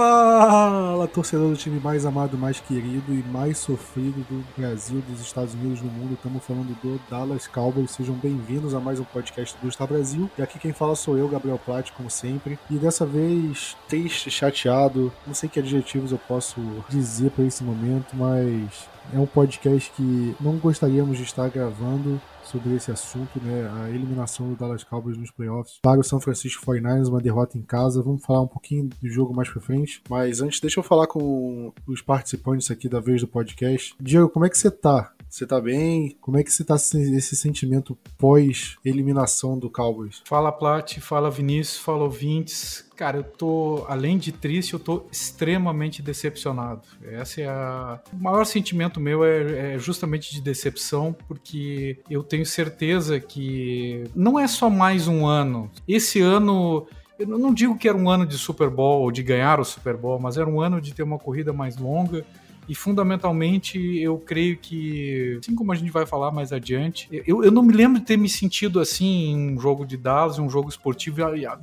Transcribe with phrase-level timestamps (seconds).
[0.00, 5.52] Fala, torcedor do time mais amado, mais querido e mais sofrido do Brasil, dos Estados
[5.52, 6.14] Unidos, do mundo.
[6.14, 7.90] Estamos falando do Dallas Cowboys.
[7.90, 10.30] Sejam bem-vindos a mais um podcast do Star Brasil.
[10.38, 12.58] E aqui quem fala sou eu, Gabriel Platt, como sempre.
[12.70, 15.12] E dessa vez, triste, chateado.
[15.26, 16.58] Não sei que adjetivos eu posso
[16.88, 22.74] dizer para esse momento, mas é um podcast que não gostaríamos de estar gravando sobre
[22.74, 23.70] esse assunto, né?
[23.80, 27.62] A eliminação do Dallas Cowboys nos playoffs para o São Francisco 49ers, uma derrota em
[27.62, 28.02] casa.
[28.02, 30.02] Vamos falar um pouquinho do jogo mais pra frente.
[30.08, 33.94] Mas antes, deixa eu falar com os participantes aqui da vez do podcast.
[34.00, 35.12] Diego, como é que você tá?
[35.30, 36.16] Você tá bem?
[36.20, 40.20] Como é que você tá esse sentimento pós-eliminação do Cowboys?
[40.24, 42.84] Fala, Plat, fala Vinícius, fala ouvintes.
[42.96, 46.82] Cara, eu tô, além de triste, eu tô extremamente decepcionado.
[47.00, 48.00] Esse é a...
[48.12, 54.36] O maior sentimento meu é, é justamente de decepção, porque eu tenho certeza que não
[54.36, 55.70] é só mais um ano.
[55.86, 56.88] Esse ano
[57.20, 59.96] eu não digo que era um ano de Super Bowl ou de ganhar o Super
[59.96, 62.24] Bowl, mas era um ano de ter uma corrida mais longa,
[62.70, 67.50] e fundamentalmente, eu creio que, assim como a gente vai falar mais adiante, eu, eu
[67.50, 70.68] não me lembro de ter me sentido assim em um jogo de Dallas, um jogo
[70.68, 71.16] esportivo,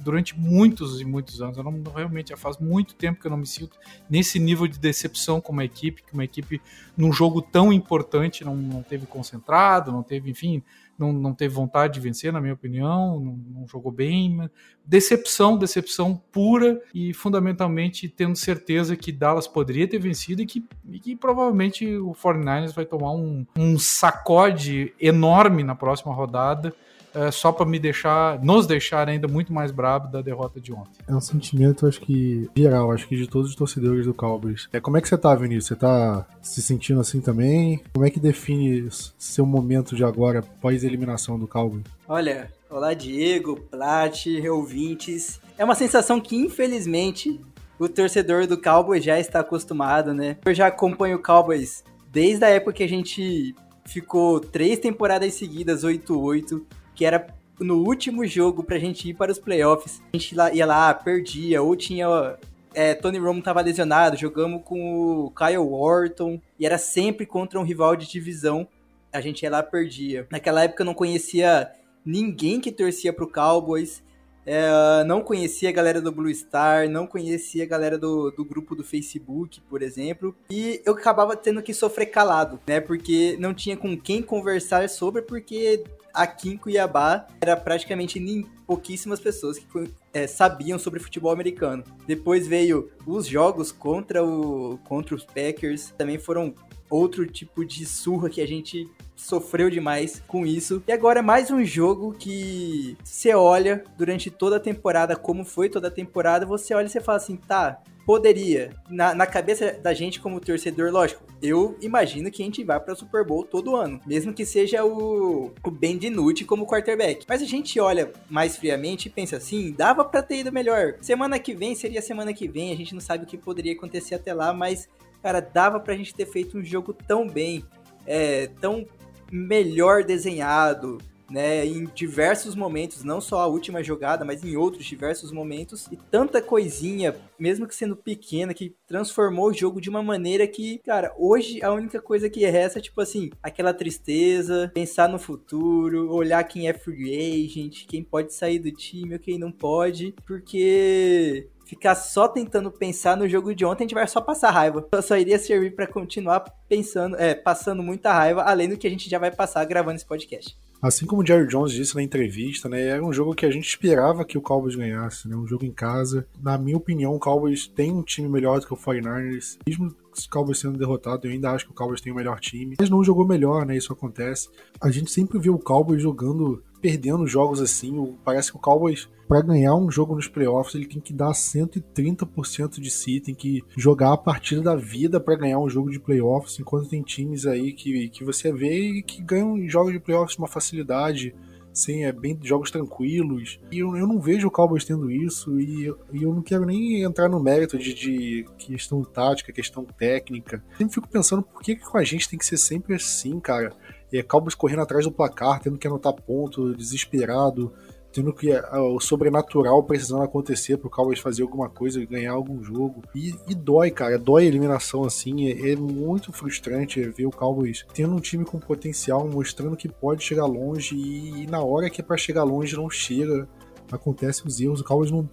[0.04, 1.56] durante muitos e muitos anos.
[1.56, 3.78] Eu não, realmente já faz muito tempo que eu não me sinto
[4.10, 6.62] nesse nível de decepção com uma equipe, que uma equipe
[6.98, 10.62] num jogo tão importante não, não teve concentrado, não teve, enfim,
[10.98, 14.50] não, não teve vontade de vencer, na minha opinião, não, não, jogou bem.
[14.86, 21.00] Decepção, decepção pura e fundamentalmente tendo certeza que Dallas poderia ter vencido e que, e
[21.00, 26.74] que provavelmente o 49ers vai tomar um, um sacode enorme na próxima rodada
[27.18, 31.00] é, só para me deixar, nos deixar ainda muito mais bravo da derrota de ontem.
[31.08, 34.70] É um sentimento, acho que geral, acho que de todos os torcedores do Cowboys.
[34.72, 35.66] É, como é que você tá, Vinícius?
[35.66, 37.82] Você tá se sentindo assim também?
[37.92, 41.84] Como é que define seu momento de agora, pós-eliminação do Cowboys?
[42.08, 45.42] Olha, olá Diego, Plat, ouvintes.
[45.58, 47.42] É uma sensação que, infelizmente,
[47.80, 50.38] o torcedor do Cowboys já está acostumado, né?
[50.46, 53.56] Eu já acompanho o Cowboys desde a época que a gente
[53.86, 56.62] ficou três temporadas seguidas 8-8
[56.98, 57.28] que era
[57.60, 60.02] no último jogo pra gente ir para os playoffs.
[60.14, 62.36] A gente ia lá, perdia, ou tinha.
[62.74, 67.64] É, Tony Romo tava lesionado, jogamos com o Kyle Wharton, e era sempre contra um
[67.64, 68.68] rival de divisão.
[69.14, 70.28] A gente ia lá, perdia.
[70.30, 71.72] Naquela época eu não conhecia
[72.06, 74.04] ninguém que torcia pro Cowboys.
[74.46, 78.76] É, não conhecia a galera do Blue Star, não conhecia a galera do, do grupo
[78.76, 80.34] do Facebook, por exemplo.
[80.50, 82.80] E eu acabava tendo que sofrer calado, né?
[82.80, 85.84] Porque não tinha com quem conversar sobre, porque
[86.18, 88.20] aqui em Cuiabá era praticamente
[88.66, 89.66] pouquíssimas pessoas que
[90.12, 91.84] é, sabiam sobre futebol americano.
[92.08, 96.54] Depois veio os jogos contra, o, contra os Packers, também foram
[96.90, 100.82] outro tipo de surra que a gente sofreu demais com isso.
[100.88, 105.70] E agora é mais um jogo que você olha durante toda a temporada, como foi
[105.70, 108.72] toda a temporada, você olha e você fala assim, tá, poderia.
[108.90, 112.96] Na, na cabeça da gente como torcedor, lógico, eu imagino que a gente vai para
[112.96, 117.26] Super Bowl todo ano, mesmo que seja o, o Ben DiNucci como quarterback.
[117.28, 120.96] Mas a gente olha mais friamente e pensa assim, dava para ter ido melhor.
[121.02, 124.16] Semana que vem seria semana que vem, a gente não sabe o que poderia acontecer
[124.16, 124.88] até lá, mas
[125.22, 127.66] cara, dava pra gente ter feito um jogo tão bem,
[128.06, 128.86] é, tão
[129.30, 130.98] melhor desenhado,
[131.30, 135.98] né, em diversos momentos, não só a última jogada, mas em outros diversos momentos, e
[135.98, 141.14] tanta coisinha, mesmo que sendo pequena, que transformou o jogo de uma maneira que, cara,
[141.18, 146.44] hoje a única coisa que resta é tipo assim, aquela tristeza, pensar no futuro, olhar
[146.44, 151.96] quem é free agent, quem pode sair do time ou quem não pode, porque ficar
[151.96, 154.88] só tentando pensar no jogo de ontem, a gente vai só passar raiva.
[154.94, 156.40] Só, só iria servir para continuar
[156.70, 160.06] pensando, é, passando muita raiva, além do que a gente já vai passar gravando esse
[160.06, 160.58] podcast.
[160.82, 163.68] Assim como o Jerry Jones disse na entrevista, né, era um jogo que a gente
[163.68, 166.28] esperava que o Cowboys ganhasse, né, um jogo em casa.
[166.42, 169.94] Na minha opinião, o Cowboys tem um time melhor do que o 49ers, mesmo
[170.26, 172.76] o Cowboys sendo derrotado, eu ainda acho que o Cowboys tem o melhor time.
[172.80, 174.50] Mas não jogou melhor, né, isso acontece.
[174.82, 178.16] A gente sempre viu o Cowboys jogando perdendo jogos assim.
[178.24, 182.80] Parece que o Cowboys, para ganhar um jogo nos playoffs, ele tem que dar 130%
[182.80, 186.60] de si, tem que jogar a partida da vida para ganhar um jogo de playoffs,
[186.60, 190.48] enquanto tem times aí que, que você vê que ganham jogos de playoffs com uma
[190.48, 191.36] facilidade.
[191.78, 193.60] Sim, é bem jogos tranquilos.
[193.72, 195.60] E eu, eu não vejo o Cowboys tendo isso.
[195.60, 200.64] E, e eu não quero nem entrar no mérito de, de, questão tática, questão técnica.
[200.76, 203.76] Sempre fico pensando por que, que com a gente tem que ser sempre assim, cara
[204.12, 207.74] é, Cowboys correndo atrás do placar, tendo que anotar ponto, desesperado,
[208.18, 213.04] tendo que uh, o sobrenatural precisando acontecer pro Cowboys fazer alguma coisa, ganhar algum jogo.
[213.14, 215.52] E, e dói, cara, dói a eliminação assim.
[215.52, 220.24] É, é, muito frustrante ver o Cowboys tendo um time com potencial, mostrando que pode
[220.24, 223.48] chegar longe e, e na hora que é para chegar longe não chega.
[223.92, 225.30] Acontece os erros, o Cowboys não.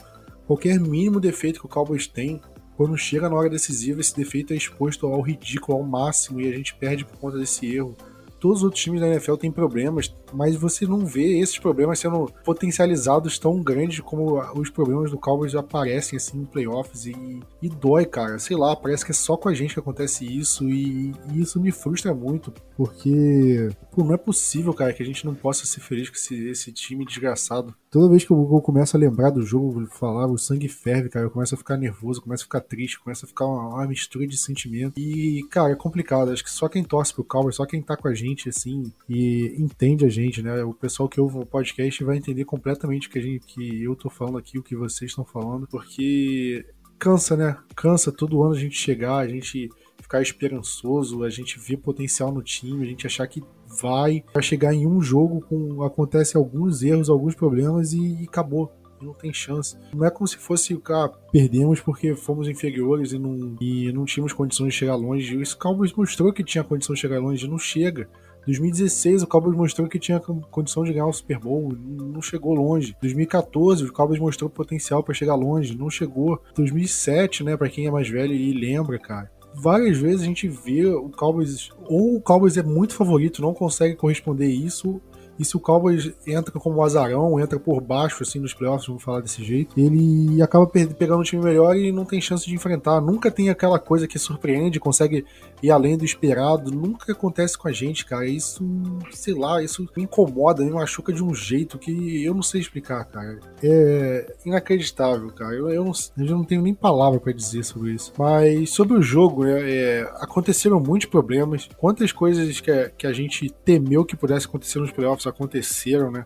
[0.46, 2.38] Qualquer mínimo defeito que o Cowboys tem,
[2.76, 6.54] quando chega na hora decisiva, esse defeito é exposto ao ridículo, ao máximo, e a
[6.54, 7.96] gente perde por conta desse erro
[8.44, 12.30] todos os outros times da NFL têm problemas, mas você não vê esses problemas sendo
[12.44, 18.04] potencializados tão grandes como os problemas do Cowboys aparecem assim em playoffs e, e dói,
[18.04, 18.38] cara.
[18.38, 21.58] Sei lá, parece que é só com a gente que acontece isso e, e isso
[21.58, 25.80] me frustra muito, porque pô, não é possível, cara, que a gente não possa ser
[25.80, 27.74] feliz com esse, esse time desgraçado.
[27.90, 31.26] Toda vez que eu, eu, começo a lembrar do jogo, falar, o sangue ferve, cara,
[31.26, 34.26] eu começo a ficar nervoso, começo a ficar triste, começa a ficar uma, uma mistura
[34.26, 34.98] de sentimento.
[34.98, 36.30] E, cara, é complicado.
[36.30, 39.54] Acho que só quem torce pro Cowboys, só quem tá com a gente assim, e
[39.58, 40.62] entende a gente, né?
[40.64, 44.10] O pessoal que ouve o podcast vai entender completamente que, a gente, que eu tô
[44.10, 46.66] falando aqui, o que vocês estão falando, porque
[46.98, 47.56] cansa, né?
[47.76, 49.70] Cansa todo ano a gente chegar, a gente
[50.00, 53.42] ficar esperançoso, a gente ver potencial no time, a gente achar que
[53.80, 58.72] vai, vai chegar em um jogo com acontece alguns erros, alguns problemas e, e acabou
[59.04, 59.76] não tem chance.
[59.92, 64.32] Não é como se fosse, cara, perdemos porque fomos inferiores e não, e não tínhamos
[64.32, 65.40] condições de chegar longe.
[65.40, 68.08] Isso o Cowboys mostrou que tinha condição de chegar longe, não chega.
[68.46, 72.94] 2016 o Cowboys mostrou que tinha condição de ganhar o Super Bowl, não chegou longe.
[73.00, 76.40] 2014 o Cowboys mostrou potencial para chegar longe, não chegou.
[76.54, 79.30] 2007, né, para quem é mais velho e lembra, cara.
[79.54, 83.94] Várias vezes a gente vê o Cowboys ou o Cowboys é muito favorito, não consegue
[83.94, 85.00] corresponder isso,
[85.38, 89.20] e se o Cowboys entra como azarão, entra por baixo, assim, nos playoffs, vamos falar
[89.20, 93.00] desse jeito, ele acaba pegando um time melhor e não tem chance de enfrentar.
[93.00, 95.24] Nunca tem aquela coisa que surpreende, consegue
[95.62, 96.70] ir além do esperado.
[96.70, 98.26] Nunca acontece com a gente, cara.
[98.26, 98.64] Isso,
[99.12, 103.04] sei lá, isso me incomoda, me machuca de um jeito que eu não sei explicar,
[103.04, 103.40] cara.
[103.62, 105.54] É inacreditável, cara.
[105.54, 108.12] Eu, eu, não, eu não tenho nem palavra para dizer sobre isso.
[108.18, 111.68] Mas sobre o jogo, é, é, aconteceram muitos problemas.
[111.76, 116.24] Quantas coisas que a, que a gente temeu que pudesse acontecer nos playoffs aconteceram, né?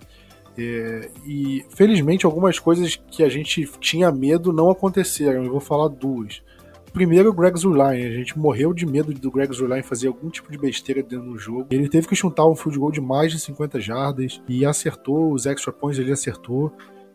[0.57, 5.45] É, e felizmente algumas coisas que a gente tinha medo não aconteceram.
[5.45, 6.43] Eu vou falar duas.
[6.93, 8.07] Primeiro, o Greg Zurline.
[8.07, 11.39] A gente morreu de medo do Greg Zurline fazer algum tipo de besteira dentro do
[11.39, 11.69] jogo.
[11.71, 15.33] Ele teve que chutar um field goal de mais de 50 jardas e acertou.
[15.33, 16.73] Os extra points ele acertou.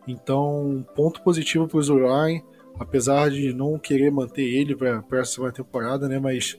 [0.08, 2.42] Então, ponto positivo para o Zurline.
[2.78, 6.18] Apesar de não querer manter ele para a segunda temporada, né?
[6.18, 6.56] Mas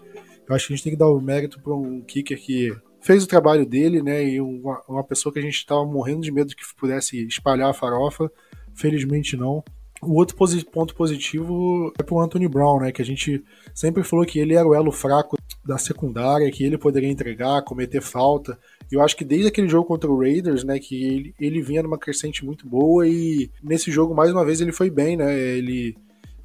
[0.48, 2.76] eu acho que a gente tem que dar o mérito para um kicker que
[3.06, 4.28] fez o trabalho dele, né?
[4.28, 7.74] E uma, uma pessoa que a gente estava morrendo de medo que pudesse espalhar a
[7.74, 8.32] farofa,
[8.74, 9.64] felizmente não.
[10.02, 12.92] O outro posi ponto positivo é pro Anthony Brown, né?
[12.92, 13.44] Que a gente
[13.76, 18.02] sempre falou que ele era o elo fraco da secundária, que ele poderia entregar, cometer
[18.02, 18.58] falta.
[18.92, 22.00] Eu acho que desde aquele jogo contra o Raiders, né, que ele, ele vinha numa
[22.00, 25.40] crescente muito boa e nesse jogo mais uma vez ele foi bem, né?
[25.40, 25.96] Ele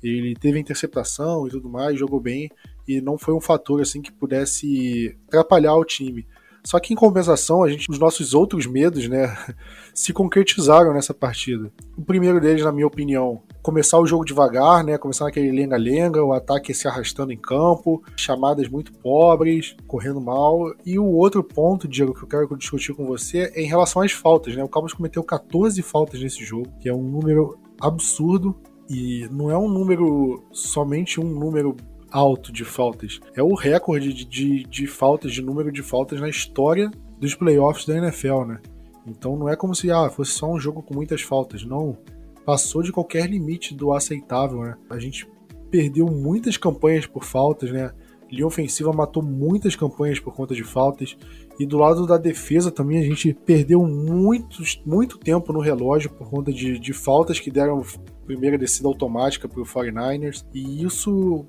[0.02, 2.50] ele teve interceptação e tudo mais, jogou bem
[2.88, 6.26] e não foi um fator assim que pudesse atrapalhar o time.
[6.64, 9.36] Só que em compensação, a gente, os nossos outros medos, né,
[9.94, 11.72] se concretizaram nessa partida.
[11.96, 16.32] O primeiro deles, na minha opinião, começar o jogo devagar, né, começar naquele lenga-lenga, o
[16.32, 20.74] ataque se arrastando em campo, chamadas muito pobres, correndo mal.
[20.84, 24.12] E o outro ponto, Diego, que eu quero discutir com você é em relação às
[24.12, 24.62] faltas, né?
[24.62, 28.54] O Cowboys cometeu 14 faltas nesse jogo, que é um número absurdo
[28.90, 31.76] e não é um número somente um número
[32.10, 33.20] alto de faltas.
[33.34, 37.86] É o recorde de, de, de faltas, de número de faltas na história dos playoffs
[37.86, 38.60] da NFL, né?
[39.06, 41.64] Então não é como se ah, fosse só um jogo com muitas faltas.
[41.64, 41.96] Não.
[42.44, 44.76] Passou de qualquer limite do aceitável, né?
[44.88, 45.28] A gente
[45.70, 47.92] perdeu muitas campanhas por faltas, né?
[48.30, 51.16] Linha ofensiva matou muitas campanhas por conta de faltas.
[51.58, 56.30] E do lado da defesa também a gente perdeu muitos, muito tempo no relógio por
[56.30, 57.82] conta de, de faltas que deram
[58.24, 60.44] primeira descida automática para o 49ers.
[60.54, 61.44] E isso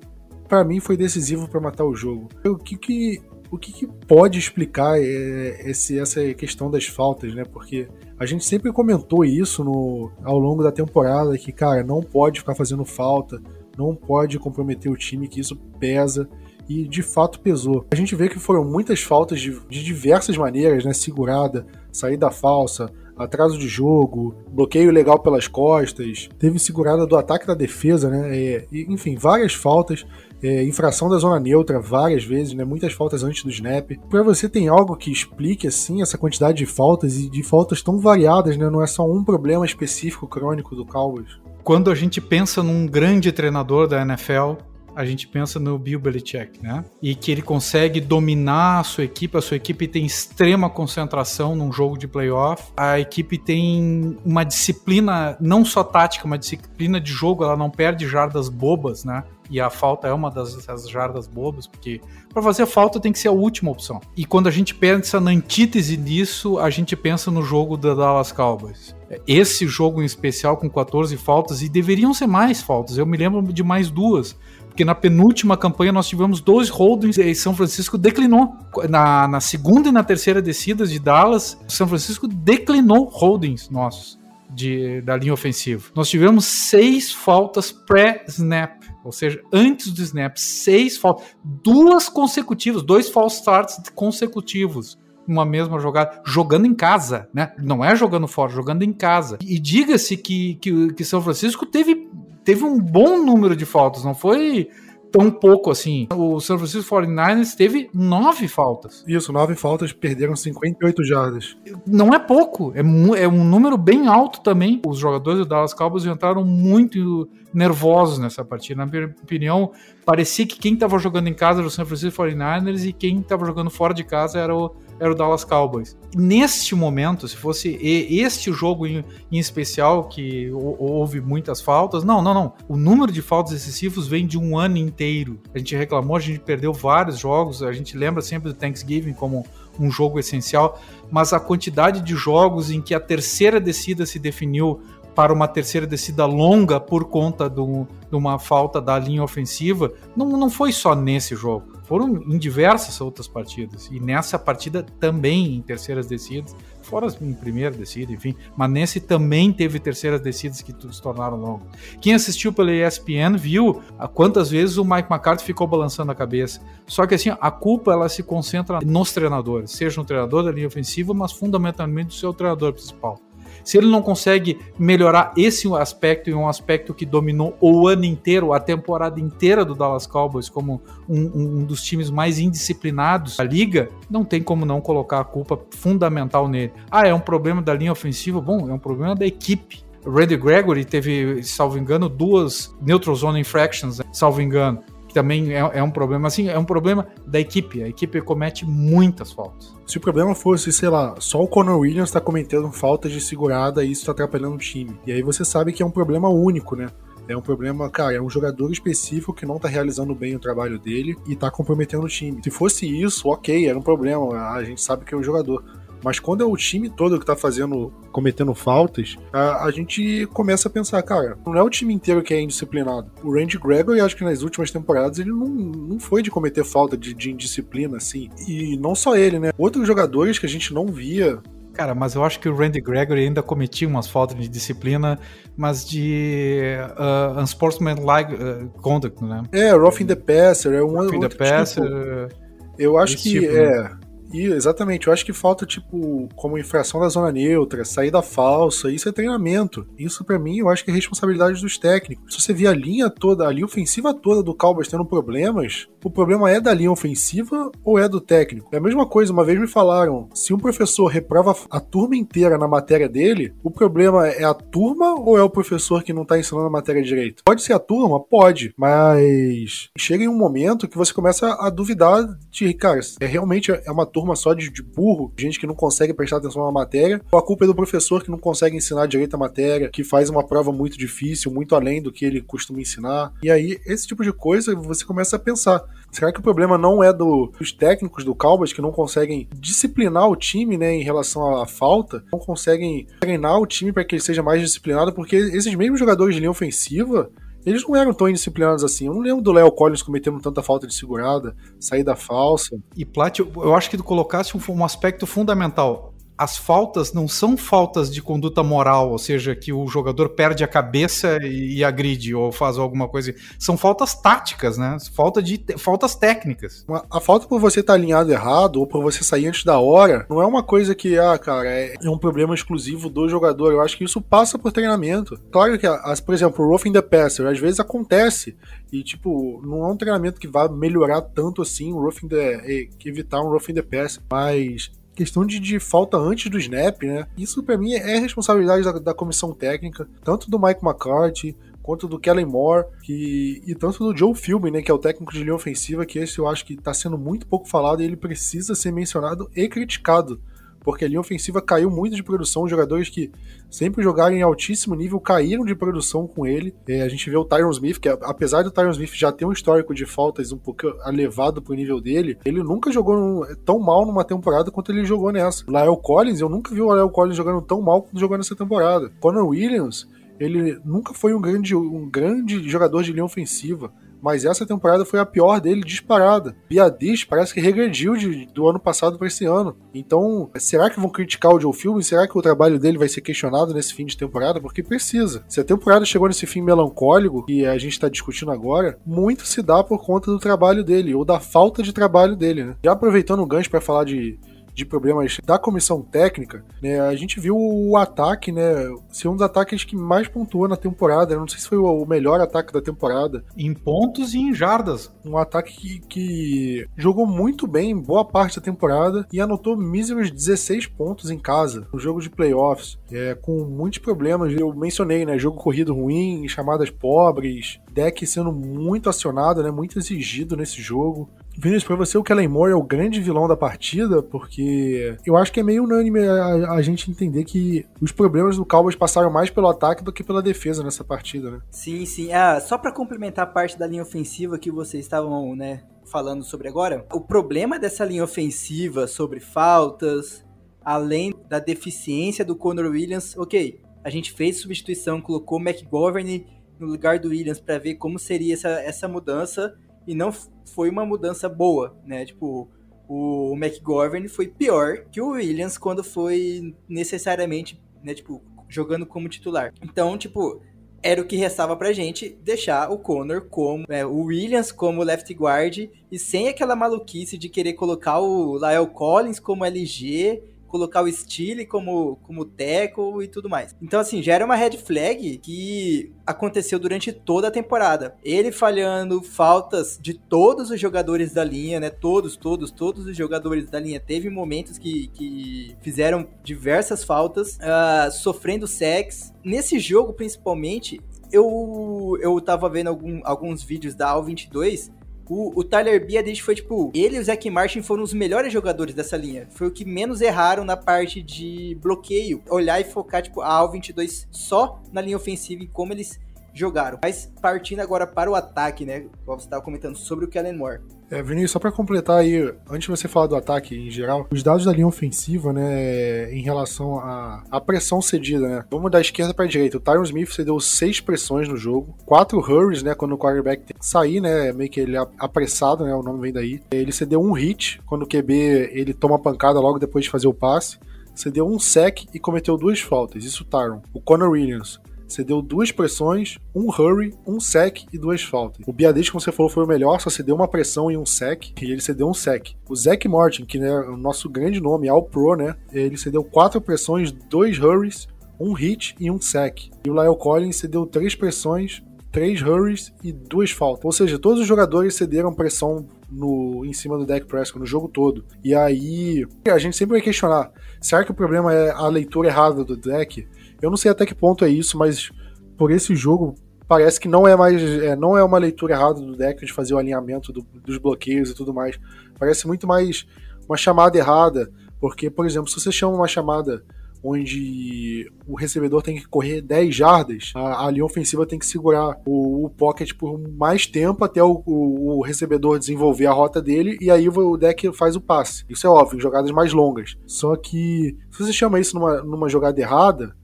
[0.52, 2.28] para mim foi decisivo para matar o jogo.
[2.44, 7.42] O que que o que, que pode explicar é, esse, essa questão das faltas, né?
[7.44, 12.40] Porque a gente sempre comentou isso no, ao longo da temporada que, cara, não pode
[12.40, 13.42] ficar fazendo falta,
[13.76, 16.28] não pode comprometer o time, que isso pesa
[16.68, 17.86] e de fato pesou.
[17.90, 20.92] A gente vê que foram muitas faltas de, de diversas maneiras, né?
[20.92, 27.54] Segurada, saída falsa, atraso de jogo, bloqueio legal pelas costas, teve segurada do ataque da
[27.54, 28.66] defesa, né?
[28.70, 30.06] E, enfim, várias faltas
[30.42, 32.64] é, infração da zona neutra várias vezes, né?
[32.64, 33.92] Muitas faltas antes do snap.
[34.10, 37.98] Para você tem algo que explique assim essa quantidade de faltas e de faltas tão
[37.98, 38.68] variadas, né?
[38.68, 41.40] Não é só um problema específico crônico do Cowboys.
[41.62, 44.54] Quando a gente pensa num grande treinador da NFL,
[44.94, 46.84] a gente pensa no Bill Belichick, né?
[47.00, 51.72] E que ele consegue dominar a sua equipe, a sua equipe tem extrema concentração num
[51.72, 57.44] jogo de playoff, a equipe tem uma disciplina, não só tática, uma disciplina de jogo,
[57.44, 59.24] ela não perde jardas bobas, né?
[59.52, 62.00] e a falta é uma das, das jardas bobas, porque
[62.32, 64.00] para fazer falta tem que ser a última opção.
[64.16, 68.32] E quando a gente pensa na antítese disso, a gente pensa no jogo da Dallas
[68.32, 68.96] Cowboys.
[69.26, 73.42] Esse jogo em especial com 14 faltas, e deveriam ser mais faltas, eu me lembro
[73.42, 74.34] de mais duas,
[74.72, 78.56] Porque na penúltima campanha nós tivemos dois holdings e São Francisco declinou.
[78.88, 84.20] Na, na segunda e na terceira descidas de Dallas, São Francisco declinou holdings nossos.
[84.54, 85.90] De, da linha ofensiva.
[85.94, 93.08] Nós tivemos seis faltas pré-snap, ou seja, antes do snap, seis faltas, duas consecutivas, dois
[93.08, 97.52] false starts consecutivos uma mesma jogada, jogando em casa, né?
[97.58, 99.38] Não é jogando fora, jogando em casa.
[99.40, 102.08] E diga-se que, que, que São Francisco teve,
[102.44, 104.68] teve um bom número de faltas, não foi
[105.12, 106.08] tão pouco assim.
[106.10, 109.04] O São Francisco 49ers teve nove faltas.
[109.06, 111.56] Isso, nove faltas, perderam 58 jardas.
[111.86, 112.80] Não é pouco, é,
[113.22, 114.80] é um número bem alto também.
[114.86, 118.84] Os jogadores do Dallas Cowboys entraram muito nervosos nessa partida.
[118.84, 119.70] Na minha opinião,
[120.06, 123.44] parecia que quem estava jogando em casa era o São Francisco 49ers e quem estava
[123.44, 125.96] jogando fora de casa era o era o Dallas Cowboys.
[126.14, 132.32] Neste momento, se fosse este jogo em, em especial, que houve muitas faltas, não, não,
[132.32, 132.52] não.
[132.68, 135.40] O número de faltas excessivos vem de um ano inteiro.
[135.52, 139.44] A gente reclamou, a gente perdeu vários jogos, a gente lembra sempre do Thanksgiving como
[139.76, 140.80] um jogo essencial,
[141.10, 144.80] mas a quantidade de jogos em que a terceira descida se definiu
[145.16, 150.28] para uma terceira descida longa por conta do, de uma falta da linha ofensiva, não,
[150.28, 151.71] não foi só nesse jogo.
[151.84, 153.88] Foram em diversas outras partidas.
[153.90, 158.34] E nessa partida também em terceiras descidas, fora em primeira descida, enfim.
[158.56, 161.68] Mas nesse também teve terceiras descidas que se tornaram longas.
[162.00, 163.82] Quem assistiu pela ESPN viu
[164.14, 166.60] quantas vezes o Mike McCarthy ficou balançando a cabeça.
[166.86, 170.66] Só que assim, a culpa ela se concentra nos treinadores, seja no treinador da linha
[170.66, 173.18] ofensiva, mas fundamentalmente do seu treinador principal.
[173.64, 178.52] Se ele não consegue melhorar esse aspecto e um aspecto que dominou o ano inteiro,
[178.52, 183.88] a temporada inteira do Dallas Cowboys como um, um dos times mais indisciplinados da liga,
[184.10, 186.72] não tem como não colocar a culpa fundamental nele.
[186.90, 188.40] Ah, é um problema da linha ofensiva?
[188.40, 189.84] Bom, é um problema da equipe.
[190.04, 195.90] Randy Gregory teve, salvo engano, duas neutral zone infractions, salvo engano também é, é, um
[195.90, 196.28] problema.
[196.28, 197.82] Assim, é um problema da equipe.
[197.82, 199.74] A equipe comete muitas faltas.
[199.86, 203.84] Se o problema fosse, sei lá, só o Conor Williams está cometendo faltas de segurada
[203.84, 204.98] e isso está atrapalhando o time.
[205.06, 206.88] E aí você sabe que é um problema único, né?
[207.28, 210.78] É um problema, cara, é um jogador específico que não tá realizando bem o trabalho
[210.78, 212.42] dele e tá comprometendo o time.
[212.42, 214.50] Se fosse isso, ok, era um problema.
[214.50, 215.64] A gente sabe que é um jogador.
[216.02, 220.68] Mas quando é o time todo que tá fazendo, cometendo faltas, a, a, gente começa
[220.68, 223.10] a pensar, cara, não é o time inteiro que é indisciplinado.
[223.22, 226.96] O Randy Gregory, acho que nas últimas temporadas, ele não, não foi de cometer falta
[226.96, 228.28] de, de indisciplina, assim.
[228.46, 229.50] E não só ele, né?
[229.56, 231.40] Outros jogadores que a gente não via
[231.72, 235.18] Cara, mas eu acho que o Randy Gregory ainda cometia umas faltas de disciplina,
[235.56, 236.60] mas de
[236.98, 239.42] uh, unsportsmanlike uh, conduct, né?
[239.52, 241.44] É, roughing the passer, é um roughing the tipo.
[241.44, 241.82] passer.
[241.82, 242.42] Tipo.
[242.78, 243.82] Eu acho que tipo, é.
[243.82, 243.98] Né?
[244.32, 249.08] E, exatamente, eu acho que falta, tipo, como infração da zona neutra, saída falsa, isso
[249.08, 249.86] é treinamento.
[249.98, 252.34] Isso, para mim, eu acho que é responsabilidade dos técnicos.
[252.34, 256.10] Se você vê a linha toda, a linha ofensiva toda do Cowboys tendo problemas, o
[256.10, 258.68] problema é da linha ofensiva ou é do técnico?
[258.72, 262.56] É a mesma coisa, uma vez me falaram, se um professor reprova a turma inteira
[262.58, 266.38] na matéria dele, o problema é a turma ou é o professor que não tá
[266.38, 267.42] ensinando a matéria direito?
[267.44, 268.18] Pode ser a turma?
[268.20, 273.70] Pode, mas chega em um momento que você começa a duvidar de, cara, é realmente
[273.70, 276.70] é uma turma turma só de, de burro, gente que não consegue prestar atenção na
[276.70, 280.04] matéria, ou a culpa é do professor que não consegue ensinar direito a matéria, que
[280.04, 283.32] faz uma prova muito difícil, muito além do que ele costuma ensinar.
[283.42, 285.82] E aí, esse tipo de coisa você começa a pensar.
[286.12, 290.28] Será que o problema não é do, dos técnicos do Cowboys que não conseguem disciplinar
[290.28, 294.22] o time, né, em relação à falta, não conseguem treinar o time para que ele
[294.22, 297.30] seja mais disciplinado, porque esses mesmos jogadores de linha ofensiva
[297.64, 299.06] eles não eram tão indisciplinados assim.
[299.06, 302.76] Eu não lembro do Léo Collins cometendo tanta falta de segurada, saída falsa.
[302.96, 307.56] E Plat, eu acho que tu colocasse um, um aspecto fundamental as faltas não são
[307.56, 312.34] faltas de conduta moral, ou seja, que o jogador perde a cabeça e, e agride
[312.34, 313.34] ou faz alguma coisa.
[313.58, 314.96] São faltas táticas, né?
[315.14, 316.84] Falta de faltas técnicas.
[316.88, 319.78] A, a falta por você estar tá alinhado errado ou por você sair antes da
[319.78, 323.72] hora não é uma coisa que, ah, cara, é, é um problema exclusivo do jogador.
[323.72, 325.38] Eu acho que isso passa por treinamento.
[325.50, 328.56] Claro que, as, por exemplo, o roughing the passer, às vezes acontece
[328.92, 333.40] e, tipo, não é um treinamento que vai melhorar tanto assim o roughing the, evitar
[333.40, 337.26] um roughing the passer, mas questão de, de, falta antes do snap, né?
[337.36, 342.18] Isso para mim é responsabilidade da, da, comissão técnica, tanto do Mike McCarthy quanto do
[342.18, 345.54] Kellen Moore que, e tanto do Joe Philby, né, que é o técnico de linha
[345.54, 348.92] ofensiva, que esse eu acho que está sendo muito pouco falado e ele precisa ser
[348.92, 350.40] mencionado e criticado
[350.82, 352.68] porque a linha ofensiva caiu muito de produção.
[352.68, 353.30] Jogadores que
[353.70, 356.74] sempre jogaram em altíssimo nível caíram de produção com ele.
[356.88, 359.52] É, a gente vê o Tyron Smith, que apesar do Tyron Smith já ter um
[359.52, 364.04] histórico de faltas um pouco elevado pro nível dele, ele nunca jogou num, tão mal
[364.04, 365.64] numa temporada quanto ele jogou nessa.
[365.68, 369.10] Lael Collins, eu nunca vi o Lael Collins jogando tão mal quanto jogou nessa temporada.
[369.20, 370.08] Conor Williams,
[370.38, 375.18] ele nunca foi um grande, um grande jogador de linha ofensiva mas essa temporada foi
[375.18, 376.54] a pior dele disparada.
[376.68, 379.76] Biadish parece que regrediu de, do ano passado para esse ano.
[379.92, 382.02] Então, será que vão criticar o Joe Philbin?
[382.02, 384.60] Será que o trabalho dele vai ser questionado nesse fim de temporada?
[384.60, 385.44] Porque precisa.
[385.48, 389.60] Se a temporada chegou nesse fim melancólico que a gente está discutindo agora, muito se
[389.60, 392.64] dá por conta do trabalho dele ou da falta de trabalho dele.
[392.64, 392.76] Né?
[392.84, 394.38] Já aproveitando o gancho para falar de
[394.74, 399.42] de problemas da comissão técnica, né, a gente viu o ataque, né, ser um dos
[399.42, 401.34] ataques que mais pontuou na temporada.
[401.34, 403.44] Eu não sei se foi o melhor ataque da temporada.
[403.56, 405.12] Em pontos e em jardas.
[405.24, 410.86] Um ataque que, que jogou muito bem boa parte da temporada e anotou míseros 16
[410.86, 414.52] pontos em casa, no jogo de playoffs, é, com muitos problemas.
[414.58, 420.56] Eu mencionei, né, jogo corrido ruim, chamadas pobres, deck sendo muito acionado, né, muito exigido
[420.56, 421.28] nesse jogo.
[421.56, 425.52] Vinícius, pra você o Kellen Moore é o grande vilão da partida, porque eu acho
[425.52, 429.50] que é meio unânime a, a, gente entender que os problemas do Cowboys passaram mais
[429.50, 431.60] pelo ataque do que pela defesa nessa partida, né?
[431.70, 432.32] Sim, sim.
[432.32, 436.68] Ah, só para complementar a parte da linha ofensiva que vocês estavam, né, falando sobre
[436.68, 440.44] agora, o problema dessa linha ofensiva sobre faltas,
[440.84, 446.46] além da deficiência do Conor Williams, ok, a gente fez substituição, colocou McGovern
[446.78, 449.74] no lugar do Williams para ver como seria essa, essa mudança
[450.06, 450.32] e não
[450.74, 452.24] foi uma mudança boa, né?
[452.24, 452.68] Tipo,
[453.08, 459.74] o McGovern foi pior que o Williams quando foi necessariamente, né, tipo, jogando como titular.
[459.82, 460.60] Então, tipo,
[461.02, 465.32] era o que restava pra gente deixar o Connor como é, o Williams como left
[465.34, 471.12] guard e sem aquela maluquice de querer colocar o Lyle Collins como LG colocar o
[471.12, 473.76] Steele como, como teco e tudo mais.
[473.82, 478.16] Então, assim, já era uma red flag que aconteceu durante toda a temporada.
[478.24, 481.90] Ele falhando faltas de todos os jogadores da linha, né?
[481.90, 484.00] Todos, todos, todos os jogadores da linha.
[484.00, 489.34] Teve momentos que, que fizeram diversas faltas, uh, sofrendo sex.
[489.44, 494.90] Nesse jogo, principalmente, eu, eu tava vendo algum, alguns vídeos da AL22
[495.28, 496.90] o, o Tyler Biadish foi tipo.
[496.94, 499.46] Ele e o Zach Martin foram os melhores jogadores dessa linha.
[499.50, 502.42] Foi o que menos erraram na parte de bloqueio.
[502.48, 506.18] Olhar e focar, tipo, a AL22 só na linha ofensiva e como eles
[506.52, 506.98] jogaram.
[507.02, 509.06] Mas partindo agora para o ataque, né?
[509.24, 510.80] Como você estava comentando sobre o Kellen Moore.
[511.12, 512.38] É, Vinícius, só para completar aí,
[512.70, 516.40] antes de você falar do ataque em geral, os dados da linha ofensiva, né, em
[516.40, 518.64] relação à, à pressão cedida, né?
[518.70, 519.76] Vamos da esquerda para direita.
[519.76, 523.76] O Tyron Smith cedeu seis pressões no jogo, quatro hurries, né, quando o quarterback tem
[523.78, 526.62] que sair, né, meio que ele é apressado, né, o nome vem daí.
[526.70, 530.34] Ele cedeu um hit quando o QB ele toma pancada logo depois de fazer o
[530.34, 530.78] passe.
[531.14, 533.22] Cedeu um sec e cometeu duas faltas.
[533.22, 533.82] Isso, Tyron.
[533.92, 534.80] O Conor Williams
[535.12, 538.66] cedeu duas pressões, um hurry, um sec e duas faltas.
[538.66, 541.52] O Biadis, como você falou, foi o melhor, só cedeu uma pressão e um sec,
[541.60, 542.50] e ele cedeu um sec.
[542.68, 545.54] O Zach Martin, que é o nosso grande nome, All Pro, né?
[545.72, 549.70] Ele cedeu quatro pressões, dois hurries, um hit e um sec.
[549.84, 553.84] E o Lyle Collins cedeu três pressões, três hurries e duas faltas.
[553.84, 557.88] Ou seja, todos os jogadores cederam pressão no, em cima do deck Prescott no jogo
[557.88, 558.24] todo.
[558.44, 562.62] E aí a gente sempre vai questionar: será que o problema é a leitura errada
[562.62, 563.26] do deck?
[563.62, 565.10] Eu não sei até que ponto é isso, mas
[565.56, 566.34] por esse jogo
[566.66, 569.74] parece que não é mais é, não é uma leitura errada do deck de fazer
[569.74, 571.78] o alinhamento do, dos bloqueios e tudo mais.
[572.18, 573.06] Parece muito mais
[573.48, 576.64] uma chamada errada, porque, por exemplo, se você chama uma chamada
[577.04, 582.00] onde o recebedor tem que correr 10 jardas, a, a linha ofensiva tem que segurar
[582.06, 586.78] o, o pocket por mais tempo até o, o, o, recebedor desenvolver a rota dele
[586.80, 588.44] e aí o deck faz o passe.
[588.48, 589.96] Isso é óbvio, jogadas mais longas.
[590.06, 593.16] Só que se você chama isso numa, numa jogada errada,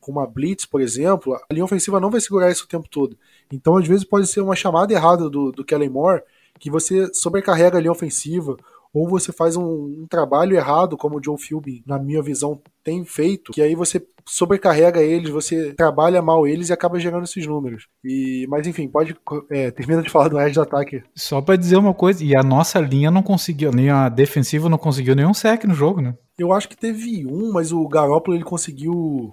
[0.00, 3.18] com uma blitz, por exemplo, a linha ofensiva não vai segurar isso o tempo todo.
[3.52, 6.22] Então, às vezes, pode ser uma chamada errada do, do Kellen Moore
[6.58, 8.56] que você sobrecarrega a linha ofensiva
[8.92, 13.04] ou você faz um, um, trabalho errado, como o Joe Philby, na minha visão, tem
[13.04, 17.86] feito, que aí você sobrecarrega eles, você trabalha mal eles e acaba gerando esses números.
[18.04, 19.16] E, mas enfim, pode
[19.50, 21.02] é, termina de falar do resto do ataque.
[21.14, 24.78] Só para dizer uma coisa, e a nossa linha não conseguiu, nem a defensiva não
[24.78, 26.14] conseguiu nenhum sec no jogo, né?
[26.38, 29.30] Eu acho que teve um, mas o Garoppolo ele conseguiu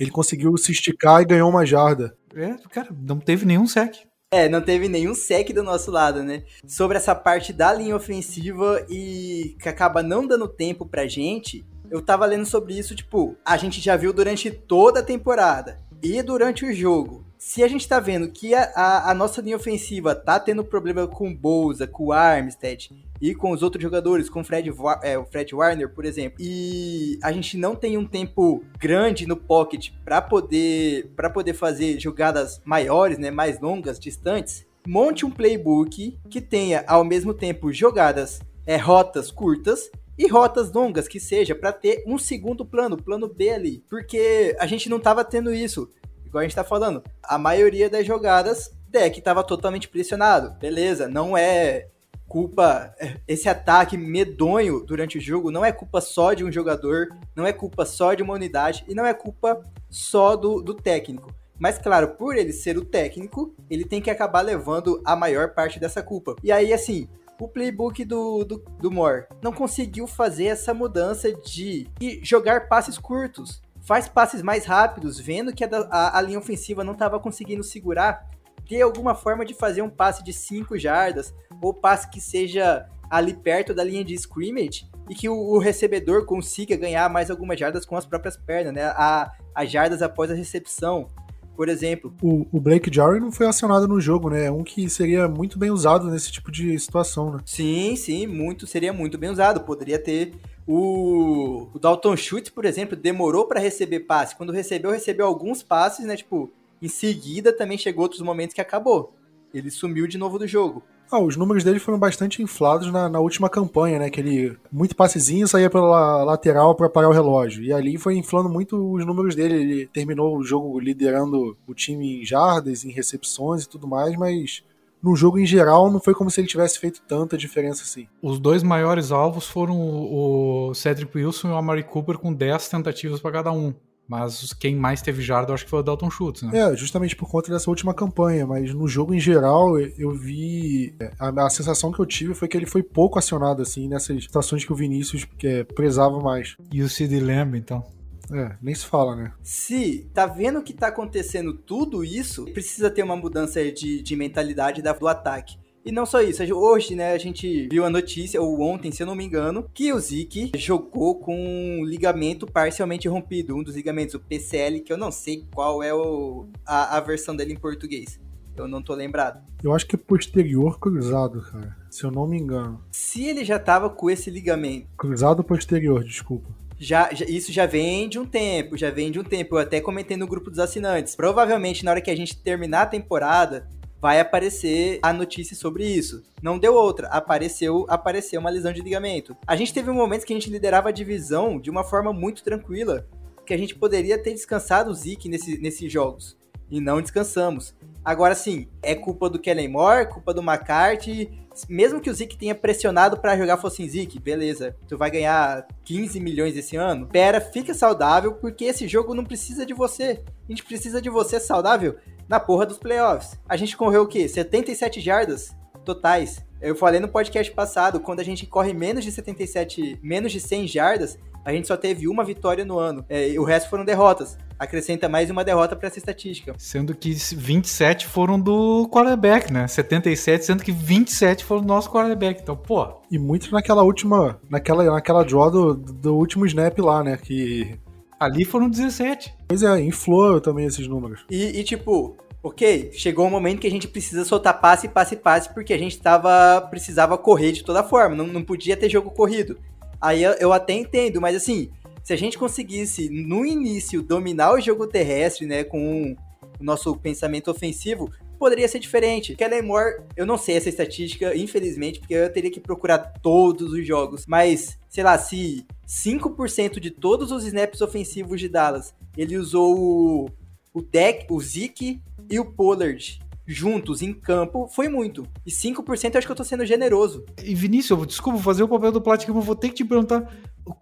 [0.00, 2.16] ele conseguiu se esticar e ganhou uma jarda.
[2.34, 3.98] É, cara, não teve nenhum sec.
[4.32, 6.42] É, não teve nenhum sec do nosso lado, né?
[6.66, 12.00] Sobre essa parte da linha ofensiva e que acaba não dando tempo pra gente, eu
[12.00, 16.64] tava lendo sobre isso, tipo, a gente já viu durante toda a temporada e durante
[16.64, 17.26] o jogo.
[17.42, 21.08] Se a gente tá vendo que a, a, a nossa linha ofensiva tá tendo problema
[21.08, 24.70] com o Bolsa, com o Armstead e com os outros jogadores, com o Fred,
[25.02, 29.38] é, o Fred Warner, por exemplo, e a gente não tem um tempo grande no
[29.38, 36.18] pocket para poder para poder fazer jogadas maiores, né, mais longas, distantes, monte um playbook
[36.28, 41.72] que tenha ao mesmo tempo jogadas, é, rotas curtas e rotas longas que seja para
[41.72, 45.88] ter um segundo plano, plano B ali, porque a gente não tava tendo isso.
[46.30, 50.56] Igual a gente tá falando, a maioria das jogadas deck estava totalmente pressionado.
[50.60, 51.88] Beleza, não é
[52.28, 52.94] culpa.
[53.26, 57.52] Esse ataque medonho durante o jogo não é culpa só de um jogador, não é
[57.52, 61.34] culpa só de uma unidade e não é culpa só do, do técnico.
[61.58, 65.80] Mas, claro, por ele ser o técnico, ele tem que acabar levando a maior parte
[65.80, 66.36] dessa culpa.
[66.42, 71.88] E aí, assim, o playbook do, do, do Moore não conseguiu fazer essa mudança de
[72.22, 73.60] jogar passes curtos.
[73.90, 78.24] Faz passes mais rápidos, vendo que a, a, a linha ofensiva não estava conseguindo segurar
[78.68, 83.34] ter alguma forma de fazer um passe de 5 jardas, ou passe que seja ali
[83.34, 87.84] perto da linha de scrimmage, e que o, o, recebedor consiga ganhar mais algumas jardas
[87.84, 88.84] com as próprias pernas, né?
[88.94, 91.08] A, as jardas após a recepção,
[91.56, 92.14] por exemplo.
[92.22, 94.44] O, o Blake Jarry não foi acionado no jogo, né?
[94.44, 97.38] É um que seria muito bem usado nesse tipo de situação, né?
[97.44, 99.62] Sim, sim, muito seria muito bem usado.
[99.62, 100.32] Poderia ter
[100.66, 104.36] o, o Dalton Schultz, por exemplo, demorou para receber passe.
[104.36, 106.16] Quando recebeu, recebeu alguns passes, né?
[106.16, 109.14] Tipo, em seguida, também chegou outros momentos que acabou.
[109.52, 110.82] Ele sumiu de novo do jogo.
[111.10, 114.08] Ah, os números dele foram bastante inflados na, na última campanha, né?
[114.10, 117.64] Que ele, muito passezinho, saía pela lateral para parar o relógio.
[117.64, 119.54] E ali foi inflando muito os números dele.
[119.56, 124.62] Ele terminou o jogo liderando o time em jardas, em recepções e tudo mais, mas
[125.02, 128.06] no jogo em geral não foi como se ele tivesse feito tanta diferença assim.
[128.22, 133.20] Os dois maiores alvos foram o Cedric Wilson e o Amari Cooper com 10 tentativas
[133.20, 133.74] para cada um.
[134.10, 136.58] Mas quem mais teve jarda, acho que foi o Dalton Schultz, né?
[136.58, 138.44] É, justamente por conta dessa última campanha.
[138.44, 140.92] Mas no jogo em geral, eu vi.
[141.00, 144.24] É, a, a sensação que eu tive foi que ele foi pouco acionado, assim, nessas
[144.24, 146.56] situações que o Vinícius é, prezava mais.
[146.72, 147.84] E o Sid Lamb, então?
[148.32, 149.32] É, nem se fala, né?
[149.42, 154.82] Se tá vendo que tá acontecendo tudo isso, precisa ter uma mudança de, de mentalidade
[154.82, 155.58] do ataque.
[155.84, 159.06] E não só isso, hoje, né, a gente viu a notícia, ou ontem, se eu
[159.06, 164.14] não me engano, que o Zeke jogou com um ligamento parcialmente rompido, um dos ligamentos,
[164.14, 168.20] o PCL, que eu não sei qual é o, a, a versão dele em português.
[168.56, 169.42] Eu não tô lembrado.
[169.64, 172.84] Eu acho que é posterior cruzado, cara, se eu não me engano.
[172.90, 174.86] Se ele já tava com esse ligamento.
[174.98, 176.50] Cruzado posterior, desculpa.
[176.82, 179.54] Já, já, isso já vem de um tempo, já vem de um tempo.
[179.54, 181.14] Eu até comentei no grupo dos assinantes.
[181.14, 183.68] Provavelmente na hora que a gente terminar a temporada,
[184.00, 186.22] vai aparecer a notícia sobre isso.
[186.42, 189.36] Não deu outra, apareceu, apareceu uma lesão de ligamento.
[189.46, 192.42] A gente teve um momento que a gente liderava a divisão de uma forma muito
[192.42, 193.06] tranquila,
[193.44, 196.34] que a gente poderia ter descansado o Zeke nesse, nesses jogos.
[196.70, 197.74] E não descansamos.
[198.04, 201.30] Agora sim, é culpa do Kellen Moore, culpa do McCarthy.
[201.68, 205.66] Mesmo que o Zeke tenha pressionado para jogar fosse em Zeke, beleza, tu vai ganhar
[205.84, 207.06] 15 milhões esse ano.
[207.08, 210.22] Pera, fica saudável, porque esse jogo não precisa de você.
[210.48, 211.96] A gente precisa de você saudável
[212.28, 213.38] na porra dos playoffs.
[213.48, 214.28] A gente correu o quê?
[214.28, 216.44] 77 jardas totais.
[216.60, 220.68] Eu falei no podcast passado, quando a gente corre menos de 77, menos de 100
[220.68, 223.04] jardas, a gente só teve uma vitória no ano.
[223.08, 224.36] É, o resto foram derrotas.
[224.58, 226.54] Acrescenta mais uma derrota para essa estatística.
[226.58, 229.66] Sendo que 27 foram do quarterback, né?
[229.66, 232.40] 77, sendo que 27 foram do nosso quarterback.
[232.42, 233.00] Então, pô.
[233.10, 234.38] E muito naquela última.
[234.50, 237.16] Naquela, naquela draw do, do último snap lá, né?
[237.16, 237.78] Que
[238.20, 239.34] Ali foram 17.
[239.48, 241.24] Pois é, inflou também esses números.
[241.30, 245.54] E, e, tipo, ok, chegou um momento que a gente precisa soltar passe, passe, passe,
[245.54, 249.58] porque a gente tava, precisava correr de toda forma, não, não podia ter jogo corrido.
[250.00, 251.70] Aí eu, eu até entendo, mas assim,
[252.02, 256.16] se a gente conseguisse no início dominar o jogo terrestre, né, com
[256.58, 259.36] o nosso pensamento ofensivo, poderia ser diferente.
[259.36, 263.86] Kellen Moore, eu não sei essa estatística, infelizmente, porque eu teria que procurar todos os
[263.86, 269.78] jogos, mas sei lá, se 5% de todos os snaps ofensivos de Dallas, ele usou
[269.78, 270.30] o,
[270.72, 273.20] o deck, o Zeke e o Pollard
[273.52, 275.26] juntos em campo foi muito.
[275.44, 277.24] E 5% eu acho que eu tô sendo generoso.
[277.42, 280.28] E Vinícius, desculpa fazer o papel do Plat eu vou ter que te perguntar,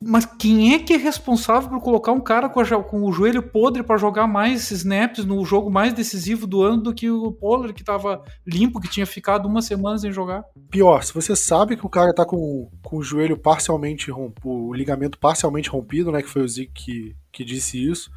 [0.00, 3.42] mas quem é que é responsável por colocar um cara com, a, com o joelho
[3.42, 7.72] podre para jogar mais snaps no jogo mais decisivo do ano do que o Pollard
[7.72, 10.44] que tava limpo, que tinha ficado uma semana sem jogar?
[10.70, 14.74] Pior, se você sabe que o cara tá com, com o joelho parcialmente rompido, o
[14.74, 18.10] ligamento parcialmente rompido, né, que foi o Zic que, que disse isso,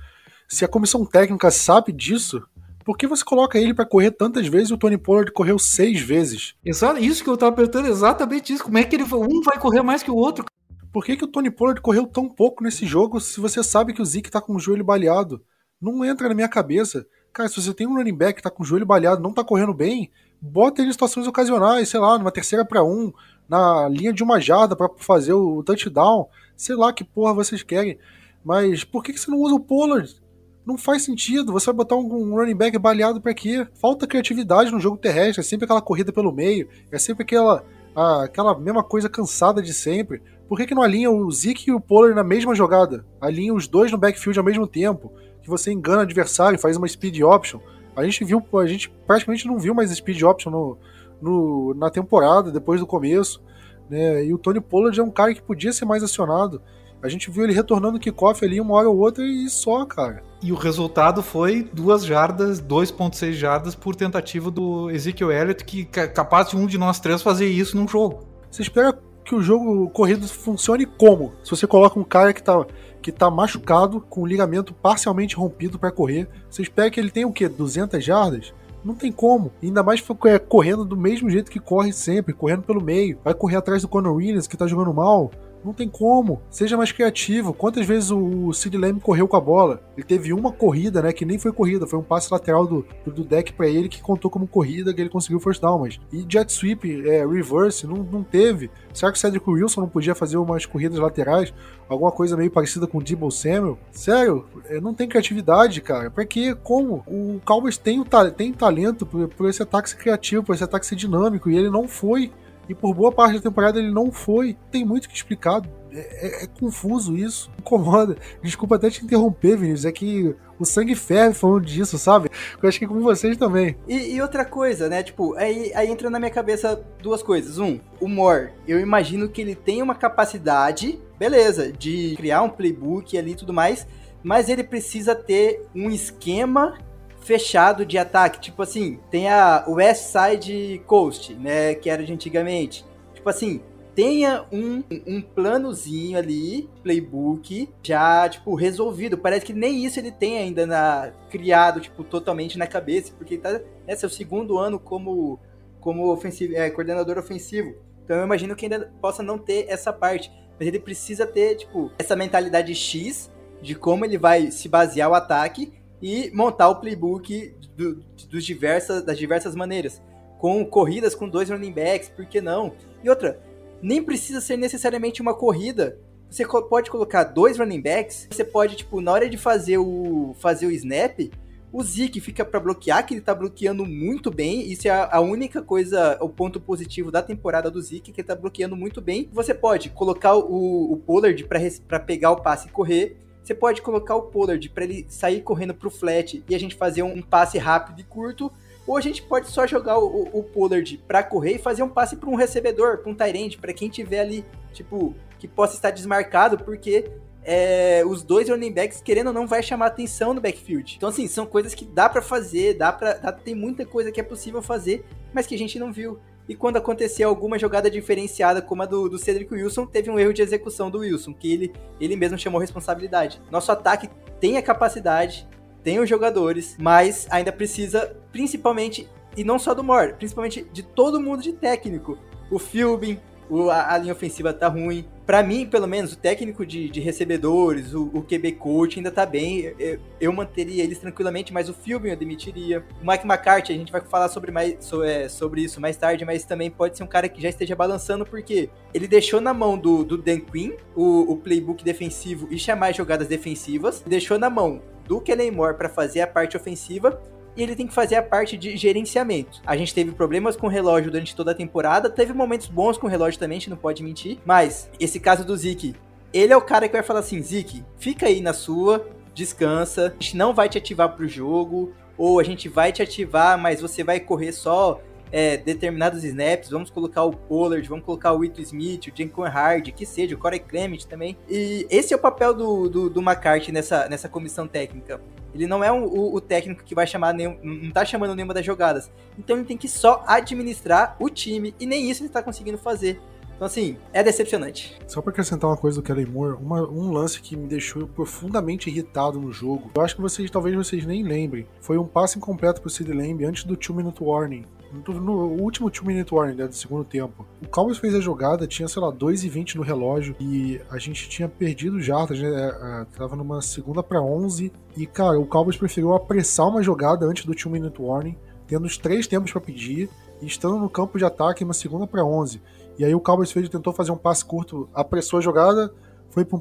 [0.51, 2.43] se a comissão técnica sabe disso,
[2.83, 5.99] por que você coloca ele para correr tantas vezes e o Tony Pollard correu seis
[6.01, 6.55] vezes?
[6.63, 8.63] Exato, isso que eu tava perguntando, exatamente isso.
[8.63, 10.45] Como é que ele um vai correr mais que o outro?
[10.91, 14.01] Por que, que o Tony Pollard correu tão pouco nesse jogo se você sabe que
[14.01, 15.41] o Zeke tá com o joelho baleado?
[15.81, 17.05] Não entra na minha cabeça.
[17.31, 19.43] Cara, se você tem um running back que tá com o joelho baleado, não tá
[19.43, 23.13] correndo bem, bota ele em situações ocasionais, sei lá, numa terceira para um,
[23.47, 27.97] na linha de uma jarda para fazer o touchdown, sei lá que porra vocês querem.
[28.43, 30.20] Mas por que, que você não usa o Pollard?
[30.65, 31.51] Não faz sentido.
[31.51, 33.67] Você vai botar um, running back baleado para quê?
[33.73, 35.41] Falta criatividade no jogo terrestre.
[35.41, 36.67] É sempre aquela corrida pelo meio.
[36.91, 37.63] É sempre aquela,
[37.95, 40.21] a, aquela mesma coisa cansada de sempre.
[40.47, 43.05] Por que, que não alinha o Zeke e o Pollard na mesma jogada?
[43.19, 45.11] Alinha os dois no backfield ao mesmo tempo.
[45.41, 47.59] Que você engana o adversário, faz uma speed option.
[47.95, 50.77] A gente viu, a gente praticamente não viu mais speed option no,
[51.21, 53.41] no, na temporada, depois do começo.
[53.89, 54.25] Né?
[54.25, 56.61] E o Tony Pollard é um cara que podia ser mais acionado.
[57.03, 60.23] A gente viu ele retornando o kickoff ali uma hora ou outra e só, cara.
[60.41, 66.07] E o resultado foi duas jardas, 2.6 jardas por tentativa do Ezekiel Elliott, que é
[66.07, 68.27] capaz de um de nós três fazer isso num jogo.
[68.49, 71.33] Você espera que o jogo corrido funcione como?
[71.43, 72.65] Se você coloca um cara que tá,
[73.01, 77.27] que tá machucado, com o ligamento parcialmente rompido para correr, você espera que ele tenha
[77.27, 77.47] o quê?
[77.47, 78.53] 200 jardas?
[78.83, 79.51] Não tem como.
[79.61, 83.19] Ainda mais é, correndo do mesmo jeito que corre sempre, correndo pelo meio.
[83.23, 85.31] Vai correr atrás do Conor Williams, que tá jogando mal.
[85.63, 86.41] Não tem como.
[86.49, 87.53] Seja mais criativo.
[87.53, 89.81] Quantas vezes o Sid Lamb correu com a bola?
[89.95, 91.13] Ele teve uma corrida, né?
[91.13, 94.31] Que nem foi corrida, foi um passe lateral do, do deck para ele que contou
[94.31, 95.79] como corrida, que ele conseguiu first down.
[95.79, 98.69] Mas, e jet sweep, é, reverse, não, não teve.
[98.93, 101.53] Será que o Cedric Wilson não podia fazer umas corridas laterais?
[101.87, 103.77] Alguma coisa meio parecida com o Debo Samuel?
[103.91, 106.09] Sério, é, não tem criatividade, cara.
[106.09, 106.55] Pra que?
[106.55, 107.03] Como?
[107.07, 111.49] O Cowboys tem, o tem talento por, por esse ataque criativo, por esse ataque dinâmico,
[111.49, 112.31] e ele não foi.
[112.69, 114.57] E por boa parte da temporada ele não foi.
[114.71, 115.61] Tem muito que explicar.
[115.91, 117.51] É, é, é, confuso isso.
[117.59, 118.17] Incomoda.
[118.41, 119.85] Desculpa até te interromper, Vinícius.
[119.85, 122.29] É que o sangue ferve falando disso, sabe?
[122.61, 123.75] Eu acho que é com vocês também.
[123.87, 125.03] E, e, outra coisa, né?
[125.03, 127.57] Tipo, aí, aí entra na minha cabeça duas coisas.
[127.57, 128.51] Um, o Moore.
[128.67, 133.53] Eu imagino que ele tem uma capacidade, beleza, de criar um playbook ali e tudo
[133.53, 133.85] mais.
[134.23, 136.77] Mas ele precisa ter um esquema
[137.21, 138.39] fechado de ataque.
[138.39, 141.75] Tipo assim, tem a West Side Coast, né?
[141.75, 142.85] Que era de antigamente.
[143.13, 143.61] Tipo assim,
[143.95, 149.17] tenha um, um planozinho ali, playbook, já, tipo, resolvido.
[149.17, 153.41] Parece que nem isso ele tem ainda na, criado, tipo, totalmente na cabeça, porque ele
[153.41, 155.39] tá, né, seu segundo ano como,
[155.79, 157.75] como ofensivo, é, coordenador ofensivo.
[158.03, 160.31] Então eu imagino que ainda possa não ter essa parte.
[160.57, 163.31] Mas ele precisa ter, tipo, essa mentalidade X
[163.61, 169.03] de como ele vai se basear o ataque e montar o playbook do, dos diversas,
[169.03, 170.01] das diversas maneiras.
[170.39, 172.73] Com corridas com dois running backs, por que não?
[173.03, 173.39] E outra,
[173.81, 175.97] nem precisa ser necessariamente uma corrida.
[176.29, 180.65] Você pode colocar dois running backs, você pode, tipo, na hora de fazer o, fazer
[180.65, 181.29] o snap,
[181.73, 184.69] o Zeke fica para bloquear, que ele tá bloqueando muito bem.
[184.69, 188.35] Isso é a, única coisa, o ponto positivo da temporada do Zeke, que ele tá
[188.35, 189.29] bloqueando muito bem.
[189.31, 191.47] Você pode colocar o, o Pollard
[191.87, 193.17] para pegar o passe e correr.
[193.51, 197.03] Você pode colocar o Pollard para ele sair correndo pro flat e a gente fazer
[197.03, 198.49] um, passe rápido e curto.
[198.87, 202.15] Ou a gente pode só jogar o, o Pollard para correr e fazer um passe
[202.15, 206.59] para um recebedor, para um Tyrande, para quem tiver ali, tipo, que possa estar desmarcado,
[206.59, 207.11] porque
[207.43, 210.95] é, os dois running backs, querendo ou não, vai chamar atenção no backfield.
[210.95, 214.23] Então, assim, são coisas que dá para fazer, dá para tem muita coisa que é
[214.23, 216.17] possível fazer, mas que a gente não viu
[216.51, 220.33] e quando aconteceu alguma jogada diferenciada, como a do, do Cedric Wilson, teve um erro
[220.33, 223.41] de execução do Wilson, que ele, ele mesmo chamou responsabilidade.
[223.49, 225.47] Nosso ataque tem a capacidade,
[225.81, 231.21] tem os jogadores, mas ainda precisa, principalmente, e não só do Moore, principalmente de todo
[231.21, 232.17] mundo de técnico.
[232.51, 233.17] O Philbin,
[233.51, 235.05] o, a, a, linha ofensiva tá ruim.
[235.25, 239.25] Para mim, pelo menos, o técnico de, de recebedores, o, o, QB coach ainda tá
[239.25, 239.73] bem.
[239.77, 242.81] Eu, eu, manteria eles tranquilamente, mas o Philbin eu demitiria.
[243.03, 246.23] O Mike McCarthy, a gente vai falar sobre, mais, so, é, sobre isso mais tarde,
[246.23, 249.77] mas também pode ser um cara que já esteja balançando, porque ele deixou na mão
[249.77, 254.81] do, do Dan Quinn o, o playbook defensivo e chamar jogadas defensivas, deixou na mão
[255.05, 257.21] do Kellen Moore para fazer a parte ofensiva
[257.55, 259.61] e ele tem que fazer a parte de gerenciamento.
[259.65, 263.07] A gente teve problemas com o relógio durante toda a temporada, teve momentos bons com
[263.07, 265.95] o relógio também, a gente não pode mentir, mas esse caso do Zeke,
[266.33, 270.23] ele é o cara que vai falar assim, Zeke, fica aí na sua, descansa, a
[270.23, 274.03] gente não vai te ativar pro jogo, ou a gente vai te ativar, mas você
[274.03, 279.07] vai correr só é, determinados snaps, vamos colocar o Pollard, vamos colocar o Ito Smith,
[279.07, 281.37] o Jenkins Hard, que seja, o Corey Clement também.
[281.49, 285.21] E esse é o papel do, do, do McCarthy nessa, nessa comissão técnica.
[285.53, 288.53] Ele não é um, o, o, técnico que vai chamar nenhum, não tá chamando nenhuma
[288.53, 289.11] das jogadas.
[289.37, 293.19] Então ele tem que só administrar o time e nem isso ele tá conseguindo fazer.
[293.61, 294.97] Então, assim, é decepcionante.
[295.07, 298.89] Só para acrescentar uma coisa do Kellen Moore, uma, um lance que me deixou profundamente
[298.89, 302.81] irritado no jogo, eu acho que vocês talvez vocês nem lembrem, foi um passe incompleto
[302.81, 304.65] pro Sid Lamb antes do 2-minute warning.
[304.93, 307.45] No, último 2-minute warning né, do segundo tempo.
[307.61, 310.97] O Cowboys fez a jogada, tinha, sei lá, 2 e 20 no relógio e a
[310.97, 312.49] gente tinha perdido jardas, né?
[312.49, 317.25] É, é, tava numa segunda para 11 e, cara, o Cowboys preferiu apressar uma jogada
[317.25, 320.09] antes do 2-minute warning, tendo os três tempos para pedir
[320.41, 322.61] e estando no campo de ataque uma segunda para 11.
[322.97, 325.93] E aí o Cowboys fez, tentou fazer um passe curto, apressou a jogada,
[326.29, 326.55] foi para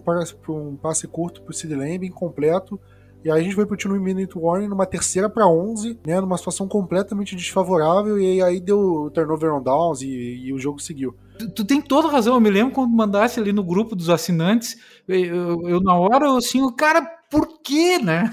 [0.48, 2.78] um, um passe curto pro Sid Lamb, incompleto.
[3.24, 6.38] E aí a gente foi pro Two Minute Warning numa terceira para 11, né, numa
[6.38, 11.14] situação completamente desfavorável, e aí deu turnover on downs e, e o jogo seguiu.
[11.38, 14.76] Tu, tu, tem toda razão, eu me lembro quando mandasse ali no grupo dos assinantes,
[15.06, 18.33] eu, eu, eu na hora, assim, o cara, por quê, né?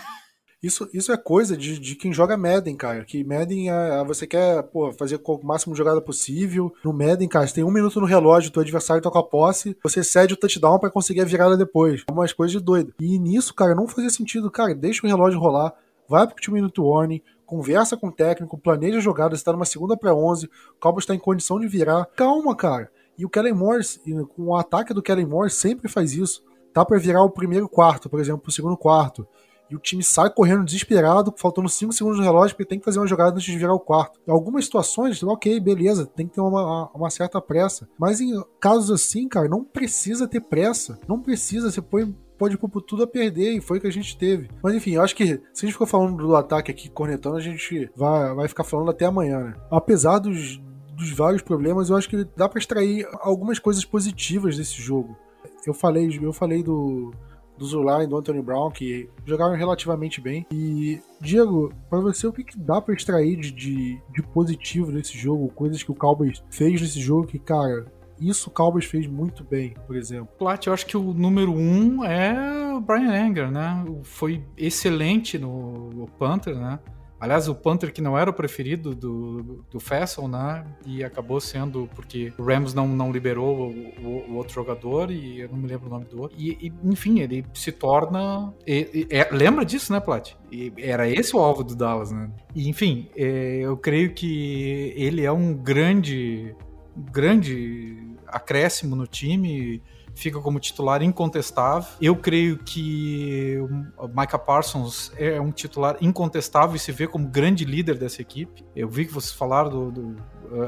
[0.62, 3.06] Isso, isso é coisa de, de quem joga Madden, cara.
[3.06, 6.74] Que Madden é, é você quer pô, fazer o máximo de jogada possível.
[6.84, 10.04] No Madden, cara, você tem um minuto no relógio, teu adversário com a posse, você
[10.04, 12.04] cede o touchdown para conseguir a virada depois.
[12.10, 12.94] É umas coisas de doido.
[13.00, 14.50] E nisso, cara, não fazia sentido.
[14.50, 15.74] Cara, deixa o relógio rolar,
[16.10, 19.66] vai pro two minute warning, conversa com o técnico, planeja a jogada, você tá numa
[19.66, 22.08] segunda para 11, o Cowboys tá em condição de virar.
[22.16, 22.92] Calma, cara.
[23.16, 24.00] E o Kellen Morris,
[24.36, 26.44] com o ataque do Kellen Morris, sempre faz isso.
[26.74, 29.28] Tá para virar o primeiro quarto, por exemplo, o segundo quarto
[29.70, 33.00] e o time sai correndo desesperado, faltando 5 segundos no relógio, porque tem que fazer
[33.00, 34.20] uma jogada antes de virar o quarto.
[34.28, 37.88] Em algumas situações, ok, beleza, tem que ter uma, uma certa pressa.
[38.00, 41.00] Mas em casos assim, cara, não precisa ter pressa.
[41.08, 44.16] Não precisa, você põe pode pôr tudo a perder, e foi o que a gente
[44.18, 44.50] teve.
[44.62, 47.42] Mas enfim, eu acho que se a gente ficou falando do ataque aqui, cornetando, a
[47.42, 49.54] gente vai, vai ficar falando até amanhã, né?
[49.72, 50.62] Apesar dos,
[50.96, 55.18] dos vários problemas, eu acho que dá para extrair algumas coisas positivas desse jogo.
[55.66, 57.12] Eu falei, eu falei do,
[57.58, 60.46] do Zulai e do Anthony Brown, que jogaram relativamente bem.
[60.52, 65.18] E, Diego, para você, o que, que dá para extrair de, de, de, positivo nesse
[65.18, 65.50] jogo?
[65.50, 67.86] Coisas que o Cowboys fez nesse jogo que, cara,
[68.20, 70.30] isso o Cowboys fez muito bem, por exemplo.
[70.38, 73.86] Plat, eu acho que o número um é o Brian Anger, né?
[74.04, 76.80] Foi excelente no, no Panther, né?
[77.20, 80.66] Aliás, o Panther que não era o preferido do, do Fessel, né?
[80.86, 85.42] E acabou sendo porque o Rams não, não liberou o, o, o outro jogador e
[85.42, 86.38] eu não me lembro o nome do outro.
[86.40, 88.54] E, e enfim, ele se torna.
[88.66, 90.36] E, e, é, lembra disso, né, Plat?
[90.78, 92.30] era esse o alvo do Dallas, né?
[92.56, 96.56] E, enfim, é, eu creio que ele é um grande,
[96.96, 99.82] grande acréscimo no time
[100.18, 101.90] fica como titular incontestável.
[102.02, 103.58] Eu creio que
[103.98, 108.66] o Micah Parsons é um titular incontestável e se vê como grande líder dessa equipe.
[108.76, 110.16] Eu vi que vocês falaram do, do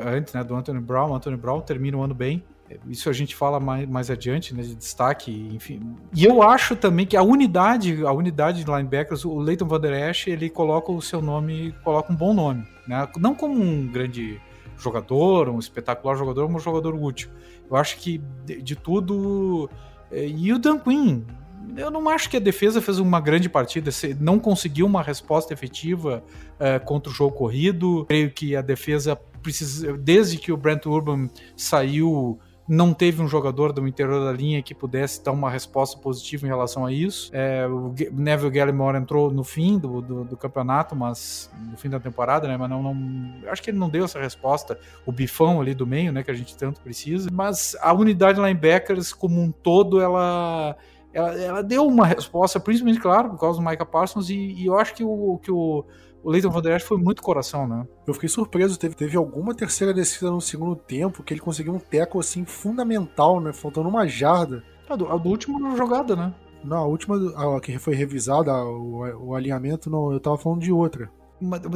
[0.05, 1.11] antes, né, do Anthony Brown.
[1.11, 2.43] O Anthony Brown termina o ano bem.
[2.87, 5.95] Isso a gente fala mais, mais adiante, né, de destaque, enfim.
[6.15, 10.09] E eu acho também que a unidade, a unidade de linebackers, o Leighton Van Der
[10.09, 13.07] Esch, ele coloca o seu nome, coloca um bom nome, né?
[13.17, 14.39] Não como um grande
[14.79, 17.29] jogador, um espetacular jogador, um jogador útil.
[17.69, 19.69] Eu acho que de, de tudo.
[20.11, 21.21] É, e o Dan Quinn,
[21.77, 26.23] eu não acho que a defesa fez uma grande partida, não conseguiu uma resposta efetiva
[26.55, 28.05] uh, contra o jogo corrido.
[28.05, 32.39] Creio que a defesa precisa, desde que o Brent Urban saiu
[32.69, 36.49] não teve um jogador do interior da linha que pudesse dar uma resposta positiva em
[36.49, 37.31] relação a isso.
[37.33, 41.99] É, o Neville Gallimore entrou no fim do, do, do, campeonato, mas no fim da
[41.99, 42.55] temporada, né?
[42.57, 44.79] Mas não, não, acho que ele não deu essa resposta.
[45.03, 46.21] O bifão ali do meio, né?
[46.21, 47.27] Que a gente tanto precisa.
[47.33, 50.77] Mas a unidade linebackers como um todo, ela
[51.11, 54.77] ela, ela, deu uma resposta, principalmente, claro, por causa do Micah Parsons, e, e eu
[54.77, 55.83] acho que o, que o,
[56.23, 57.87] o Leighton Van Der Esch foi muito coração, né?
[58.05, 61.79] Eu fiquei surpreso, teve, teve alguma terceira descida no segundo tempo que ele conseguiu um
[61.79, 63.53] teco assim fundamental, né?
[63.53, 64.63] Faltando uma jarda.
[64.89, 66.33] A do, a do último jogada, né?
[66.63, 70.71] Não, a última, a que foi revisada, o, o alinhamento, não, eu tava falando de
[70.71, 71.09] outra.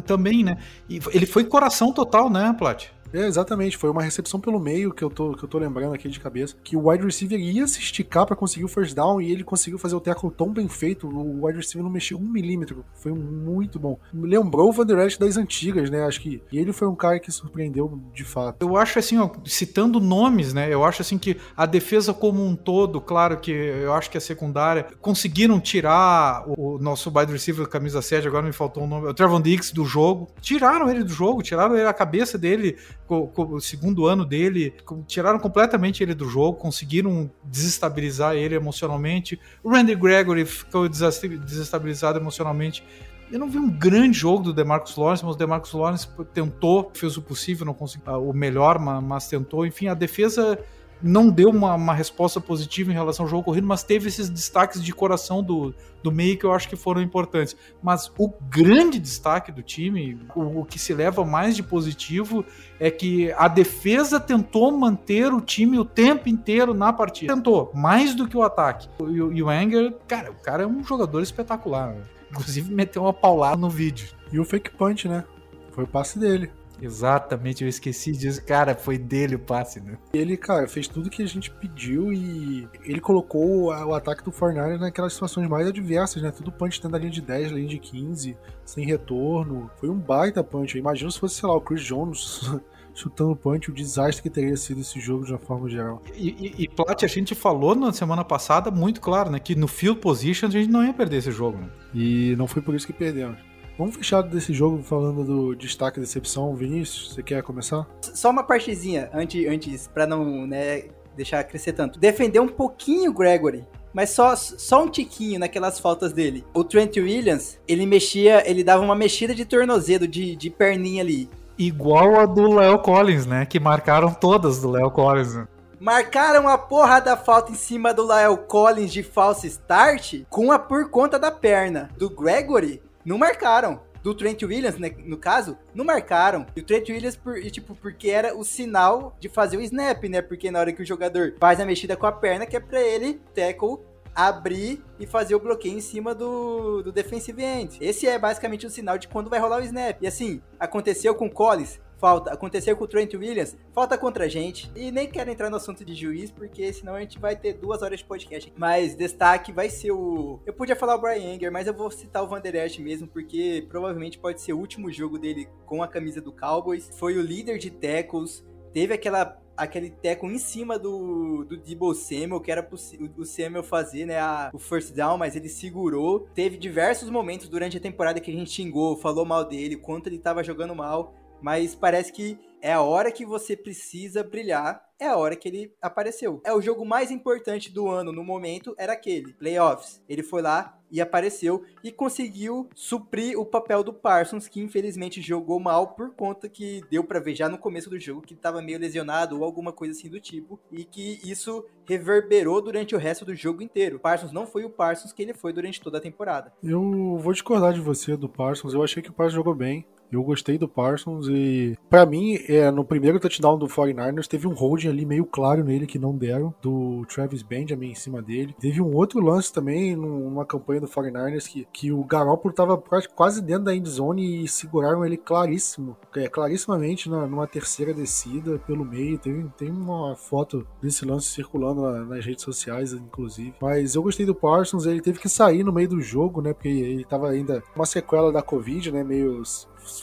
[0.05, 0.57] Também, né?
[0.89, 2.87] E ele foi coração total, né, Plat?
[3.13, 6.09] É, exatamente, foi uma recepção pelo meio que eu tô, que eu tô lembrando aqui
[6.09, 9.31] de cabeça, que o wide receiver ia se esticar para conseguir o first down e
[9.31, 12.83] ele conseguiu fazer o tackle tão bem feito, o wide receiver não mexeu um milímetro,
[12.95, 13.99] foi muito bom.
[14.11, 17.19] Lembrou o Van Der Esch das antigas, né, acho que e ele foi um cara
[17.19, 18.63] que surpreendeu de fato.
[18.63, 22.55] Eu acho assim, ó, citando nomes, né, eu acho assim que a defesa como um
[22.55, 28.01] todo, claro que eu acho que a secundária conseguiram tirar o nosso wide receiver camisa
[28.01, 31.43] 7, agora me faltou o nome, o Trevon Diggs do jogo, tiraram ele do jogo,
[31.43, 32.75] tiraram ele, a cabeça dele
[33.09, 34.73] o segundo ano dele,
[35.07, 39.39] tiraram completamente ele do jogo, conseguiram desestabilizar ele emocionalmente.
[39.63, 42.83] O Randy Gregory ficou desestabilizado emocionalmente.
[43.31, 47.17] Eu não vi um grande jogo do DeMarcus Lawrence, mas o DeMarcus Lawrence tentou, fez
[47.17, 49.65] o possível, não conseguiu o melhor, mas tentou.
[49.65, 50.59] Enfim, a defesa
[51.03, 54.81] não deu uma, uma, resposta positiva em relação ao jogo corrido, mas teve esses destaques
[54.81, 57.55] de coração do, do meio que eu acho que foram importantes.
[57.81, 62.45] Mas o grande destaque do time, o, o, que se leva mais de positivo,
[62.79, 67.35] é que a defesa tentou manter o time o tempo inteiro na partida.
[67.35, 68.87] Tentou, mais do que o ataque.
[69.01, 71.89] E, e o Anger, cara, o cara é um jogador espetacular.
[71.89, 72.03] Né?
[72.31, 74.07] Inclusive meteu uma paulada no vídeo.
[74.31, 75.23] E o fake punch, né?
[75.71, 76.49] Foi o passe dele.
[76.81, 78.43] Exatamente, eu esqueci disso.
[78.45, 79.97] Cara, foi dele o passe, né?
[80.13, 84.79] Ele, cara, fez tudo que a gente pediu e ele colocou o ataque do Fortnite
[84.79, 86.31] naquelas situações mais adversas, né?
[86.31, 89.69] Tudo punch tendo a linha de 10, linha de 15, sem retorno.
[89.77, 90.77] Foi um baita punch.
[90.77, 92.51] Imagina se fosse, sei lá, o Chris Jones
[92.93, 96.01] chutando punch, o desastre que teria sido esse jogo de uma forma geral.
[96.15, 99.39] E, e, e Plat, a gente falou na semana passada muito claro, né?
[99.39, 101.69] Que no field position a gente não ia perder esse jogo, né?
[101.93, 103.52] E não foi por isso que perdemos.
[103.77, 106.55] Vamos fechar desse jogo falando do destaque e decepção.
[106.55, 107.87] Vinícius, você quer começar?
[108.01, 110.83] Só uma partezinha antes, antes para não né,
[111.15, 111.99] deixar crescer tanto.
[111.99, 113.65] Defender um pouquinho o Gregory.
[113.93, 116.43] mas só, só um tiquinho naquelas faltas dele.
[116.53, 121.29] O Trent Williams, ele mexia, ele dava uma mexida de tornozelo, de, de perninha ali.
[121.57, 123.45] Igual a do Léo Collins, né?
[123.45, 125.35] Que marcaram todas do Léo Collins.
[125.35, 125.47] Né?
[125.79, 130.57] Marcaram a porra da falta em cima do Léo Collins de false start com a
[130.57, 131.89] por conta da perna.
[131.97, 136.45] Do Gregory, não marcaram do Trent Williams, né, no caso, não marcaram.
[136.55, 140.03] E o Trent Williams, por, e, tipo, porque era o sinal de fazer o snap,
[140.03, 140.21] né?
[140.21, 142.81] Porque na hora que o jogador faz a mexida com a perna, que é pra
[142.81, 143.79] ele, tackle,
[144.13, 147.77] abrir e fazer o bloqueio em cima do, do defensive end.
[147.81, 149.97] Esse é basicamente o sinal de quando vai rolar o snap.
[150.01, 152.33] E assim, aconteceu com o Collins, falta.
[152.33, 154.69] Aconteceu com o Trent Williams, falta contra a gente.
[154.75, 157.81] E nem quero entrar no assunto de juiz, porque senão a gente vai ter duas
[157.81, 158.51] horas de podcast.
[158.57, 160.41] Mas destaque vai ser o.
[160.45, 163.65] Eu podia falar o Brian Anger, mas eu vou citar o Van Esch mesmo, porque
[163.69, 166.89] provavelmente pode ser o último jogo dele com a camisa do Cowboys.
[166.99, 168.43] Foi o líder de tackles.
[168.73, 174.03] Teve aquela aquele teco em cima do, do Debo Samuel, que era o Samuel fazer,
[174.03, 176.27] né, a, o first down, mas ele segurou.
[176.33, 180.17] Teve diversos momentos durante a temporada que a gente xingou, falou mal dele, quanto ele
[180.17, 181.13] tava jogando mal
[181.43, 185.73] mas parece que é a hora que você precisa brilhar, é a hora que ele
[185.81, 186.41] apareceu.
[186.45, 190.01] É o jogo mais importante do ano no momento, era aquele, playoffs.
[190.07, 195.59] Ele foi lá e apareceu e conseguiu suprir o papel do Parsons, que infelizmente jogou
[195.59, 198.79] mal por conta que deu para ver já no começo do jogo que estava meio
[198.79, 203.35] lesionado ou alguma coisa assim do tipo, e que isso reverberou durante o resto do
[203.35, 203.97] jogo inteiro.
[203.97, 206.53] O Parsons não foi o Parsons que ele foi durante toda a temporada.
[206.63, 209.85] Eu vou discordar de você do Parsons, eu achei que o Parsons jogou bem.
[210.13, 214.53] Eu gostei do Parsons e, para mim, é, no primeiro touchdown do 49ers, teve um
[214.53, 218.55] holding ali meio claro nele que não deram, do Travis Benjamin em cima dele.
[218.59, 222.81] Teve um outro lance também, numa campanha do 49ers, que, que o Garoppolo tava
[223.15, 228.85] quase dentro da endzone e seguraram ele claríssimo, é, clarissimamente na, numa terceira descida pelo
[228.85, 229.17] meio.
[229.17, 233.55] Tem, tem uma foto desse lance circulando na, nas redes sociais, inclusive.
[233.59, 236.53] Mas eu gostei do Parsons, ele teve que sair no meio do jogo, né?
[236.53, 239.03] Porque ele tava ainda uma sequela da Covid, né?
[239.03, 239.41] Meio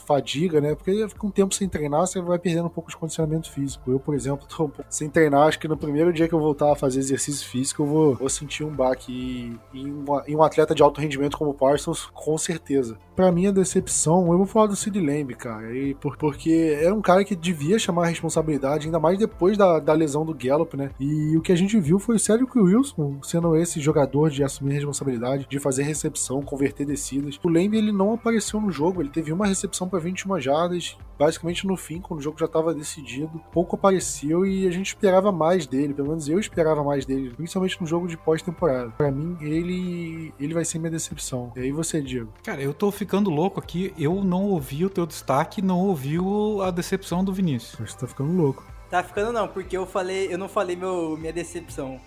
[0.07, 0.75] fadiga, né?
[0.75, 3.91] Porque fica um tempo sem treinar, você vai perdendo um pouco de condicionamento físico.
[3.91, 6.77] Eu, por exemplo, tô sem treinar, acho que no primeiro dia que eu voltar a
[6.77, 9.59] fazer exercício físico, eu vou, vou sentir um baque.
[9.73, 12.99] E uma, um atleta de alto rendimento como o Parsons, com certeza.
[13.15, 15.75] Para mim, a decepção, eu vou falar do Sid Lamb, cara.
[15.77, 19.79] E por, porque era um cara que devia chamar a responsabilidade, ainda mais depois da,
[19.79, 20.91] da lesão do Gallup, né?
[20.99, 24.75] E o que a gente viu foi o Cedric Wilson sendo esse jogador de assumir
[24.75, 27.39] responsabilidade, de fazer recepção, converter descidas.
[27.43, 30.99] O Lamb, ele não apareceu no jogo, ele teve uma recepção recepção para 21 jardas,
[31.19, 33.41] basicamente no fim, quando o jogo já estava decidido.
[33.53, 37.81] Pouco apareceu e a gente esperava mais dele, pelo menos eu esperava mais dele, principalmente
[37.81, 38.91] no jogo de pós-temporada.
[38.91, 41.53] Para mim, ele ele vai ser minha decepção.
[41.57, 42.33] E aí você, Diego?
[42.43, 46.17] Cara, eu tô ficando louco aqui, eu não ouvi o teu destaque, não ouvi
[46.63, 47.91] a decepção do Vinícius.
[47.91, 48.65] Você tá ficando louco.
[48.91, 52.01] Tá ficando não, porque eu falei, eu não falei meu, minha decepção.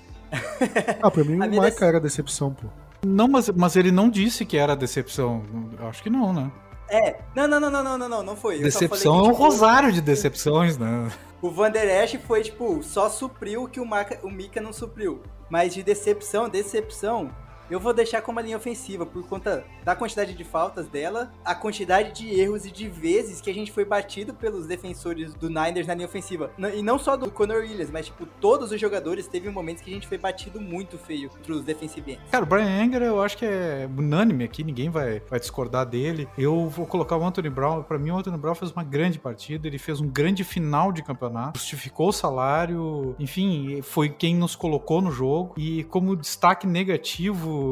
[1.02, 1.86] Ah, pra mim o Maica dece...
[1.86, 2.68] era decepção, pô.
[3.06, 5.44] Não, mas, mas ele não disse que era decepção.
[5.80, 6.52] Acho que não, né?
[6.90, 8.60] É, não, não, não, não, não, não, não, não foi.
[8.60, 11.12] Decepção que, tipo, é um tipo, rosário de decepções, né?
[11.42, 14.72] O Van Der Esch foi, tipo, só supriu o que o, Marca, o Mika não
[14.72, 15.22] supriu.
[15.50, 17.30] Mas de decepção, decepção,
[17.74, 21.56] eu vou deixar como a linha ofensiva por conta da quantidade de faltas dela, a
[21.56, 25.88] quantidade de erros e de vezes que a gente foi batido pelos defensores do Niners
[25.88, 26.52] na linha ofensiva.
[26.76, 29.94] E não só do Conor Williams, mas tipo, todos os jogadores teve momentos que a
[29.94, 32.20] gente foi batido muito feio contra os ends.
[32.30, 36.28] Cara, o Brian Anger eu acho que é unânime aqui, ninguém vai, vai discordar dele.
[36.38, 39.68] Eu vou colocar o Anthony Brown, para mim o Anthony Brown fez uma grande partida,
[39.68, 45.02] ele fez um grande final de campeonato, justificou o salário, enfim, foi quem nos colocou
[45.02, 47.63] no jogo e como destaque negativo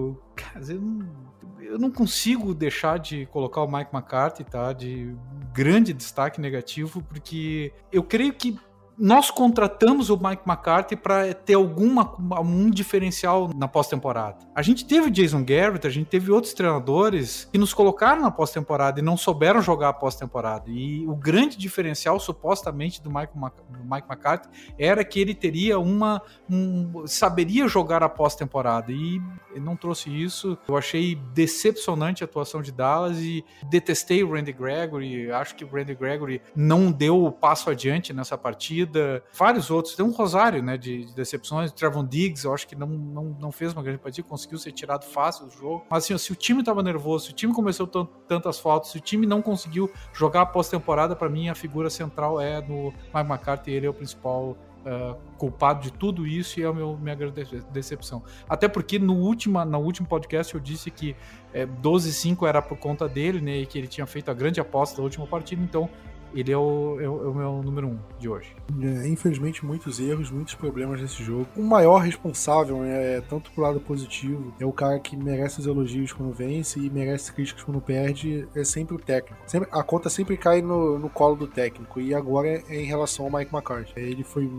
[0.69, 4.73] eu não, não consigo deixar de colocar o Mike McCarthy, tá?
[4.73, 5.15] De
[5.53, 8.57] grande destaque negativo, porque eu creio que
[9.01, 14.37] nós contratamos o Mike McCarthy para ter alguma um diferencial na pós-temporada.
[14.53, 18.29] A gente teve o Jason Garrett, a gente teve outros treinadores que nos colocaram na
[18.29, 20.69] pós-temporada e não souberam jogar a pós-temporada.
[20.69, 24.47] E o grande diferencial, supostamente, do Mike, do Mike McCarthy
[24.77, 26.21] era que ele teria uma.
[26.47, 28.91] Um, saberia jogar a pós-temporada.
[28.91, 29.19] E
[29.55, 30.55] não trouxe isso.
[30.67, 35.31] Eu achei decepcionante a atuação de Dallas e detestei o Randy Gregory.
[35.31, 38.90] Acho que o Randy Gregory não deu o passo adiante nessa partida
[39.33, 39.95] vários outros.
[39.95, 41.71] Tem um rosário né, de, de decepções.
[41.71, 45.05] Trevon Diggs, eu acho que não, não, não fez uma grande partida, conseguiu ser tirado
[45.05, 45.85] fácil do jogo.
[45.89, 49.01] Mas assim, se o time estava nervoso, se o time começou tantas faltas, se o
[49.01, 53.85] time não conseguiu jogar pós-temporada, para mim a figura central é no Mike McCarthy, ele
[53.85, 58.23] é o principal Uh, culpado de tudo isso e é a minha grande decepção.
[58.49, 61.15] Até porque no último, no último podcast eu disse que
[61.53, 63.57] é, 12-5 era por conta dele, né?
[63.57, 65.87] E que ele tinha feito a grande aposta da última partida, então
[66.33, 68.55] ele é o, é o, é o meu número um de hoje.
[68.81, 71.47] É, infelizmente, muitos erros, muitos problemas nesse jogo.
[71.55, 75.67] O maior responsável, né, é, tanto pro lado positivo, é o cara que merece os
[75.67, 79.41] elogios quando vence e merece críticas quando perde, é sempre o técnico.
[79.45, 83.25] Sempre, a conta sempre cai no, no colo do técnico, e agora é em relação
[83.25, 83.93] ao Mike McCarthy.
[83.95, 84.49] Ele foi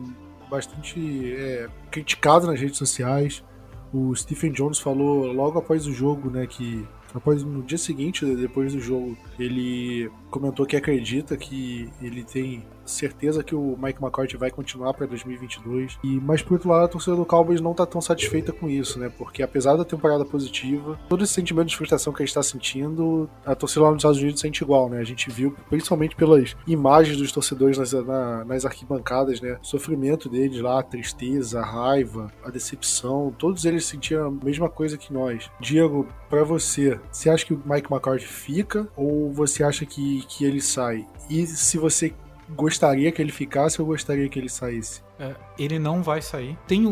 [0.51, 3.43] bastante é, criticado nas redes sociais.
[3.93, 8.73] O Stephen Jones falou logo após o jogo, né, que após no dia seguinte, depois
[8.73, 14.51] do jogo, ele comentou que acredita que ele tem certeza que o Mike McCarthy vai
[14.51, 15.99] continuar para 2022.
[16.03, 18.99] E mas por outro lado, a torcida do Cowboys não tá tão satisfeita com isso,
[18.99, 19.11] né?
[19.17, 23.29] Porque apesar da temporada positiva, todo esse sentimento de frustração que a gente tá sentindo,
[23.45, 24.99] a torcida lá nos Estados Unidos sente igual, né?
[24.99, 29.59] A gente viu, principalmente pelas imagens dos torcedores nas, na, nas arquibancadas, né?
[29.63, 34.69] O sofrimento deles lá, a tristeza, a raiva, a decepção, todos eles sentiram a mesma
[34.69, 35.51] coisa que nós.
[35.61, 40.45] Diego, para você, você acha que o Mike McCarthy fica ou você acha que, que
[40.45, 41.07] ele sai?
[41.29, 42.15] E se você
[42.51, 45.03] gostaria que ele ficasse ou gostaria que ele saísse?
[45.19, 46.59] É, ele não vai sair.
[46.67, 46.91] Tenho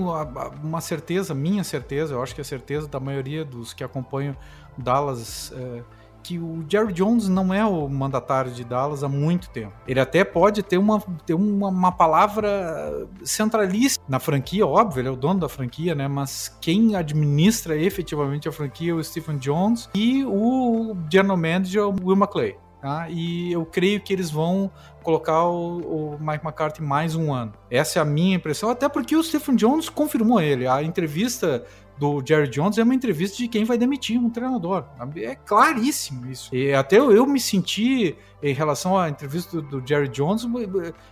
[0.63, 4.37] uma certeza, minha certeza, eu acho que é a certeza da maioria dos que acompanham
[4.79, 5.53] Dallas.
[5.55, 5.83] É,
[6.23, 9.73] que o Jerry Jones não é o mandatário de Dallas há muito tempo.
[9.87, 15.11] Ele até pode ter uma, ter uma, uma palavra centralista na franquia, óbvio, ele é
[15.11, 16.09] o dono da franquia, né?
[16.09, 22.17] Mas quem administra efetivamente a franquia é o Stephen Jones e o general manager Will
[22.17, 22.57] McClay.
[22.81, 23.09] Tá?
[23.11, 24.71] E eu creio que eles vão
[25.03, 27.53] colocar o, o, Mike McCarthy mais um ano.
[27.71, 30.67] Essa é a minha impressão, até porque o Stephen Jones confirmou ele.
[30.67, 31.65] A entrevista
[31.99, 34.87] do Jerry Jones é uma entrevista de quem vai demitir um treinador.
[35.17, 36.55] É claríssimo isso.
[36.55, 40.47] E até eu, eu me senti, em relação à entrevista do, do, Jerry Jones,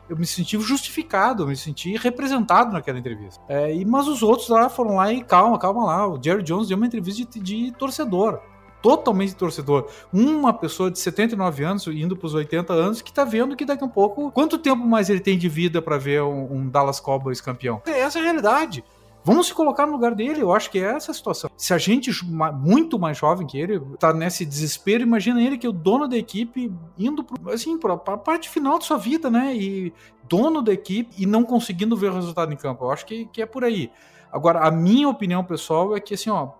[0.08, 3.38] eu me senti justificado, eu me senti representado naquela entrevista.
[3.46, 6.08] É, e, mas os outros lá foram lá e calma, calma lá.
[6.08, 8.40] O Jerry Jones deu uma entrevista de, de torcedor
[8.82, 9.88] totalmente torcedor.
[10.12, 13.82] Uma pessoa de 79 anos, indo para os 80 anos, que está vendo que daqui
[13.82, 17.00] a um pouco, quanto tempo mais ele tem de vida para ver um, um, Dallas
[17.00, 17.82] Cowboys campeão?
[17.86, 18.84] É essa a realidade.
[19.24, 21.50] Vamos se colocar no lugar dele, eu acho que é essa a situação.
[21.56, 25.68] Se a gente, muito mais jovem que ele, tá nesse desespero, imagina ele que é
[25.68, 29.54] o dono da equipe indo pro, assim, para a parte final de sua vida, né?
[29.54, 29.92] E
[30.28, 32.84] dono da equipe e não conseguindo ver o resultado em campo.
[32.84, 33.90] Eu acho que, que é por aí.
[34.32, 36.50] Agora, a minha opinião pessoal é que, assim, ó,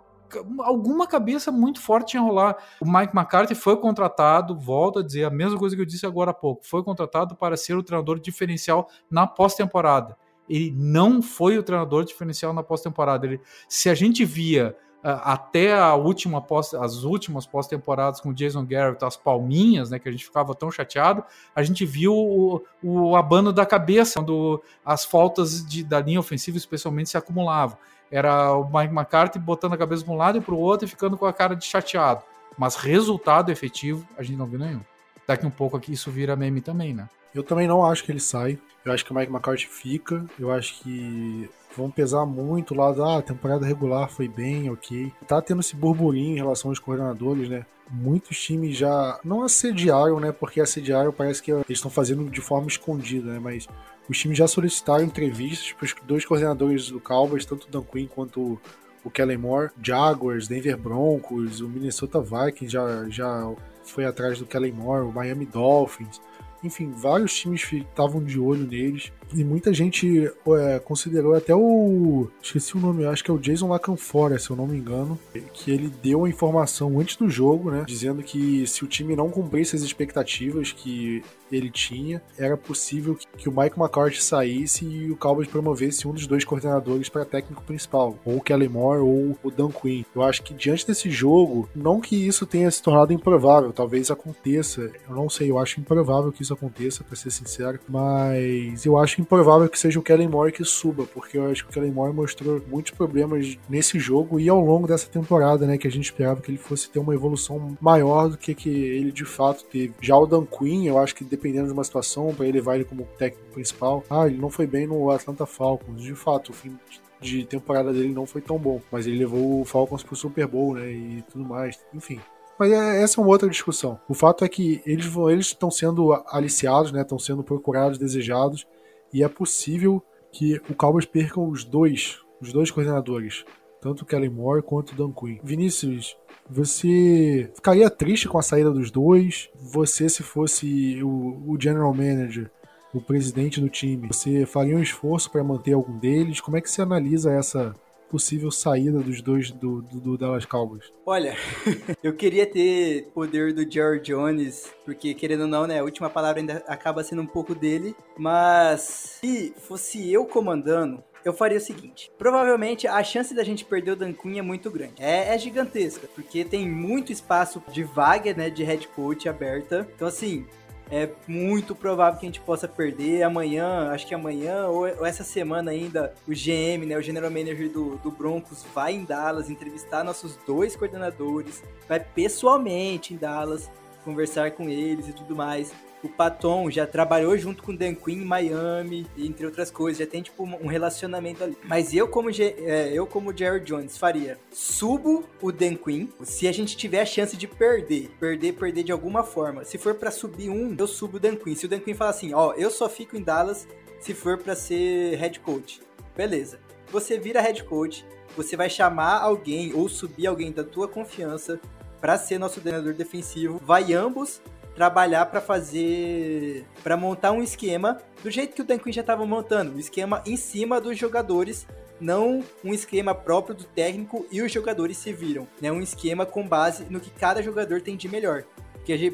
[0.61, 2.57] alguma cabeça muito forte em rolar.
[2.81, 6.31] O Mike McCarthy foi contratado, volto a dizer a mesma coisa que eu disse agora
[6.31, 10.17] há pouco, foi contratado para ser o treinador diferencial na pós-temporada.
[10.49, 13.29] Ele não foi o treinador diferencial na pós-temporada.
[13.69, 14.75] Se a gente via
[15.05, 19.99] uh, até a última pós, as últimas pós-temporadas com o Jason Garrett, as palminhas, né,
[19.99, 21.23] que a gente ficava tão chateado,
[21.55, 26.57] a gente viu o, o abano da cabeça quando as faltas de, da linha ofensiva,
[26.57, 27.77] especialmente, se acumulavam.
[28.11, 30.89] Era o Mike McCarthy botando a cabeça para um lado e para o outro e
[30.89, 32.23] ficando com a cara de chateado.
[32.57, 34.81] Mas resultado efetivo, a gente não viu nenhum.
[35.27, 37.09] Daqui um pouco aqui isso vira meme também, né?
[37.35, 38.59] Eu também não acho que ele sai.
[38.85, 40.25] Eu acho que o Mike McCarthy fica.
[40.39, 45.13] Eu acho que vão pesar muito lá da ah, temporada regular foi bem, ok.
[45.27, 47.65] Tá tendo esse burburinho em relação aos coordenadores, né?
[47.91, 50.33] Muitos times já não assediaram, né?
[50.33, 53.39] Porque assediaram parece que eles estão fazendo de forma escondida, né?
[53.39, 53.67] Mas
[54.09, 58.07] os times já solicitaram entrevistas para os dois coordenadores do Cowboys, tanto o Dan Quinn
[58.07, 58.61] quanto
[59.05, 64.73] o Kellen Moore, Jaguars, Denver Broncos, o Minnesota Vikings já, já foi atrás do Kellen
[64.73, 66.21] Moore, o Miami Dolphins.
[66.63, 69.13] Enfim, vários times estavam de olho neles.
[69.35, 72.29] E muita gente é, considerou até o.
[72.43, 75.19] Esqueci o nome, acho que é o Jason Lacanfora, se eu não me engano.
[75.53, 77.85] Que ele deu a informação antes do jogo, né?
[77.87, 83.49] Dizendo que se o time não cumprisse as expectativas que ele tinha, era possível que,
[83.49, 88.19] o Mike McCarthy saísse e o Cowboys promovesse um dos dois coordenadores para técnico principal,
[88.25, 90.05] ou o Kelly Moore ou o Dan Quinn.
[90.15, 94.91] Eu acho que diante desse jogo, não que isso tenha se tornado improvável, talvez aconteça,
[95.09, 99.18] eu não sei, eu acho improvável que isso aconteça, para ser sincero, mas eu acho
[99.21, 102.15] improvável que seja o Kelly Moore que suba, porque eu acho que o Kelly Moore
[102.15, 106.41] mostrou muitos problemas nesse jogo e ao longo dessa temporada, né, que a gente esperava
[106.41, 109.95] que ele fosse ter uma evolução maior do que que ele de fato teve.
[110.01, 113.09] Já o Dan Quinn, eu acho que dependendo de uma situação, para ele ele como
[113.19, 114.05] técnico principal.
[114.11, 116.03] Ah, ele não foi bem no Atlanta Falcons.
[116.03, 116.77] De fato, o fim
[117.21, 120.75] de temporada dele não foi tão bom, mas ele levou o Falcons pro Super Bowl,
[120.75, 121.79] né, e tudo mais.
[121.95, 122.21] Enfim,
[122.59, 124.01] mas é, essa é uma outra discussão.
[124.09, 125.07] O fato é que eles
[125.47, 127.03] estão sendo aliciados, né?
[127.03, 128.67] Estão sendo procurados, desejados,
[129.13, 130.03] e é possível
[130.33, 133.45] que o Cowboys perca os dois, os dois coordenadores,
[133.81, 135.39] tanto o Kellen Moore quanto o Dan Quinn.
[135.43, 136.17] Vinícius,
[136.49, 139.51] você ficaria triste com a saída dos dois?
[139.55, 142.51] Você, se fosse o, o general manager,
[142.93, 146.41] o presidente do time, você faria um esforço para manter algum deles?
[146.41, 147.75] Como é que você analisa essa,
[148.09, 150.93] possível saída dos dois do, do, do Dallas Cowboys?
[151.05, 151.37] Olha,
[152.03, 156.41] eu queria ter poder do Jerry Jones, porque querendo ou não, né, a última palavra
[156.41, 158.81] ainda acaba sendo um pouco dele, mas
[159.21, 163.97] se fosse eu comandando, eu faria o seguinte: provavelmente a chance da gente perder o
[163.97, 164.95] Dan Quinn é muito grande.
[164.99, 169.87] É, é, gigantesca, porque tem muito espaço de vaga, né, de head coach aberta.
[169.95, 170.47] Então, assim,
[170.91, 175.23] é muito provável que a gente possa perder amanhã, acho que amanhã ou, ou essa
[175.23, 180.03] semana ainda, o GM, né, o General Manager do, do Broncos vai em Dallas entrevistar
[180.03, 183.71] nossos dois coordenadores, vai pessoalmente em Dallas
[184.05, 185.73] conversar com eles e tudo mais.
[186.03, 190.07] O Paton já trabalhou junto com o Dan Quinn em Miami, entre outras coisas, já
[190.07, 191.57] tem tipo um relacionamento ali.
[191.65, 196.53] Mas eu como é, eu como Jerry Jones faria, subo o Dan Quinn, se a
[196.53, 199.65] gente tiver a chance de perder, perder, perder de alguma forma.
[199.65, 201.55] Se for para subir um, eu subo o Dan Quinn.
[201.55, 203.67] Se o Dan Quinn falar assim, ó, eu só fico em Dallas
[204.01, 205.81] se for para ser head coach.
[206.17, 206.61] Beleza.
[206.91, 211.61] Você vira head coach, você vai chamar alguém ou subir alguém da tua confiança
[212.01, 213.61] para ser nosso treinador defensivo.
[213.65, 214.41] Vai ambos
[214.79, 219.27] trabalhar para fazer, para montar um esquema do jeito que o Dan Quinn já estava
[219.27, 221.67] montando, um esquema em cima dos jogadores,
[222.01, 225.73] não um esquema próprio do técnico e os jogadores se viram, né?
[225.73, 228.45] Um esquema com base no que cada jogador tem de melhor.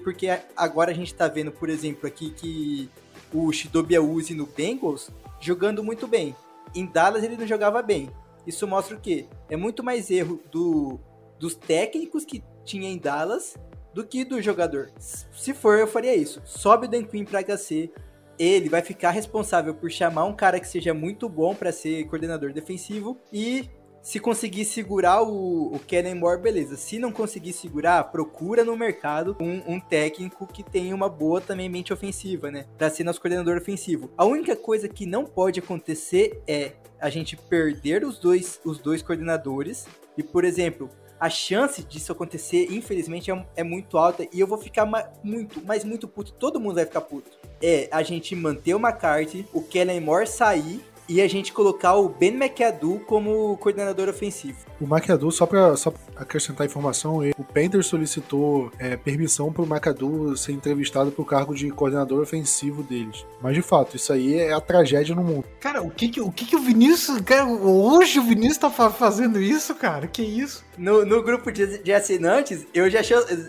[0.02, 2.90] Porque, agora a gente está vendo, por exemplo, aqui que
[3.32, 5.10] o Shidobi Uzi no Bengals
[5.40, 6.36] jogando muito bem.
[6.74, 8.10] Em Dallas ele não jogava bem.
[8.46, 9.24] Isso mostra o quê?
[9.48, 11.00] É muito mais erro do,
[11.40, 13.56] dos técnicos que tinha em Dallas
[13.94, 14.90] do que do jogador.
[14.98, 16.42] Se for, eu faria isso.
[16.44, 17.90] Sobe o Dan Quinn para HC.
[18.38, 22.52] Ele vai ficar responsável por chamar um cara que seja muito bom para ser coordenador
[22.52, 23.70] defensivo e
[24.04, 26.76] se conseguir segurar o, o Kellen Moore, beleza.
[26.76, 31.70] Se não conseguir segurar, procura no mercado um, um, técnico que tenha uma boa também
[31.70, 32.66] mente ofensiva, né?
[32.76, 34.10] Pra ser nosso coordenador ofensivo.
[34.18, 39.00] A única coisa que não pode acontecer é a gente perder os dois, os dois
[39.00, 39.86] coordenadores.
[40.18, 40.90] E, por exemplo,
[41.24, 44.86] a chance disso acontecer, infelizmente, é, é muito alta e eu vou ficar
[45.22, 46.34] muito, mas muito puto.
[46.34, 47.30] Todo mundo vai ficar puto.
[47.62, 52.08] É a gente manter o McCarthy, o Kellen Moore sair e a gente colocar o
[52.08, 54.58] Ben McAdoo como coordenador ofensivo.
[54.80, 60.36] O McAdoo, só para só acrescentar informação, o Panthers solicitou é, permissão para o McAdoo
[60.36, 63.24] ser entrevistado para o cargo de coordenador ofensivo deles.
[63.40, 65.44] Mas de fato, isso aí é a tragédia no mundo.
[65.60, 67.20] Cara, o que que o, que que o Vinícius.
[67.20, 70.06] Cara, hoje o Vinícius tá fazendo isso, cara?
[70.06, 70.64] Que isso?
[70.76, 73.00] No, no grupo de, de assinantes, eu já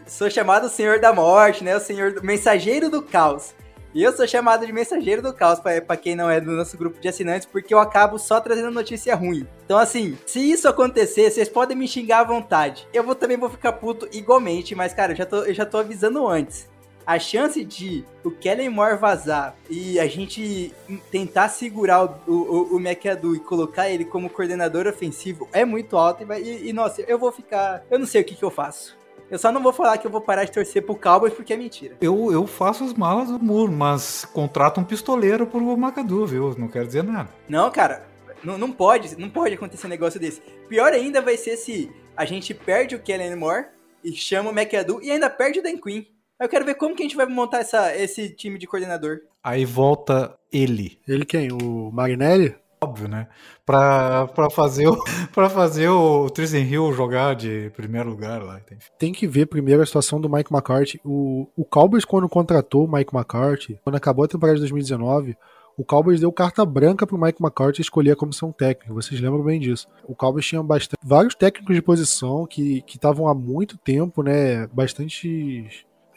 [0.05, 1.75] sou chamado Senhor da Morte, né?
[1.75, 3.53] O Senhor Mensageiro do Caos.
[3.95, 6.99] E eu sou chamado de mensageiro do caos para quem não é do nosso grupo
[6.99, 9.47] de assinantes, porque eu acabo só trazendo notícia ruim.
[9.63, 12.85] Então, assim, se isso acontecer, vocês podem me xingar à vontade.
[12.93, 15.77] Eu vou, também vou ficar puto igualmente, mas, cara, eu já tô, eu já tô
[15.77, 16.67] avisando antes.
[17.07, 20.73] A chance de o Kellen Moore vazar e a gente
[21.09, 26.25] tentar segurar o, o, o McAdoo e colocar ele como coordenador ofensivo é muito alta.
[26.37, 27.85] E, e, nossa, eu vou ficar.
[27.89, 28.97] Eu não sei o que, que eu faço.
[29.29, 31.57] Eu só não vou falar que eu vou parar de torcer pro Cowboys porque é
[31.57, 31.97] mentira.
[31.99, 36.55] Eu, eu faço as malas do muro, mas contrato um pistoleiro pro Macadu, viu?
[36.57, 37.29] Não quero dizer nada.
[37.49, 38.05] Não, cara,
[38.43, 40.41] não, não pode, não pode acontecer um negócio desse.
[40.69, 43.65] Pior ainda vai ser se a gente perde o Kellen Moore
[44.03, 46.03] e chama o McAdoo e ainda perde o Dan Quinn.
[46.39, 49.21] Eu quero ver como que a gente vai montar essa, esse time de coordenador.
[49.43, 50.99] Aí volta ele.
[51.07, 51.51] Ele quem?
[51.51, 52.55] O Marinelli?
[52.85, 53.27] Óbvio, né?
[53.65, 54.97] Pra, fazer o,
[55.33, 58.61] pra fazer o Tristan Hill jogar de primeiro lugar lá.
[58.97, 60.99] Tem que ver primeiro a situação do Mike McCarthy.
[61.03, 65.35] O, o Cowboys, quando contratou o Mike McCarthy, quando acabou a temporada de 2019,
[65.77, 68.93] o Cowboys deu carta branca pro Mike McCarthy escolher a comissão técnica.
[68.93, 69.87] Vocês lembram bem disso.
[70.05, 74.67] O Cowboys tinha bastante, vários técnicos de posição que estavam há muito tempo, né?
[74.67, 75.67] Bastante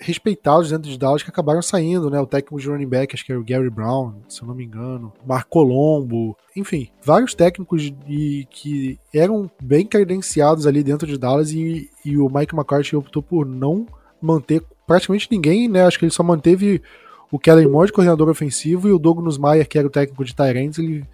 [0.01, 2.20] respeitados dentro de Dallas que acabaram saindo, né?
[2.20, 4.64] O técnico de running back, acho que era o Gary Brown, se eu não me
[4.64, 11.51] engano, Marco Colombo, enfim, vários técnicos de, que eram bem credenciados ali dentro de Dallas
[11.51, 13.86] e, e o Mike McCarthy optou por não
[14.20, 15.84] manter praticamente ninguém, né?
[15.84, 16.80] Acho que ele só manteve
[17.30, 20.34] o Kellen Moore de coordenador ofensivo e o Douglas Mayer, que era o técnico de
[20.34, 21.05] Tyrants, ele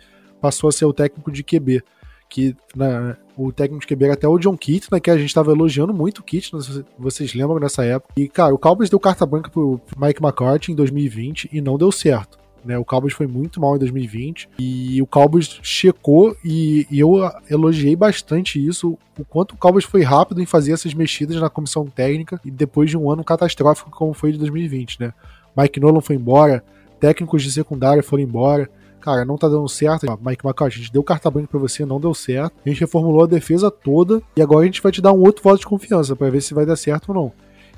[0.41, 1.83] passou a ser o técnico de QB
[2.29, 5.51] que né, o técnico de era até o John Keaton, né, que a gente estava
[5.53, 6.59] elogiando muito o Keaton,
[6.99, 8.13] vocês lembram nessa época.
[8.17, 11.91] E, cara, o Cowboys deu carta branca pro Mike McCarthy em 2020 e não deu
[11.91, 12.39] certo.
[12.65, 17.11] Né, o Cowboys foi muito mal em 2020 e o Cowboys checou e, e, eu
[17.51, 21.85] elogiei bastante isso, o quanto o Cowboys foi rápido em fazer essas mexidas na comissão
[21.85, 25.13] técnica e depois de um ano catastrófico como foi de 2020, né?
[25.55, 26.65] Mike Nolan foi embora,
[26.99, 28.71] técnicos de secundária foram embora,
[29.05, 30.07] cara, não tá dando certo.
[30.25, 32.55] Mike McCarthy, a gente deu carta branca pra você, não deu certo.
[32.65, 35.43] A gente reformulou a defesa toda e agora a gente vai te dar um outro
[35.43, 37.33] voto de confiança para ver se vai dar certo ou não.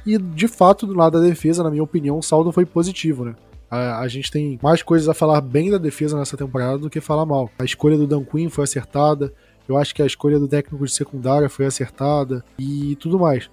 [0.07, 3.35] E de fato, do lado da defesa, na minha opinião, o saldo foi positivo, né?
[3.69, 7.01] A, a, gente tem mais coisas a falar bem da defesa nessa temporada do que
[7.01, 7.51] falar mal.
[7.59, 9.35] A escolha do Dan Quinn foi acertada.
[9.69, 13.51] Eu acho que a escolha do técnico de secundária foi acertada e tudo mais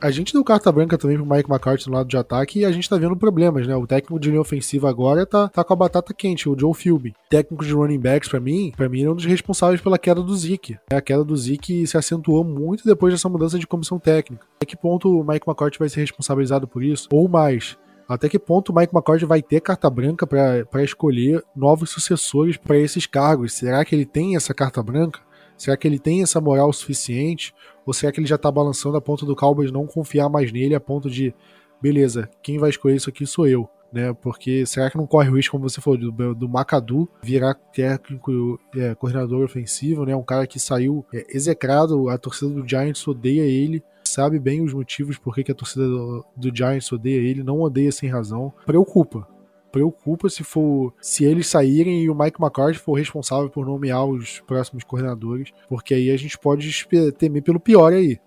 [0.00, 2.70] a gente deu carta branca também pro Mike McCarthy no lado de ataque e a
[2.70, 3.74] gente tá vendo problemas, né?
[3.74, 7.14] O técnico de linha ofensiva agora tá, tá com a batata quente, o Joe Philby.
[7.28, 10.36] técnico de running backs, para mim, para mim, é um dos responsáveis pela queda do
[10.36, 10.78] Zeke.
[10.92, 14.46] A queda do Zeke se acentuou muito depois dessa mudança de comissão técnica.
[14.56, 17.08] Até que ponto o Mike McCarthy vai ser responsabilizado por isso?
[17.12, 17.76] Ou mais,
[18.08, 22.78] até que ponto o Mike McCord vai ter carta branca para escolher novos sucessores para
[22.78, 23.52] esses cargos?
[23.52, 25.20] Será que ele tem essa carta branca?
[25.58, 27.52] Será que ele tem essa moral suficiente?
[27.88, 30.74] Ou será que ele já tá balançando a ponto do Cowboys não confiar mais nele
[30.74, 31.34] a ponto de,
[31.80, 33.66] beleza, quem vai escolher isso aqui sou eu?
[33.90, 37.54] Né, porque será que não corre o risco, como você falou, do, do Macadu virar
[37.54, 40.14] técnico, é, coordenador ofensivo, né?
[40.14, 44.74] Um cara que saiu é, execrado, a torcida do Giants odeia ele, sabe bem os
[44.74, 48.52] motivos por que a torcida do, do Giants odeia ele, não odeia sem razão.
[48.66, 49.26] Preocupa,
[49.70, 54.40] preocupa se for se eles saírem e o Mike McCarthy for responsável por nomear os
[54.40, 56.86] próximos coordenadores, porque aí a gente pode
[57.18, 58.18] temer pelo pior aí.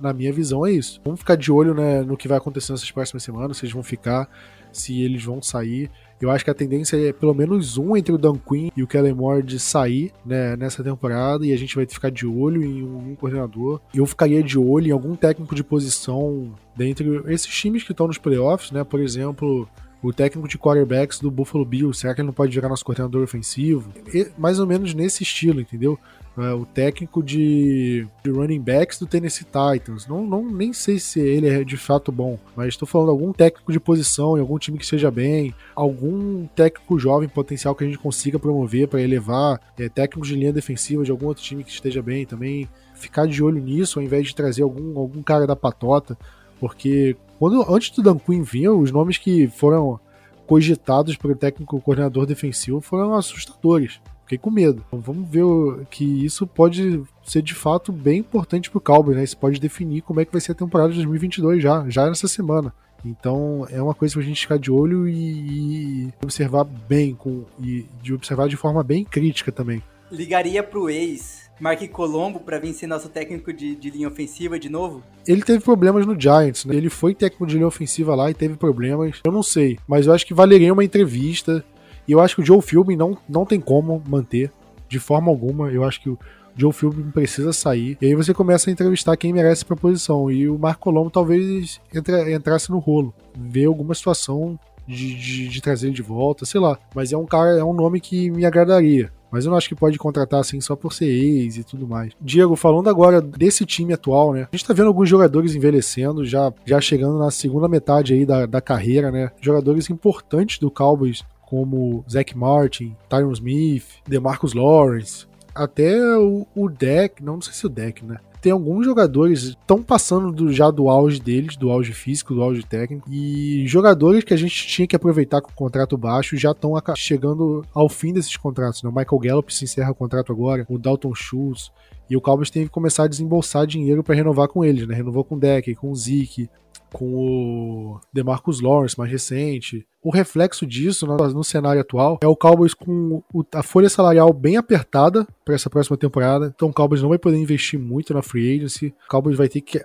[0.00, 1.00] Na minha visão é isso.
[1.04, 3.82] Vamos ficar de olho né, no que vai acontecer nessas próximas semanas, se eles vão
[3.82, 4.28] ficar,
[4.72, 5.90] se eles vão sair.
[6.20, 8.86] Eu acho que a tendência é pelo menos um entre o Dan Quinn e o
[8.86, 12.82] Kellen Moore de sair né, nessa temporada e a gente vai ficar de olho em
[12.82, 13.80] um, um coordenador.
[13.92, 18.18] Eu ficaria de olho em algum técnico de posição dentre esses times que estão nos
[18.18, 18.84] playoffs, né?
[18.84, 19.68] Por exemplo,
[20.02, 23.22] o técnico de quarterbacks do Buffalo Bills, será que ele não pode jogar nosso coordenador
[23.22, 23.92] ofensivo?
[24.12, 25.98] E, mais ou menos nesse estilo, entendeu?
[26.36, 30.06] É, o técnico de, de, running backs do Tennessee Titans.
[30.06, 33.70] Não, não, nem sei se ele é de fato bom, mas estou falando algum técnico
[33.70, 37.98] de posição em algum time que seja bem, algum técnico jovem potencial que a gente
[37.98, 42.02] consiga promover para elevar, é, técnico de linha defensiva de algum outro time que esteja
[42.02, 42.68] bem também.
[42.94, 46.16] Ficar de olho nisso ao invés de trazer algum, algum cara da patota,
[46.58, 48.44] porque quando, antes do Dan Quinn
[48.78, 49.98] os nomes que foram
[50.46, 54.00] cogitados pelo técnico coordenador defensivo foram assustadores.
[54.22, 54.84] Fiquei com medo.
[54.86, 55.44] Então, vamos ver
[55.90, 59.24] que isso pode ser de fato bem importante pro Cowboys, né?
[59.24, 62.28] Isso pode definir como é que vai ser a temporada de 2022 já, já nessa
[62.28, 62.72] semana.
[63.04, 67.86] Então é uma coisa pra gente ficar de olho e, e observar bem, com, e
[68.00, 69.82] de observar de forma bem crítica também.
[70.12, 74.68] Ligaria pro ex Mark Colombo para vir ser nosso técnico de, de, linha ofensiva de
[74.68, 75.02] novo?
[75.26, 76.74] Ele teve problemas no Giants, né?
[76.74, 79.20] Ele foi técnico de linha ofensiva lá e teve problemas.
[79.24, 81.64] Eu não sei, mas eu acho que valeria uma entrevista.
[82.06, 84.50] E eu acho que o Joe Philbin não, não tem como manter
[84.88, 85.70] de forma alguma.
[85.70, 86.18] Eu acho que o
[86.56, 87.96] Joe Philbin precisa sair.
[88.00, 90.30] E aí você começa a entrevistar quem merece pra posição.
[90.30, 91.80] E o Marco Colombo talvez
[92.28, 93.14] entrasse no rolo.
[93.38, 96.76] Ver alguma situação de, de, de, trazer ele de volta, sei lá.
[96.94, 99.12] Mas é um cara, é um nome que me agradaria.
[99.32, 102.12] Mas eu não acho que pode contratar assim só por ser ex e tudo mais.
[102.20, 104.46] Diego, falando agora desse time atual, né?
[104.52, 108.44] A gente tá vendo alguns jogadores envelhecendo, já, já chegando na segunda metade aí da,
[108.44, 109.30] da carreira, né?
[109.40, 117.22] Jogadores importantes do Cowboys, como Zach Martin, Tyron Smith, DeMarcus Lawrence, até o, o Deck,
[117.22, 118.18] não, não sei se o Deck, né?
[118.42, 122.64] Tem alguns jogadores estão passando do, já do auge deles, do auge físico, do auge
[122.64, 126.72] técnico, e jogadores que a gente tinha que aproveitar com o contrato baixo já estão
[126.96, 128.82] chegando ao fim desses contratos.
[128.82, 128.90] Né?
[128.90, 131.70] O Michael Gallup se encerra o contrato agora, o Dalton Schultz,
[132.10, 134.94] e o Cowboys tem que começar a desembolsar dinheiro para renovar com eles, né?
[134.94, 136.50] Renovou com o Deck, com o Zeke,
[136.92, 139.86] com o DeMarcus Lawrence mais recente.
[140.02, 144.32] O reflexo disso no, no cenário atual é o Cowboys com o, a folha salarial
[144.32, 146.52] bem apertada para essa próxima temporada.
[146.54, 148.92] Então o Cowboys não vai poder investir muito na free agency.
[149.06, 149.80] O Cowboys vai ter que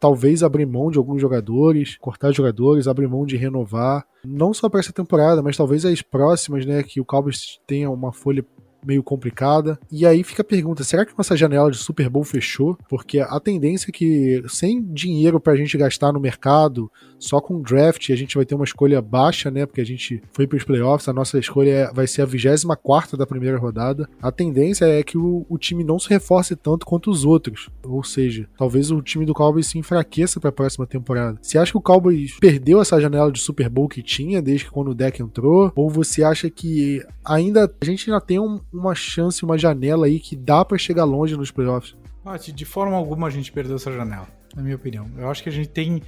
[0.00, 4.06] talvez abrir mão de alguns jogadores, cortar jogadores, abrir mão de renovar.
[4.24, 6.82] Não só para essa temporada, mas talvez as próximas, né?
[6.82, 8.44] Que o Cowboys tenha uma folha
[8.84, 9.78] meio complicada.
[9.90, 12.76] E aí fica a pergunta: será que nossa janela de Super Bowl fechou?
[12.88, 18.10] Porque a tendência é que, sem dinheiro pra gente gastar no mercado, só com draft,
[18.10, 19.66] a gente vai ter uma escolha baixa, né?
[19.66, 23.26] Porque a gente foi pros playoffs, a nossa escolha é, vai ser a 24 da
[23.26, 24.08] primeira rodada.
[24.22, 27.68] A tendência é que o, o, time não se reforce tanto quanto os outros.
[27.84, 31.38] Ou seja, talvez o time do Cowboys se enfraqueça para a próxima temporada.
[31.40, 34.90] Você acha que o Cowboys perdeu essa janela de Super Bowl que tinha desde quando
[34.90, 35.72] o deck entrou?
[35.74, 40.18] Ou você acha que ainda a gente ainda tem um, uma chance, uma janela aí
[40.20, 41.94] que dá para chegar longe nos playoffs.
[42.52, 45.10] de forma alguma a gente perdeu essa janela, na minha opinião.
[45.16, 46.02] Eu acho que a gente tem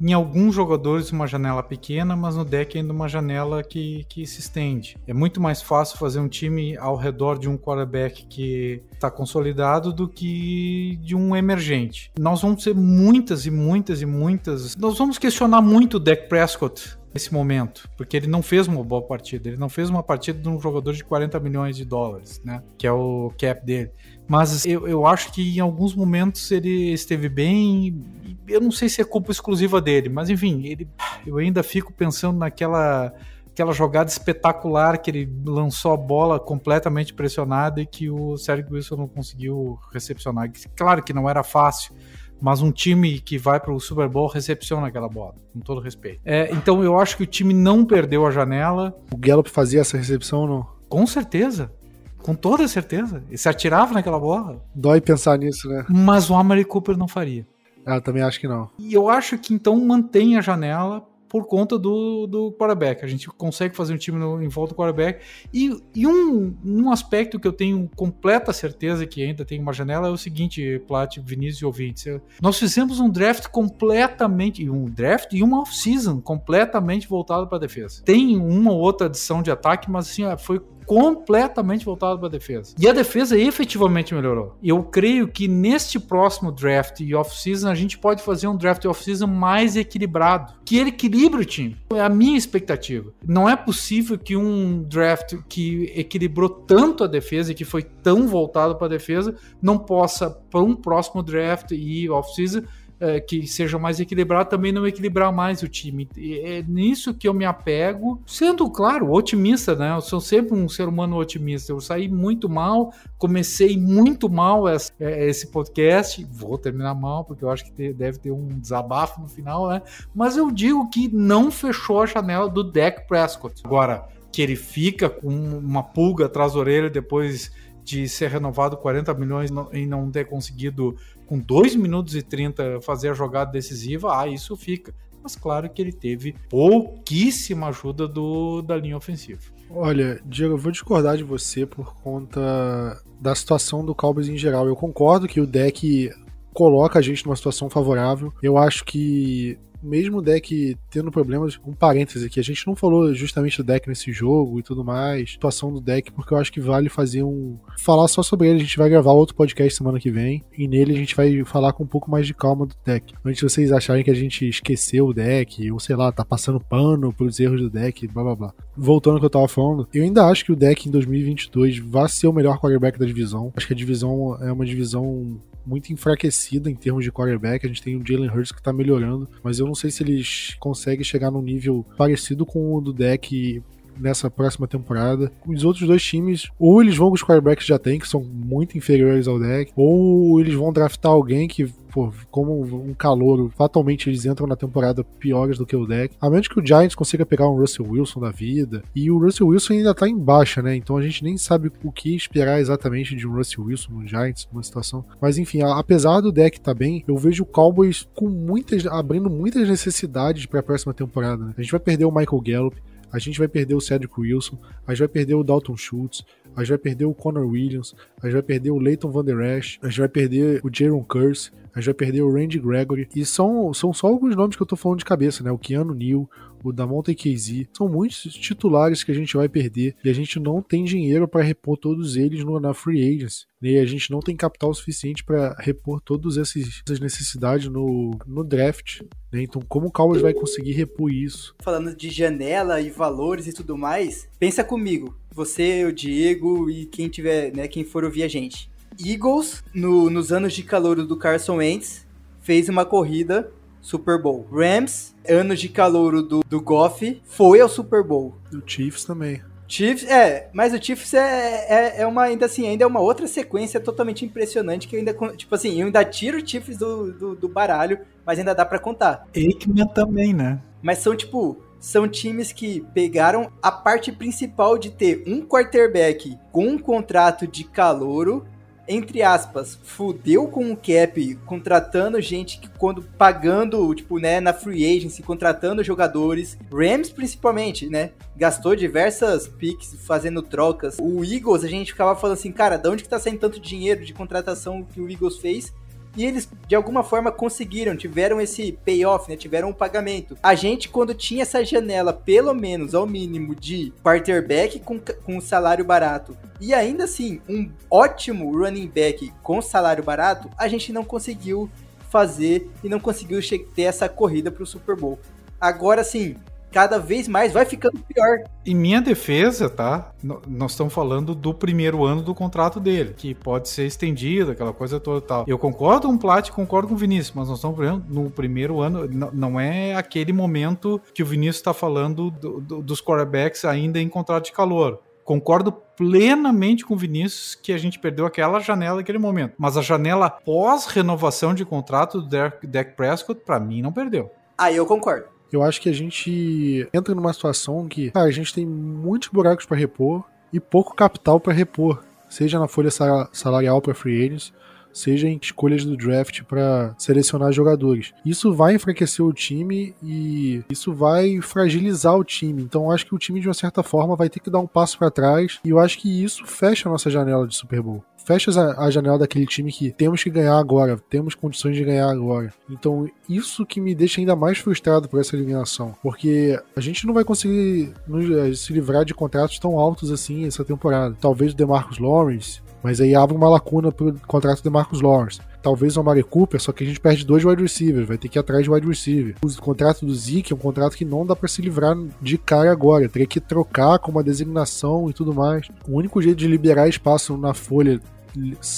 [0.00, 4.40] em alguns jogadores uma janela pequena, mas no deck ainda uma janela que, que se
[4.40, 4.96] estende.
[5.06, 9.92] É muito mais fácil fazer um time ao redor de um quarterback que está consolidado
[9.92, 12.10] do que de um emergente.
[12.18, 14.76] Nós vamos ter muitas e muitas e muitas.
[14.76, 19.00] Nós vamos questionar muito o deck Prescott nesse momento, porque ele não fez uma boa
[19.00, 19.48] partida.
[19.48, 22.62] Ele não fez uma partida de um jogador de 40 milhões de dólares, né?
[22.76, 23.90] Que é o cap dele.
[24.28, 28.04] Mas eu, eu acho que em alguns momentos ele esteve bem.
[28.46, 30.86] Eu não sei se é culpa exclusiva dele, mas enfim, ele,
[31.26, 33.12] eu ainda fico pensando naquela
[33.50, 38.96] aquela jogada espetacular que ele lançou a bola completamente pressionada e que o Sérgio Wilson
[38.96, 40.50] não conseguiu recepcionar.
[40.76, 41.94] Claro que não era fácil,
[42.40, 46.20] mas um time que vai para o Super Bowl recepciona aquela bola, com todo respeito.
[46.24, 48.94] É, então eu acho que o time não perdeu a janela.
[49.12, 50.66] O Gallup fazia essa recepção ou não?
[50.88, 51.72] Com certeza.
[52.18, 53.22] Com toda certeza.
[53.28, 54.62] Ele se atirava naquela bola.
[54.74, 55.84] Dói pensar nisso, né?
[55.88, 57.46] Mas o Amari Cooper não faria.
[57.84, 58.68] Ah, também acho que não.
[58.78, 61.06] E eu acho que então mantém a janela
[61.36, 63.04] por conta do, do quarterback.
[63.04, 65.22] A gente consegue fazer um time no, em volta do quarterback.
[65.52, 70.08] E, e um, um aspecto que eu tenho completa certeza que ainda tem uma janela
[70.08, 72.20] é o seguinte, Plat, Vinícius e ouvintes.
[72.40, 78.02] Nós fizemos um draft completamente, um draft e uma off-season completamente voltado para defesa.
[78.02, 82.74] Tem uma ou outra adição de ataque, mas assim, foi completamente voltado para a defesa.
[82.78, 84.56] E a defesa efetivamente melhorou.
[84.62, 89.26] Eu creio que neste próximo draft e off-season a gente pode fazer um draft off-season
[89.26, 91.76] mais equilibrado, que ele equilibre o time.
[91.92, 93.12] É a minha expectativa.
[93.26, 98.28] Não é possível que um draft que equilibrou tanto a defesa e que foi tão
[98.28, 102.62] voltado para a defesa não possa para um próximo draft e off-season
[102.98, 106.08] é, que seja mais equilibrado, também não equilibrar mais o time.
[106.16, 109.94] é nisso que eu me apego, sendo, claro, otimista, né?
[109.94, 111.72] Eu sou sempre um ser humano otimista.
[111.72, 117.44] Eu saí muito mal, comecei muito mal esse, é, esse podcast, vou terminar mal, porque
[117.44, 119.82] eu acho que deve ter um desabafo no final, né?
[120.14, 123.62] Mas eu digo que não fechou a janela do Dak Prescott.
[123.64, 127.50] Agora, que ele fica com uma pulga atrás da orelha depois
[127.86, 130.96] de ser renovado 40 milhões e não ter conseguido,
[131.26, 134.94] com 2 minutos e 30, fazer a jogada decisiva, ah, isso fica.
[135.22, 139.40] Mas claro que ele teve pouquíssima ajuda do, da linha ofensiva.
[139.68, 144.68] Olha, Diego, eu vou discordar de você por conta da situação do Cowboys em geral.
[144.68, 146.10] Eu concordo que o deck
[146.54, 148.32] coloca a gente numa situação favorável.
[148.40, 153.14] Eu acho que mesmo o deck tendo problemas, um parêntese aqui, a gente não falou
[153.14, 156.60] justamente do deck nesse jogo e tudo mais, situação do deck, porque eu acho que
[156.60, 157.56] vale fazer um.
[157.78, 158.58] falar só sobre ele.
[158.58, 161.72] A gente vai gravar outro podcast semana que vem, e nele a gente vai falar
[161.72, 163.14] com um pouco mais de calma do deck.
[163.24, 166.60] Antes de vocês acharem que a gente esqueceu o deck, ou sei lá, tá passando
[166.60, 168.54] pano pros erros do deck, blá blá blá.
[168.76, 172.08] Voltando ao que eu tava falando, eu ainda acho que o deck em 2022 vai
[172.08, 173.52] ser o melhor quarterback da divisão.
[173.56, 177.66] Acho que a divisão é uma divisão muito enfraquecida em termos de quarterback.
[177.66, 180.54] A gente tem o Jalen Hurts que tá melhorando, mas eu não sei se eles
[180.60, 183.62] conseguem chegar num nível parecido com o do deck
[183.98, 185.30] nessa próxima temporada.
[185.46, 188.22] Os outros dois times, ou eles vão com os quarterbacks que já tem, que são
[188.22, 194.10] muito inferiores ao deck, ou eles vão draftar alguém que pô, como um calouro, fatalmente
[194.10, 196.14] eles entram na temporada piores do que o deck.
[196.20, 198.82] A menos que o Giants consiga pegar um Russell Wilson da vida.
[198.94, 200.76] E o Russell Wilson ainda tá em baixa, né?
[200.76, 204.46] Então a gente nem sabe o que esperar exatamente de um Russell Wilson no Giants,
[204.52, 205.02] numa situação.
[205.22, 209.66] Mas enfim, apesar do deck tá bem, eu vejo o Cowboys com muitas, abrindo muitas
[209.66, 211.46] necessidades para a próxima temporada.
[211.46, 211.54] Né?
[211.56, 212.76] A gente vai perder o Michael Gallup,
[213.12, 216.24] a gente vai perder o Cedric Wilson, a gente vai perder o Dalton Schultz,
[216.56, 219.58] a gente vai perder o Connor Williams, a gente vai perder o Leighton Van Der
[219.58, 223.06] Esch, a gente vai perder o Jaron Curse, a gente vai perder o Randy Gregory.
[223.14, 225.50] E são, são só alguns nomes que eu tô falando de cabeça, né?
[225.50, 226.26] O Keanu Neal,
[226.64, 227.66] o Damonte KZ.
[227.76, 231.42] São muitos titulares que a gente vai perder e a gente não tem dinheiro para
[231.42, 233.44] repor todos eles no, na free agency.
[233.60, 233.72] Né?
[233.72, 239.02] E a gente não tem capital suficiente para repor todas essas necessidades no, no draft.
[239.30, 239.42] Né?
[239.42, 241.54] Então, como o Cowboys vai conseguir repor isso?
[241.62, 245.14] Falando de janela e valores e tudo mais, pensa comigo.
[245.36, 248.70] Você, o Diego e quem tiver, né, quem for ouvir a gente.
[248.98, 252.06] Eagles, no, nos anos de calor do Carson Wentz,
[252.40, 254.48] fez uma corrida Super Bowl.
[254.50, 258.34] Rams, anos de calor do, do Goff, foi ao Super Bowl.
[258.50, 259.42] O Chiefs também.
[259.68, 263.26] Chiefs, é, mas o Chiefs é, é, é, uma, ainda assim, ainda é uma outra
[263.26, 267.34] sequência totalmente impressionante que eu ainda, tipo assim, eu ainda tiro o Chiefs do, do,
[267.34, 269.26] do baralho, mas ainda dá para contar.
[269.36, 270.62] Aikman também, né?
[270.80, 276.66] Mas são, tipo, são times que pegaram a parte principal de ter um quarterback com
[276.66, 278.44] um contrato de calouro
[278.88, 284.96] entre aspas, fudeu com o cap, contratando gente que quando pagando, tipo, né, na free
[284.96, 290.98] agency, contratando jogadores, Rams principalmente, né, gastou diversas picks fazendo trocas.
[291.00, 294.04] O Eagles, a gente ficava falando assim, cara, de onde que tá saindo tanto dinheiro
[294.04, 295.74] de contratação que o Eagles fez?
[296.16, 299.36] E eles, de alguma forma, conseguiram, tiveram esse payoff, né?
[299.36, 300.36] Tiveram um pagamento.
[300.42, 305.84] A gente, quando tinha essa janela, pelo menos ao mínimo, de quarterback com, com salário
[305.84, 311.70] barato, e ainda assim, um ótimo running back com salário barato, a gente não conseguiu
[312.08, 313.40] fazer e não conseguiu
[313.74, 315.18] ter essa corrida para o Super Bowl.
[315.60, 316.36] Agora sim,
[316.70, 318.38] cada vez mais vai ficando pior.
[318.64, 320.12] Em minha defesa, tá?
[320.22, 325.00] Nós estamos falando do primeiro ano do contrato dele, que pode ser estendido, aquela coisa
[325.00, 325.44] toda tal.
[325.46, 328.80] Eu concordo com o Plat, concordo com o Vinícius, mas nós estamos falando no primeiro
[328.80, 334.00] ano, não é aquele momento que o Vinícius está falando do, do, dos quarterbacks ainda
[334.00, 338.98] em contrato de calor concordo plenamente com o Vinícius que a gente perdeu aquela janela
[338.98, 339.54] naquele momento.
[339.58, 344.30] Mas a janela pós renovação de contrato do Dak Prescott, para mim, não perdeu.
[344.56, 345.35] Aí eu concordo.
[345.52, 349.64] Eu acho que a gente entra numa situação que cara, a gente tem muitos buracos
[349.64, 352.90] para repor e pouco capital para repor, seja na folha
[353.32, 354.52] salarial para free agents,
[354.96, 358.12] seja em escolhas do draft para selecionar jogadores.
[358.24, 362.62] Isso vai enfraquecer o time e isso vai fragilizar o time.
[362.62, 364.98] Então acho que o time de uma certa forma vai ter que dar um passo
[364.98, 368.50] para trás e eu acho que isso fecha a nossa janela de Super Bowl fecha
[368.76, 372.52] a, janela daquele time que temos que ganhar agora, temos condições de ganhar agora.
[372.68, 377.14] Então, isso que me deixa ainda mais frustrado por essa eliminação, porque a gente não
[377.14, 381.16] vai conseguir eh, se livrar de contratos tão altos assim essa temporada.
[381.20, 385.40] Talvez o DeMarcus Lawrence, mas aí abre uma lacuna pro contrato de Marcos Lawrence.
[385.60, 388.38] Talvez o Amari Cooper, só que a gente perde dois wide receivers, vai ter que
[388.38, 389.34] ir atrás de wide receiver.
[389.42, 392.70] O contrato do Zeke é um contrato que não dá para se livrar de cara
[392.70, 395.66] agora, teria que trocar com uma designação e tudo mais.
[395.88, 398.00] O único jeito de liberar espaço na folha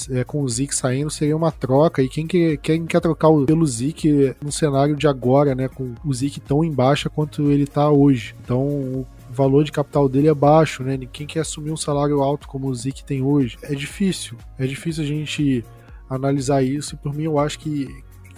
[0.09, 2.01] é, com o Zeke saindo seria uma troca.
[2.01, 5.67] E quem, que, quem quer trocar pelo Zeke no cenário de agora, né?
[5.67, 8.33] Com o Zeke tão em baixa quanto ele tá hoje.
[8.43, 10.97] Então valor de capital dele é baixo, né?
[11.11, 13.57] Quem quer assumir um salário alto como o Zik tem hoje?
[13.61, 14.37] É difícil.
[14.57, 15.63] É difícil a gente
[16.09, 17.87] analisar isso e por mim eu acho que,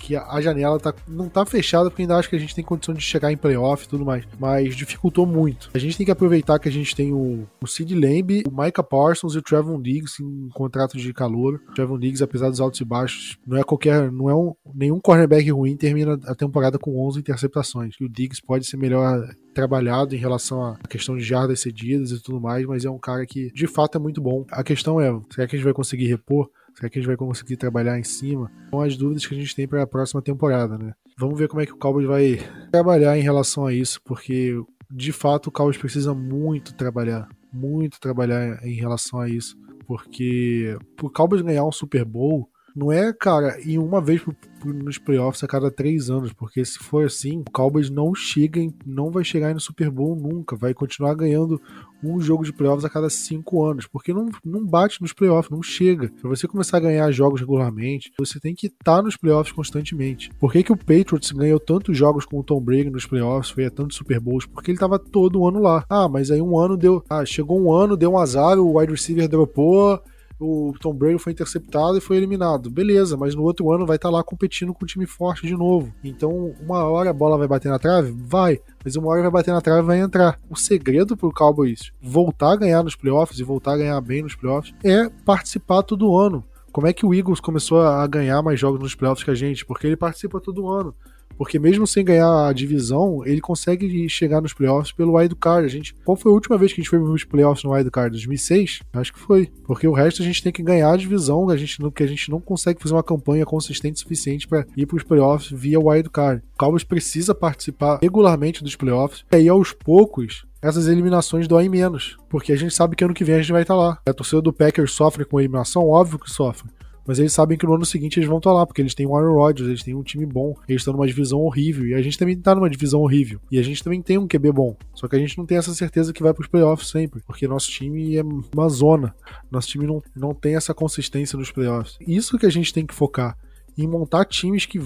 [0.01, 2.93] que a janela tá, não tá fechada, porque ainda acho que a gente tem condição
[2.93, 5.69] de chegar em playoff e tudo mais, mas dificultou muito.
[5.73, 8.83] A gente tem que aproveitar que a gente tem o, o Sid Lamb, o Micah
[8.83, 11.61] Parsons e o Trevon Diggs em contrato de calor.
[11.69, 14.99] O Trevon Diggs, apesar dos altos e baixos, não é qualquer, não é um, nenhum
[14.99, 17.95] cornerback ruim, termina a temporada com 11 interceptações.
[18.01, 19.23] o Diggs pode ser melhor
[19.53, 23.25] trabalhado em relação à questão de jardas cedidas e tudo mais, mas é um cara
[23.25, 24.45] que de fato é muito bom.
[24.51, 26.49] A questão é, será que a gente vai conseguir repor?
[26.75, 28.51] Será que a gente vai conseguir trabalhar em cima?
[28.69, 30.93] São as dúvidas que a gente tem para a próxima temporada, né?
[31.17, 32.39] Vamos ver como é que o Cowboys vai
[32.71, 34.55] trabalhar em relação a isso, porque
[34.89, 41.09] de fato o Cowboys precisa muito trabalhar, muito trabalhar em relação a isso, porque o
[41.09, 44.21] Cowboys ganhar um Super Bowl não é, cara, em uma vez
[44.63, 48.73] nos playoffs a cada três anos, porque se for assim, o Cowboys não chega, em,
[48.85, 51.59] não vai chegar no Super Bowl nunca, vai continuar ganhando
[52.03, 55.61] um jogo de playoffs a cada cinco anos, porque não, não bate nos playoffs, não
[55.61, 56.11] chega.
[56.19, 60.31] Para você começar a ganhar jogos regularmente, você tem que estar tá nos playoffs constantemente.
[60.39, 63.65] Por que, que o Patriots ganhou tantos jogos com o Tom Brady nos playoffs, foi
[63.65, 64.45] a tantos Super Bowls?
[64.45, 65.85] Porque ele tava todo ano lá.
[65.89, 67.03] Ah, mas aí um ano deu.
[67.09, 70.01] Ah, chegou um ano, deu um azar, o wide receiver dropou,
[70.41, 72.69] o Tom Brady foi interceptado e foi eliminado.
[72.69, 75.55] Beleza, mas no outro ano vai estar tá lá competindo com um time forte de
[75.55, 75.93] novo.
[76.03, 78.11] Então, uma hora a bola vai bater na trave?
[78.11, 78.59] Vai.
[78.83, 80.39] Mas uma hora vai bater na trave e vai entrar.
[80.49, 84.35] O segredo pro Cowboys voltar a ganhar nos playoffs e voltar a ganhar bem nos
[84.35, 86.43] playoffs é participar todo ano.
[86.71, 89.65] Como é que o Eagles começou a ganhar mais jogos nos playoffs que a gente?
[89.65, 90.95] Porque ele participa todo ano.
[91.41, 95.65] Porque mesmo sem ganhar a divisão, ele consegue chegar nos playoffs pelo wild card.
[95.65, 97.89] A gente, qual foi a última vez que a gente foi nos playoffs no wild
[97.89, 98.11] card?
[98.11, 98.81] 2006?
[98.93, 99.49] Acho que foi.
[99.65, 102.07] Porque o resto a gente tem que ganhar a divisão, a gente não, que a
[102.07, 106.11] gente não consegue fazer uma campanha consistente suficiente para ir para os playoffs via wild
[106.11, 106.43] card.
[106.53, 109.25] O Cowboys precisa participar regularmente dos playoffs.
[109.31, 113.23] E aí aos poucos essas eliminações doem menos, porque a gente sabe que ano que
[113.23, 113.97] vem a gente vai estar lá.
[114.07, 116.69] A torcida do Packers sofre com eliminação, óbvio que sofre.
[117.05, 119.15] Mas eles sabem que no ano seguinte eles vão estar lá, porque eles têm o
[119.15, 122.17] Aaron Rodgers, eles têm um time bom, eles estão numa divisão horrível, e a gente
[122.17, 123.39] também está numa divisão horrível.
[123.51, 124.75] E a gente também tem um QB bom.
[124.93, 127.47] Só que a gente não tem essa certeza que vai para os playoffs sempre, porque
[127.47, 129.15] nosso time é uma zona.
[129.49, 131.97] Nosso time não, não tem essa consistência nos playoffs.
[131.99, 133.37] Isso que a gente tem que focar,
[133.77, 134.79] em montar times que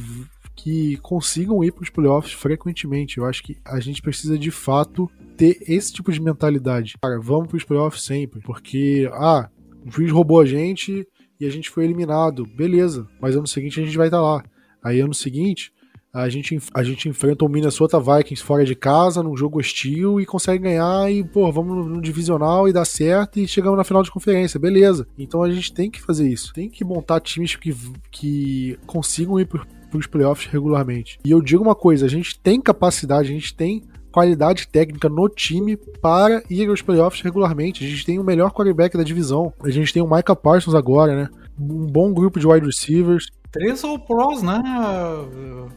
[0.56, 3.18] que consigam ir para os playoffs frequentemente.
[3.18, 6.96] Eu acho que a gente precisa de fato ter esse tipo de mentalidade.
[7.02, 9.50] Cara, vamos para os playoffs sempre, porque ah,
[9.86, 11.06] o juiz roubou a gente,
[11.40, 12.46] e a gente foi eliminado.
[12.46, 14.44] Beleza, mas ano seguinte a gente vai estar tá lá.
[14.84, 15.74] Aí ano seguinte
[16.16, 20.26] a gente, a gente enfrenta o Minnesota Vikings fora de casa, num jogo hostil, e
[20.26, 24.02] consegue ganhar, e, pô, vamos no, no, divisional e dá certo, e chegamos na final
[24.02, 25.06] de conferência, beleza.
[25.18, 26.54] Então a gente tem que fazer isso.
[26.54, 27.76] Tem que montar times que,
[28.10, 29.62] que consigam ir para
[29.94, 31.20] os playoffs regularmente.
[31.26, 33.84] E eu digo uma coisa: a gente tem capacidade, a gente tem
[34.16, 37.84] qualidade técnica no time para ir aos playoffs regularmente.
[37.84, 39.52] A gente tem o melhor quarterback da divisão.
[39.62, 41.30] A gente tem o Micah Parsons agora, né?
[41.60, 43.30] Um bom grupo de wide receivers.
[43.56, 44.62] Três Pros, né?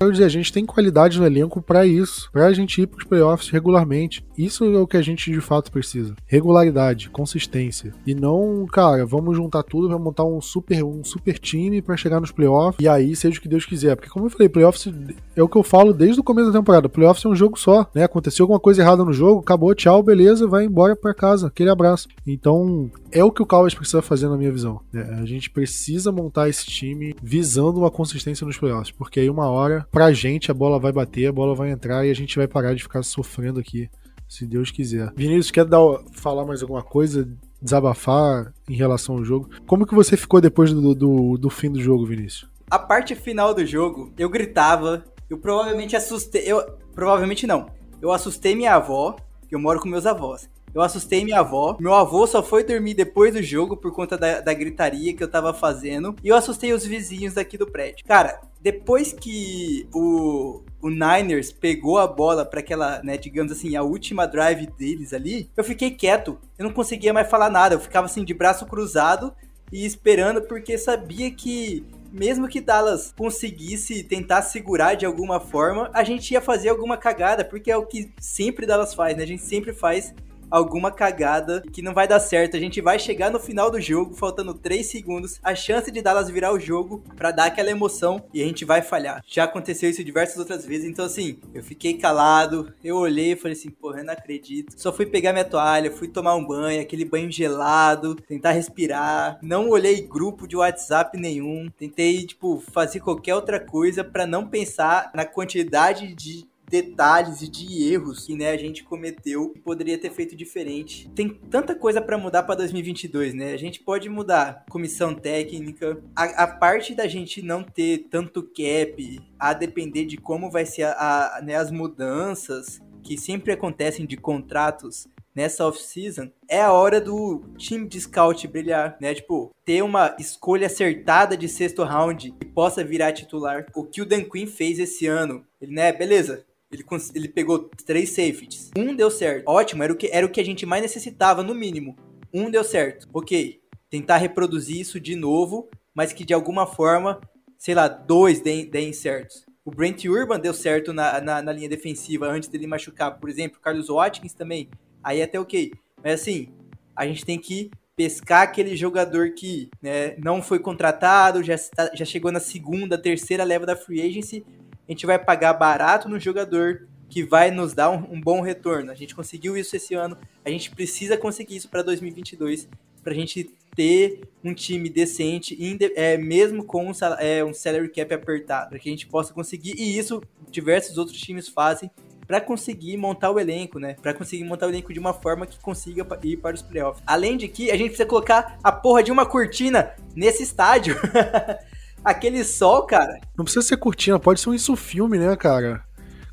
[0.00, 3.50] Quero dizer, a gente tem qualidade no elenco para isso, pra gente ir pros playoffs
[3.50, 4.26] regularmente.
[4.36, 6.16] Isso é o que a gente de fato precisa.
[6.26, 7.94] Regularidade, consistência.
[8.04, 12.20] E não, cara, vamos juntar tudo, vamos montar um super, um super time para chegar
[12.20, 13.94] nos playoffs e aí seja o que Deus quiser.
[13.94, 14.92] Porque como eu falei, playoffs
[15.36, 16.88] é o que eu falo desde o começo da temporada.
[16.88, 18.02] Playoffs é um jogo só, né?
[18.02, 21.46] Aconteceu alguma coisa errada no jogo, acabou, tchau, beleza, vai embora para casa.
[21.46, 22.08] Aquele abraço.
[22.26, 24.80] Então, é o que o Cowboys precisa fazer na minha visão.
[24.92, 25.18] Né?
[25.20, 29.86] A gente precisa montar esse time visando uma consistência nos playoffs, porque aí uma hora,
[29.90, 32.74] pra gente, a bola vai bater, a bola vai entrar e a gente vai parar
[32.74, 33.90] de ficar sofrendo aqui,
[34.26, 35.12] se Deus quiser.
[35.16, 35.80] Vinícius, quer dar,
[36.12, 37.28] falar mais alguma coisa?
[37.60, 39.50] Desabafar em relação ao jogo?
[39.66, 42.48] Como que você ficou depois do, do, do fim do jogo, Vinícius?
[42.70, 46.42] A parte final do jogo, eu gritava, eu provavelmente assustei.
[46.44, 46.62] Eu,
[46.94, 47.66] provavelmente não.
[48.00, 49.16] Eu assustei minha avó,
[49.50, 50.48] eu moro com meus avós.
[50.78, 51.76] Eu assustei minha avó.
[51.80, 55.26] Meu avô só foi dormir depois do jogo por conta da, da gritaria que eu
[55.26, 56.14] tava fazendo.
[56.22, 58.06] E eu assustei os vizinhos daqui do prédio.
[58.06, 63.82] Cara, depois que o, o Niners pegou a bola para aquela, né, digamos assim, a
[63.82, 66.38] última drive deles ali, eu fiquei quieto.
[66.56, 67.74] Eu não conseguia mais falar nada.
[67.74, 69.34] Eu ficava assim de braço cruzado
[69.72, 76.04] e esperando porque sabia que mesmo que Dallas conseguisse tentar segurar de alguma forma, a
[76.04, 79.24] gente ia fazer alguma cagada, porque é o que sempre Dallas faz, né?
[79.24, 80.14] A gente sempre faz
[80.50, 82.56] alguma cagada que não vai dar certo.
[82.56, 86.30] A gente vai chegar no final do jogo, faltando 3 segundos, a chance de Dallas
[86.30, 89.22] virar o jogo para dar aquela emoção e a gente vai falhar.
[89.26, 93.56] Já aconteceu isso diversas outras vezes, então assim, eu fiquei calado, eu olhei e falei
[93.56, 94.74] assim, porra, eu não acredito.
[94.76, 99.38] Só fui pegar minha toalha, fui tomar um banho, aquele banho gelado, tentar respirar.
[99.42, 101.68] Não olhei grupo de WhatsApp nenhum.
[101.76, 107.92] Tentei, tipo, fazer qualquer outra coisa para não pensar na quantidade de detalhes e de
[107.92, 111.08] erros que né, a gente cometeu e poderia ter feito diferente.
[111.14, 113.52] Tem tanta coisa para mudar para 2022, né?
[113.52, 119.20] A gente pode mudar comissão técnica, a, a, parte da gente não ter tanto cap,
[119.38, 124.16] a depender de como vai ser a, a né, as mudanças que sempre acontecem de
[124.16, 125.08] contratos
[125.38, 129.14] nessa off-season, é a hora do time de scout brilhar, né?
[129.14, 133.66] Tipo, ter uma escolha acertada de sexto round que possa virar titular.
[133.72, 135.92] O que o Dan Quinn fez esse ano, ele, né?
[135.92, 138.70] Beleza, ele, ele pegou três safeties.
[138.76, 139.48] Um deu certo.
[139.48, 141.96] Ótimo, era o, que, era o que a gente mais necessitava, no mínimo.
[142.32, 143.08] Um deu certo.
[143.12, 143.60] Ok.
[143.90, 147.20] Tentar reproduzir isso de novo, mas que de alguma forma,
[147.56, 149.46] sei lá, dois deem, deem certos.
[149.64, 153.18] O Brent Urban deu certo na, na, na, linha defensiva antes dele machucar.
[153.18, 154.68] Por exemplo, o Carlos Watkins também.
[155.02, 155.72] Aí até ok.
[156.02, 156.48] Mas assim,
[156.94, 161.56] a gente tem que pescar aquele jogador que né, não foi contratado, já,
[161.94, 164.44] já chegou na segunda, terceira leva da free agency
[164.88, 168.90] a gente vai pagar barato no jogador que vai nos dar um, um bom retorno.
[168.90, 172.68] A gente conseguiu isso esse ano, a gente precisa conseguir isso para 2022
[173.02, 175.56] para a gente ter um time decente,
[175.94, 179.74] é, mesmo com um, é, um salary cap apertado, para que a gente possa conseguir,
[179.78, 180.20] e isso
[180.50, 181.90] diversos outros times fazem
[182.26, 183.96] para conseguir montar o elenco, né?
[184.02, 187.02] Para conseguir montar o elenco de uma forma que consiga ir para os playoffs.
[187.06, 190.94] Além de que a gente precisa colocar a porra de uma cortina nesse estádio.
[192.04, 193.20] Aquele sol, cara.
[193.36, 195.82] Não precisa ser cortina, pode ser um isso filme, né, cara?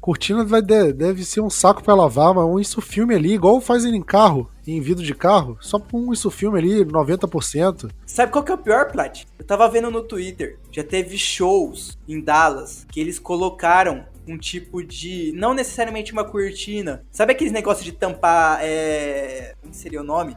[0.05, 3.95] Cortina vai, deve ser um saco para lavar, mas um isso filme ali, igual fazem
[3.95, 7.89] em carro, em vidro de carro, só um isso filme ali, 90%.
[8.05, 9.23] Sabe qual que é o pior, Plat?
[9.39, 14.83] Eu tava vendo no Twitter, já teve shows em Dallas que eles colocaram um tipo
[14.83, 15.31] de.
[15.35, 17.03] Não necessariamente uma cortina.
[17.11, 18.59] Sabe aqueles negócios de tampar.
[18.61, 19.55] É...
[19.61, 20.35] Como seria o nome?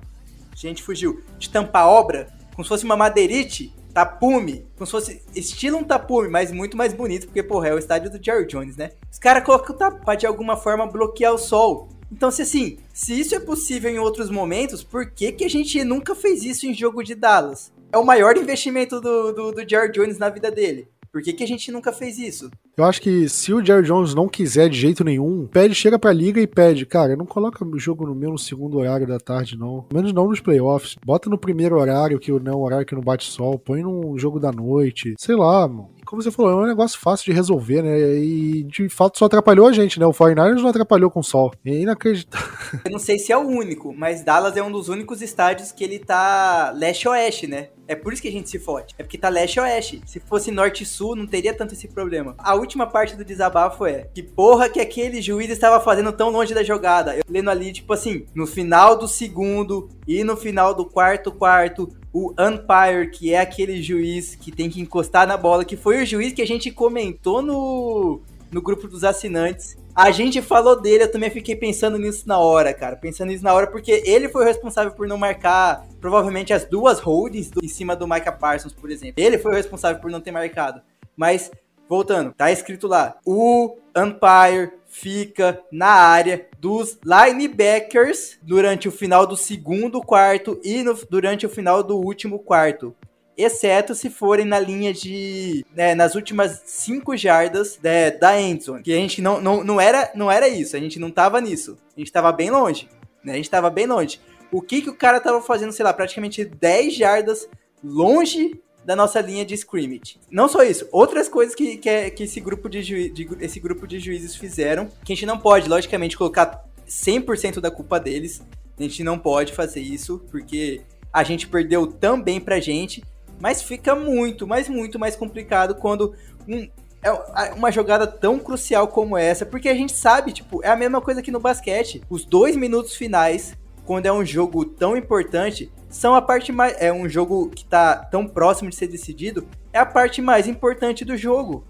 [0.55, 1.23] Gente, fugiu.
[1.39, 2.29] De tampar obra?
[2.55, 6.93] Como se fosse uma madeirite tapume, como se fosse estilo um tapume, mas muito mais
[6.93, 8.91] bonito, porque, porra, é o estádio do Jerry Jones, né?
[9.11, 11.89] Os caras colocam o tapa de alguma forma bloquear o sol.
[12.11, 15.83] Então, se assim, se isso é possível em outros momentos, por que, que a gente
[15.85, 17.73] nunca fez isso em jogo de Dallas?
[17.93, 20.89] É o maior investimento do, do, do Jones na vida dele.
[21.19, 22.51] Por que, que a gente nunca fez isso?
[22.77, 26.13] Eu acho que se o Jerry Jones não quiser de jeito nenhum, pede, chega pra
[26.13, 29.59] liga e pede, cara, não coloca o jogo no meu no segundo horário da tarde,
[29.59, 29.83] não.
[29.83, 30.97] Pelo menos não nos playoffs.
[31.05, 33.59] Bota no primeiro horário, que não é um horário que não bate sol.
[33.59, 35.15] Põe num jogo da noite.
[35.19, 37.99] Sei lá, mano como você falou, é um negócio fácil de resolver, né?
[38.17, 40.07] E de fato só atrapalhou a gente, né?
[40.07, 41.53] O 49ers não atrapalhou com o sol.
[41.67, 42.49] É inacreditável.
[42.87, 45.85] Eu não sei se é o único, mas Dallas é um dos únicos estádios que
[45.85, 47.69] ele tá leste-oeste, né?
[47.87, 48.95] É por isso que a gente se fode.
[48.99, 50.03] É porque tá leste-oeste.
[50.05, 52.35] Se fosse norte-sul, não teria tanto esse problema.
[52.39, 56.55] A última parte do desabafo é que porra que aquele juiz estava fazendo tão longe
[56.55, 57.17] da jogada.
[57.17, 61.89] Eu lendo ali, tipo assim, no final do segundo e no final do quarto quarto,
[62.19, 66.07] o umpire, que é aquele juiz que tem que encostar na bola, que foi o
[66.07, 68.21] juiz que a gente comentou no,
[68.51, 69.77] no grupo dos assinantes.
[69.95, 72.97] A gente falou dele, eu também fiquei pensando nisso na hora, cara.
[72.97, 77.01] Pensando nisso na hora, porque ele foi o responsável por não marcar, provavelmente, as duas
[77.01, 79.15] holdings do, em cima do Micah Parsons, por exemplo.
[79.17, 80.81] Ele foi o responsável por não ter marcado.
[81.17, 81.51] Mas,
[81.89, 89.37] voltando, tá escrito lá: o umpire fica na área dos linebackers durante o final do
[89.37, 92.95] segundo quarto e no, durante o final do último quarto.
[93.37, 95.65] Exceto se forem na linha de.
[95.75, 98.83] Né, nas últimas 5 jardas né, da endzone.
[98.83, 100.77] Que a gente não, não, não, era, não era isso.
[100.77, 101.79] A gente não tava nisso.
[101.97, 102.89] A gente tava bem longe.
[103.23, 104.21] Né, a gente tava bem longe.
[104.51, 107.49] O que, que o cara tava fazendo, sei lá, praticamente 10 jardas
[107.85, 110.19] longe da nossa linha de scrimmage.
[110.31, 113.87] Não só isso, outras coisas que, que, é, que esse, grupo de, de, esse grupo
[113.87, 118.41] de juízes fizeram, que a gente não pode, logicamente, colocar 100% da culpa deles.
[118.79, 120.81] A gente não pode fazer isso, porque
[121.13, 123.05] a gente perdeu também pra gente,
[123.39, 126.15] mas fica muito, mas muito mais complicado quando
[126.49, 126.67] um,
[127.03, 131.03] é uma jogada tão crucial como essa, porque a gente sabe, tipo, é a mesma
[131.03, 132.01] coisa que no basquete.
[132.09, 133.55] Os dois minutos finais,
[133.85, 136.77] quando é um jogo tão importante, são a parte mais.
[136.79, 141.05] É um jogo que tá tão próximo de ser decidido, é a parte mais importante
[141.05, 141.65] do jogo.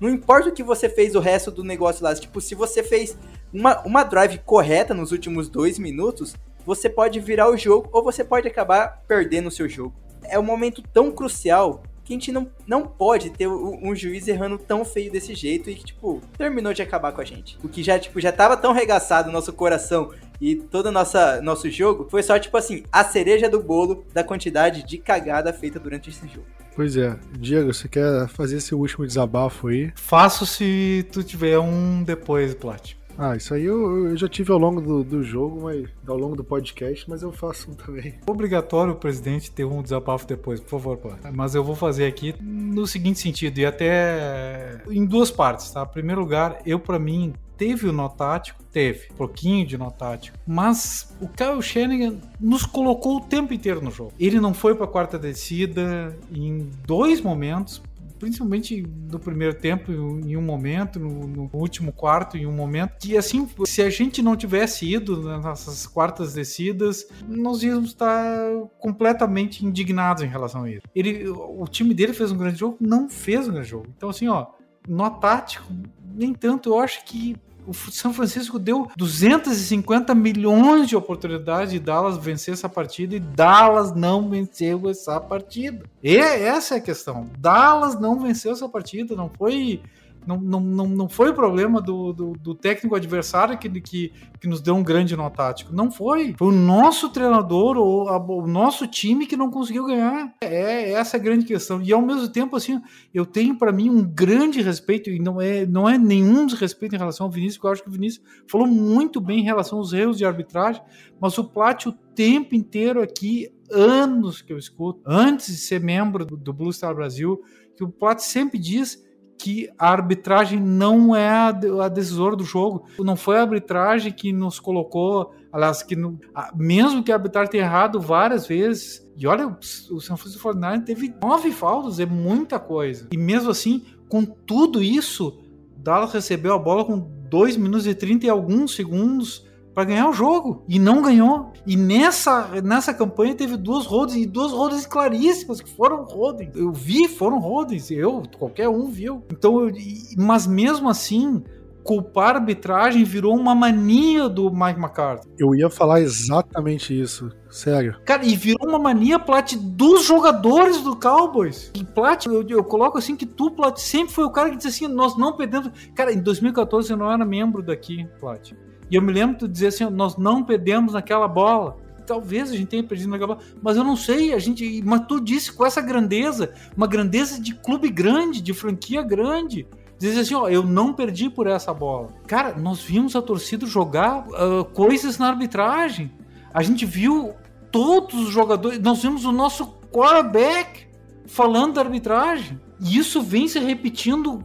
[0.00, 2.14] Não importa o que você fez o resto do negócio lá.
[2.14, 3.16] Tipo, se você fez
[3.52, 6.34] uma, uma drive correta nos últimos dois minutos,
[6.64, 9.94] você pode virar o jogo ou você pode acabar perdendo o seu jogo.
[10.24, 14.58] É um momento tão crucial que a gente não, não pode ter um juiz errando
[14.58, 17.56] tão feio desse jeito e que, tipo, terminou de acabar com a gente.
[17.62, 20.10] O que já, tipo, já tava tão regaçado no nosso coração
[20.40, 24.82] e todo o nosso jogo foi só, tipo assim, a cereja do bolo da quantidade
[24.82, 26.46] de cagada feita durante esse jogo.
[26.74, 27.16] Pois é.
[27.38, 29.92] Diego, você quer fazer seu último desabafo aí?
[29.94, 32.94] Faço se tu tiver um depois, Plat.
[33.22, 36.34] Ah, isso aí eu, eu já tive ao longo do, do, jogo, mas ao longo
[36.34, 38.14] do podcast, mas eu faço um também.
[38.26, 41.10] Obrigatório o presidente ter um desabafo depois, por favor, pô.
[41.30, 45.82] Mas eu vou fazer aqui no seguinte sentido, e até em duas partes, tá?
[45.82, 49.90] Em primeiro lugar, eu para mim teve o nó tático, teve, um pouquinho de nó
[49.90, 54.14] tático, mas o Kyle Shanahan nos colocou o tempo inteiro no jogo.
[54.18, 57.82] Ele não foi para quarta descida em dois momentos,
[58.20, 63.16] principalmente no primeiro tempo, em um momento, no, no, último quarto, em um momento, que
[63.16, 70.22] assim, se a gente não tivesse ido nessas quartas descidas, nós íamos estar completamente indignados
[70.22, 70.82] em relação a isso.
[70.94, 73.86] Ele, o time dele fez um grande jogo, não fez um grande jogo.
[73.96, 74.48] Então, assim, ó,
[74.86, 75.72] no tático,
[76.14, 82.16] nem tanto, eu acho que o São Francisco deu 250 milhões de oportunidades de Dallas
[82.16, 85.84] vencer essa partida e Dallas não venceu essa partida.
[86.02, 87.28] E essa é a questão.
[87.38, 89.80] Dallas não venceu essa partida, não foi
[90.26, 94.48] não, não, não, não foi o problema do, do, do técnico adversário que, que, que
[94.48, 95.74] nos deu um grande nó tático.
[95.74, 96.34] Não foi.
[96.38, 100.34] Foi o nosso treinador ou a, o nosso time que não conseguiu ganhar.
[100.42, 101.80] É, é a grande questão.
[101.82, 102.80] E ao mesmo tempo, assim,
[103.12, 106.98] eu tenho para mim um grande respeito, e não é, não é nenhum desrespeito em
[106.98, 109.92] relação ao Vinícius, porque eu acho que o Vinícius falou muito bem em relação aos
[109.92, 110.82] erros de arbitragem,
[111.20, 116.24] mas o Plat o tempo inteiro aqui, anos que eu escuto, antes de ser membro
[116.24, 117.40] do, do Blue Star Brasil,
[117.76, 119.02] que o Plat sempre diz
[119.42, 121.48] que a arbitragem não é a,
[121.84, 122.84] a decisora do jogo.
[122.98, 127.52] Não foi a arbitragem que nos colocou, aliás, que no, a, mesmo que a arbitragem
[127.52, 129.56] tenha errado várias vezes, e olha, o,
[129.94, 133.08] o San Francisco 49 teve nove faltas, é muita coisa.
[133.10, 135.40] E mesmo assim, com tudo isso,
[135.74, 139.48] Dallas recebeu a bola com 2 minutos e 30 e alguns segundos
[139.80, 141.52] para ganhar o jogo e não ganhou.
[141.66, 146.54] E nessa, nessa campanha teve duas rodas e duas rodas claríssimas que foram holdings.
[146.54, 149.24] Eu vi, foram holdings, eu, qualquer um viu.
[149.30, 149.72] Então, eu,
[150.18, 151.42] mas mesmo assim,
[151.82, 155.26] culpar a arbitragem virou uma mania do Mike McCarthy.
[155.38, 157.96] Eu ia falar exatamente isso, sério.
[158.04, 161.70] Cara, e virou uma mania, Plat, dos jogadores do Cowboys.
[161.74, 164.84] E Plat, eu, eu, coloco assim que tu, Plat, sempre foi o cara que disse
[164.84, 165.70] assim, nós não perdemos...
[165.94, 168.52] Cara, em 2014 eu não era membro daqui, Plat.
[168.90, 171.76] E eu me lembro de dizer assim, nós não perdemos naquela bola.
[172.06, 175.20] Talvez a gente tenha perdido naquela bola, mas eu não sei, a gente, mas tu
[175.20, 179.66] disse com essa grandeza, uma grandeza de clube grande, de franquia grande.
[179.96, 182.08] Diz assim, ó, eu não perdi por essa bola.
[182.26, 186.10] Cara, nós vimos a torcida jogar uh, coisas na arbitragem.
[186.52, 187.34] A gente viu
[187.70, 190.86] todos os jogadores, nós vimos o nosso quarterback
[191.26, 192.58] falando da arbitragem.
[192.80, 194.44] E isso vem se repetindo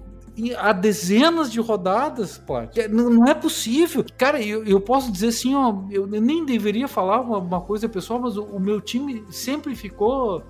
[0.57, 2.78] há dezenas de rodadas, Plat.
[2.78, 4.06] É, não é possível.
[4.18, 8.20] Cara, eu, eu posso dizer assim, ó, eu nem deveria falar uma, uma coisa pessoal,
[8.20, 10.44] mas o, o, meu time sempre ficou.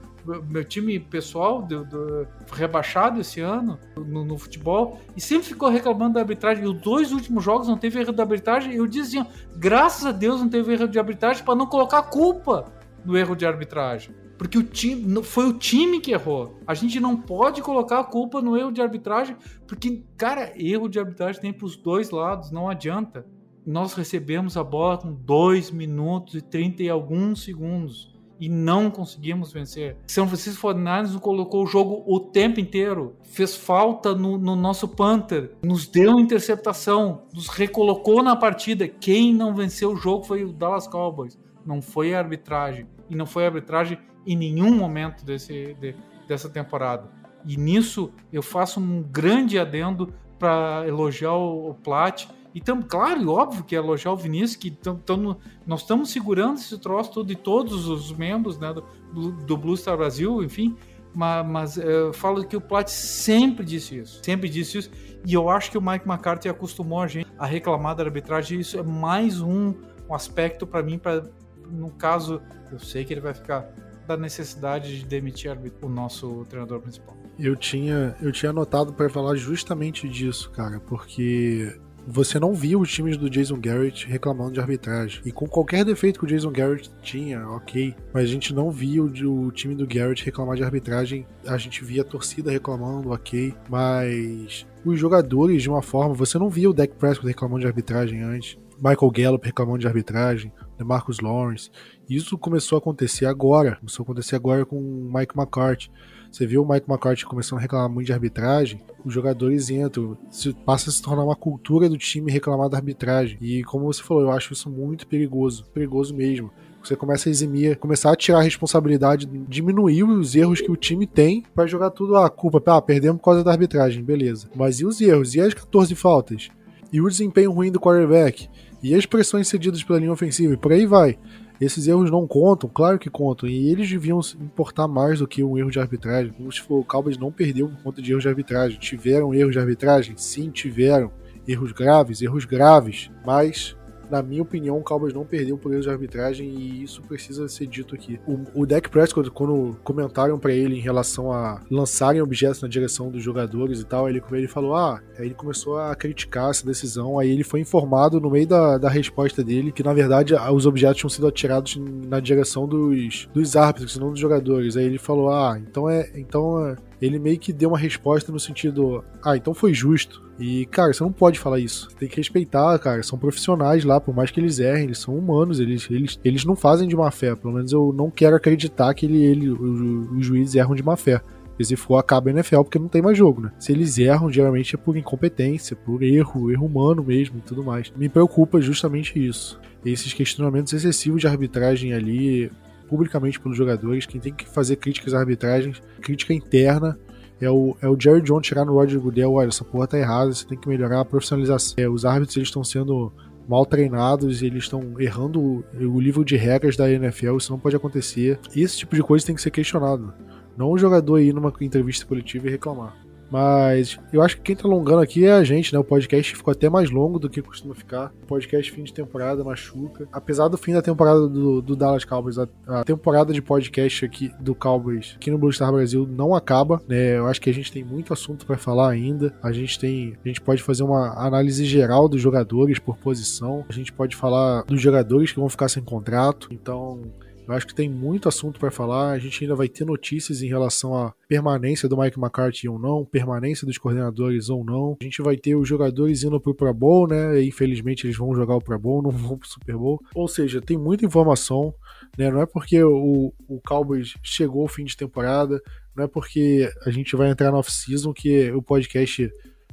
[0.49, 6.16] Meu time pessoal do, do rebaixado esse ano no, no, futebol e sempre ficou reclamando
[6.16, 6.64] da arbitragem.
[6.64, 8.74] E os dois últimos jogos não teve erro da arbitragem.
[8.74, 12.66] Eu dizia, graças a Deus não teve erro de arbitragem para não colocar culpa
[13.06, 14.16] no erro de arbitragem.
[14.38, 16.60] Porque o time foi o time que errou.
[16.68, 19.36] A gente não pode colocar a culpa no erro de arbitragem,
[19.68, 23.26] porque, cara, erro de arbitragem tem para os dois lados, não adianta.
[23.66, 28.14] Nós recebemos a bola com 2 minutos e 30 e alguns segundos.
[28.38, 29.95] e não conseguimos vencer.
[30.07, 34.90] São Francisco 49ers nos colocou o jogo o tempo inteiro, fez falta no, no nosso
[34.90, 38.90] Panther, nos deu interceptação, nos recolocou na partida.
[38.90, 42.86] Quem não venceu o jogo foi o Dallas Cowboys, não foi a arbitragem.
[43.10, 45.96] E não foi a arbitragem em nenhum momento desse, de,
[46.28, 47.10] dessa temporada.
[47.46, 52.28] E nisso eu faço um grande adendo para elogiar o, o Plat.
[52.54, 55.38] E tam, claro, e óbvio que é elogiar o Vinícius, que tam, tam,
[55.68, 59.98] nós estamos segurando esse troço todo e todos os membros né, do, do Blue Star
[59.98, 60.74] Brasil, enfim,
[61.14, 64.92] mas, mas eu falo que o Plat sempre disse isso, sempre disse isso,
[65.26, 68.62] e eu acho que o Mike McCarthy acostumou a gente a reclamar da arbitragem, e
[68.62, 69.74] isso é mais um,
[70.10, 71.24] um aspecto para mim, para
[71.70, 72.42] no caso,
[72.72, 73.70] eu sei que ele vai ficar
[74.07, 77.15] da necessidade de demitir o nosso treinador principal.
[77.38, 81.77] Eu tinha, eu tinha anotado para falar justamente disso, cara, porque
[82.07, 85.22] você não via os times do Jason Garrett reclamando de arbitragem.
[85.26, 89.03] E com qualquer defeito que o Jason Garrett tinha, ok, mas a gente não via
[89.03, 91.26] o, o time do Garrett reclamar de arbitragem.
[91.45, 96.49] A gente via a torcida reclamando, ok, mas os jogadores, de uma forma, você não
[96.49, 98.57] via o Dak Prescott reclamando de arbitragem antes.
[98.77, 101.72] Michael Gallup reclamando de arbitragem, Marcus Lawrence.
[102.10, 103.77] Isso começou a acontecer agora.
[103.77, 105.90] Começou a acontecer agora com o Mike McCarthy.
[106.32, 110.18] Você viu o Mike McCarthy começando a reclamar muito de arbitragem, os jogadores entram,
[110.65, 113.38] passa a se tornar uma cultura do time reclamar da arbitragem.
[113.40, 116.52] E como você falou, eu acho isso muito perigoso, perigoso mesmo.
[116.84, 121.07] Você começa a eximir, começar a tirar a responsabilidade, diminuir os erros que o time
[121.07, 122.61] tem para jogar tudo a ah, culpa.
[122.65, 124.49] Ah, perdemos por causa da arbitragem, beleza.
[124.53, 125.36] Mas e os erros?
[125.36, 126.49] E as 14 faltas?
[126.91, 128.49] E o desempenho ruim do quarterback?
[128.84, 130.53] E as pressões cedidas pela linha ofensiva?
[130.53, 131.18] E por aí vai.
[131.60, 135.57] Esses erros não contam, claro que contam, e eles deviam importar mais do que um
[135.57, 136.34] erro de arbitragem.
[136.34, 138.77] Como se for, o Cowboys não perdeu por conta de erros de arbitragem.
[138.80, 140.18] Tiveram erros de arbitragem?
[140.18, 141.11] Sim, tiveram.
[141.48, 143.76] Erros graves, erros graves, mas
[144.10, 147.68] na minha opinião, o Cowboys não perdeu por erros de arbitragem e isso precisa ser
[147.68, 148.19] dito aqui.
[148.27, 153.23] O, o Prescott, quando comentaram para ele em relação a lançarem objetos na direção dos
[153.23, 157.19] jogadores e tal, ele, ele falou: Ah, aí ele começou a criticar essa decisão.
[157.19, 160.98] Aí ele foi informado no meio da, da resposta dele que, na verdade, os objetos
[160.98, 161.77] tinham sido atirados
[162.07, 164.77] na direção dos, dos árbitros, não dos jogadores.
[164.77, 166.10] Aí ele falou: Ah, então é.
[166.15, 166.76] Então é,
[167.06, 170.23] ele meio que deu uma resposta no sentido: Ah, então foi justo.
[170.38, 171.88] E, cara, você não pode falar isso.
[171.98, 173.02] Tem que respeitar, cara.
[173.03, 176.56] São profissionais lá, por mais que eles errem, eles são humanos, eles, eles, eles não
[176.56, 177.36] fazem de má fé.
[177.36, 181.22] Pelo menos eu não quero acreditar que ele, ele, os juízes erram de má fé.
[181.56, 183.52] Porque se for, acaba a NFL porque não tem mais jogo, né?
[183.57, 187.94] Se eles erram, geralmente é por incompetência, por erro, erro humano mesmo e tudo mais.
[187.95, 189.57] Me preocupa justamente isso.
[189.86, 192.52] Esses questionamentos excessivos de arbitragem ali,
[192.88, 196.98] publicamente pelos jogadores, quem tem que fazer críticas à arbitragem, crítica interna,
[197.40, 200.34] é o, é o Jerry Jones chegar no Roger Goodell, olha, essa porra tá errada,
[200.34, 201.76] você tem que melhorar a profissionalização.
[201.78, 203.12] É, os árbitros eles estão sendo
[203.48, 207.76] mal treinados, eles estão errando o, o livro de regras da NFL, isso não pode
[207.76, 208.40] acontecer.
[208.56, 210.14] Esse tipo de coisa tem que ser questionado.
[210.57, 213.05] Não o jogador ir numa entrevista coletiva e reclamar.
[213.36, 215.78] Mas eu acho que quem tá alongando aqui é a gente, né?
[215.78, 218.14] O podcast ficou até mais longo do que costuma ficar.
[218.24, 220.07] O podcast fim de temporada machuca.
[220.10, 224.32] Apesar do fim da temporada do, do Dallas Cowboys, a, a, temporada de podcast aqui
[224.40, 227.18] do Cowboys aqui no Blue Star Brasil não acaba, né?
[227.18, 229.36] Eu acho que a gente tem muito assunto para falar ainda.
[229.44, 233.66] A gente tem, a gente pode fazer uma análise geral dos jogadores por posição.
[233.68, 236.48] A gente pode falar dos jogadores que vão ficar sem contrato.
[236.52, 237.02] Então,
[237.48, 239.12] eu acho que tem muito assunto para falar.
[239.12, 243.06] A gente ainda vai ter notícias em relação à permanência do Mike McCarthy ou não,
[243.06, 244.98] permanência dos coordenadores ou não.
[245.00, 247.40] A gente vai ter os jogadores indo pro Pro Bowl, né?
[247.40, 250.02] E, infelizmente eles vão jogar o Pro Bowl, não vão pro Super Bowl.
[250.14, 251.74] Ou seja, tem muita informação,
[252.18, 252.32] né?
[252.32, 255.62] Não é porque o, o Cowboys chegou ao fim de temporada,
[255.96, 259.32] não é porque a gente vai entrar no off-season que o podcast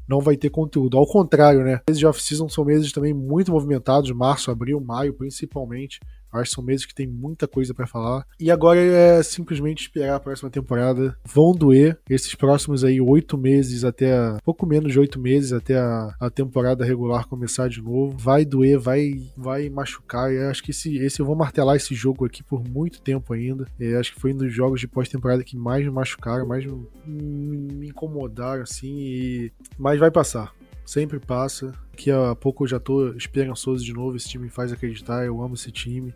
[0.08, 0.98] não vai ter conteúdo.
[0.98, 1.80] Ao contrário, né?
[1.88, 5.98] Meses de off-season são meses também muito movimentados, março, abril, maio, principalmente.
[6.32, 8.26] Acho que são meses que tem muita coisa para falar.
[8.38, 11.16] E agora é simplesmente esperar a próxima temporada.
[11.24, 14.36] Vão doer esses próximos aí oito meses até.
[14.44, 18.16] Pouco menos de oito meses até a, a, temporada regular começar de novo.
[18.16, 20.32] Vai doer, vai, vai machucar.
[20.32, 23.66] Eu acho que esse, esse eu vou martelar esse jogo aqui por muito tempo ainda.
[23.78, 26.86] Eu acho que foi um dos jogos de pós-temporada que mais me machucaram, mais me,
[27.06, 28.96] me incomodaram, assim.
[28.98, 29.52] E...
[29.78, 30.52] Mas vai passar
[30.84, 31.72] sempre passa.
[31.90, 34.16] Daqui a pouco eu já tô esperançoso de novo.
[34.16, 35.24] Esse time me faz acreditar.
[35.24, 36.14] Eu amo esse time,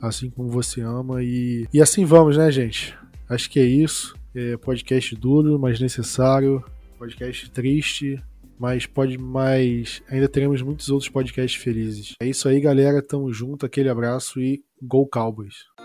[0.00, 1.22] assim como você ama.
[1.22, 2.96] E, e assim vamos, né, gente?
[3.28, 4.14] Acho que é isso.
[4.34, 6.64] É podcast duro, mas necessário.
[6.98, 8.22] Podcast triste,
[8.58, 10.02] mas pode mais.
[10.08, 12.14] Ainda teremos muitos outros podcasts felizes.
[12.20, 13.02] É isso aí, galera.
[13.02, 13.66] Tamo junto.
[13.66, 15.75] Aquele abraço e Go Cowboys!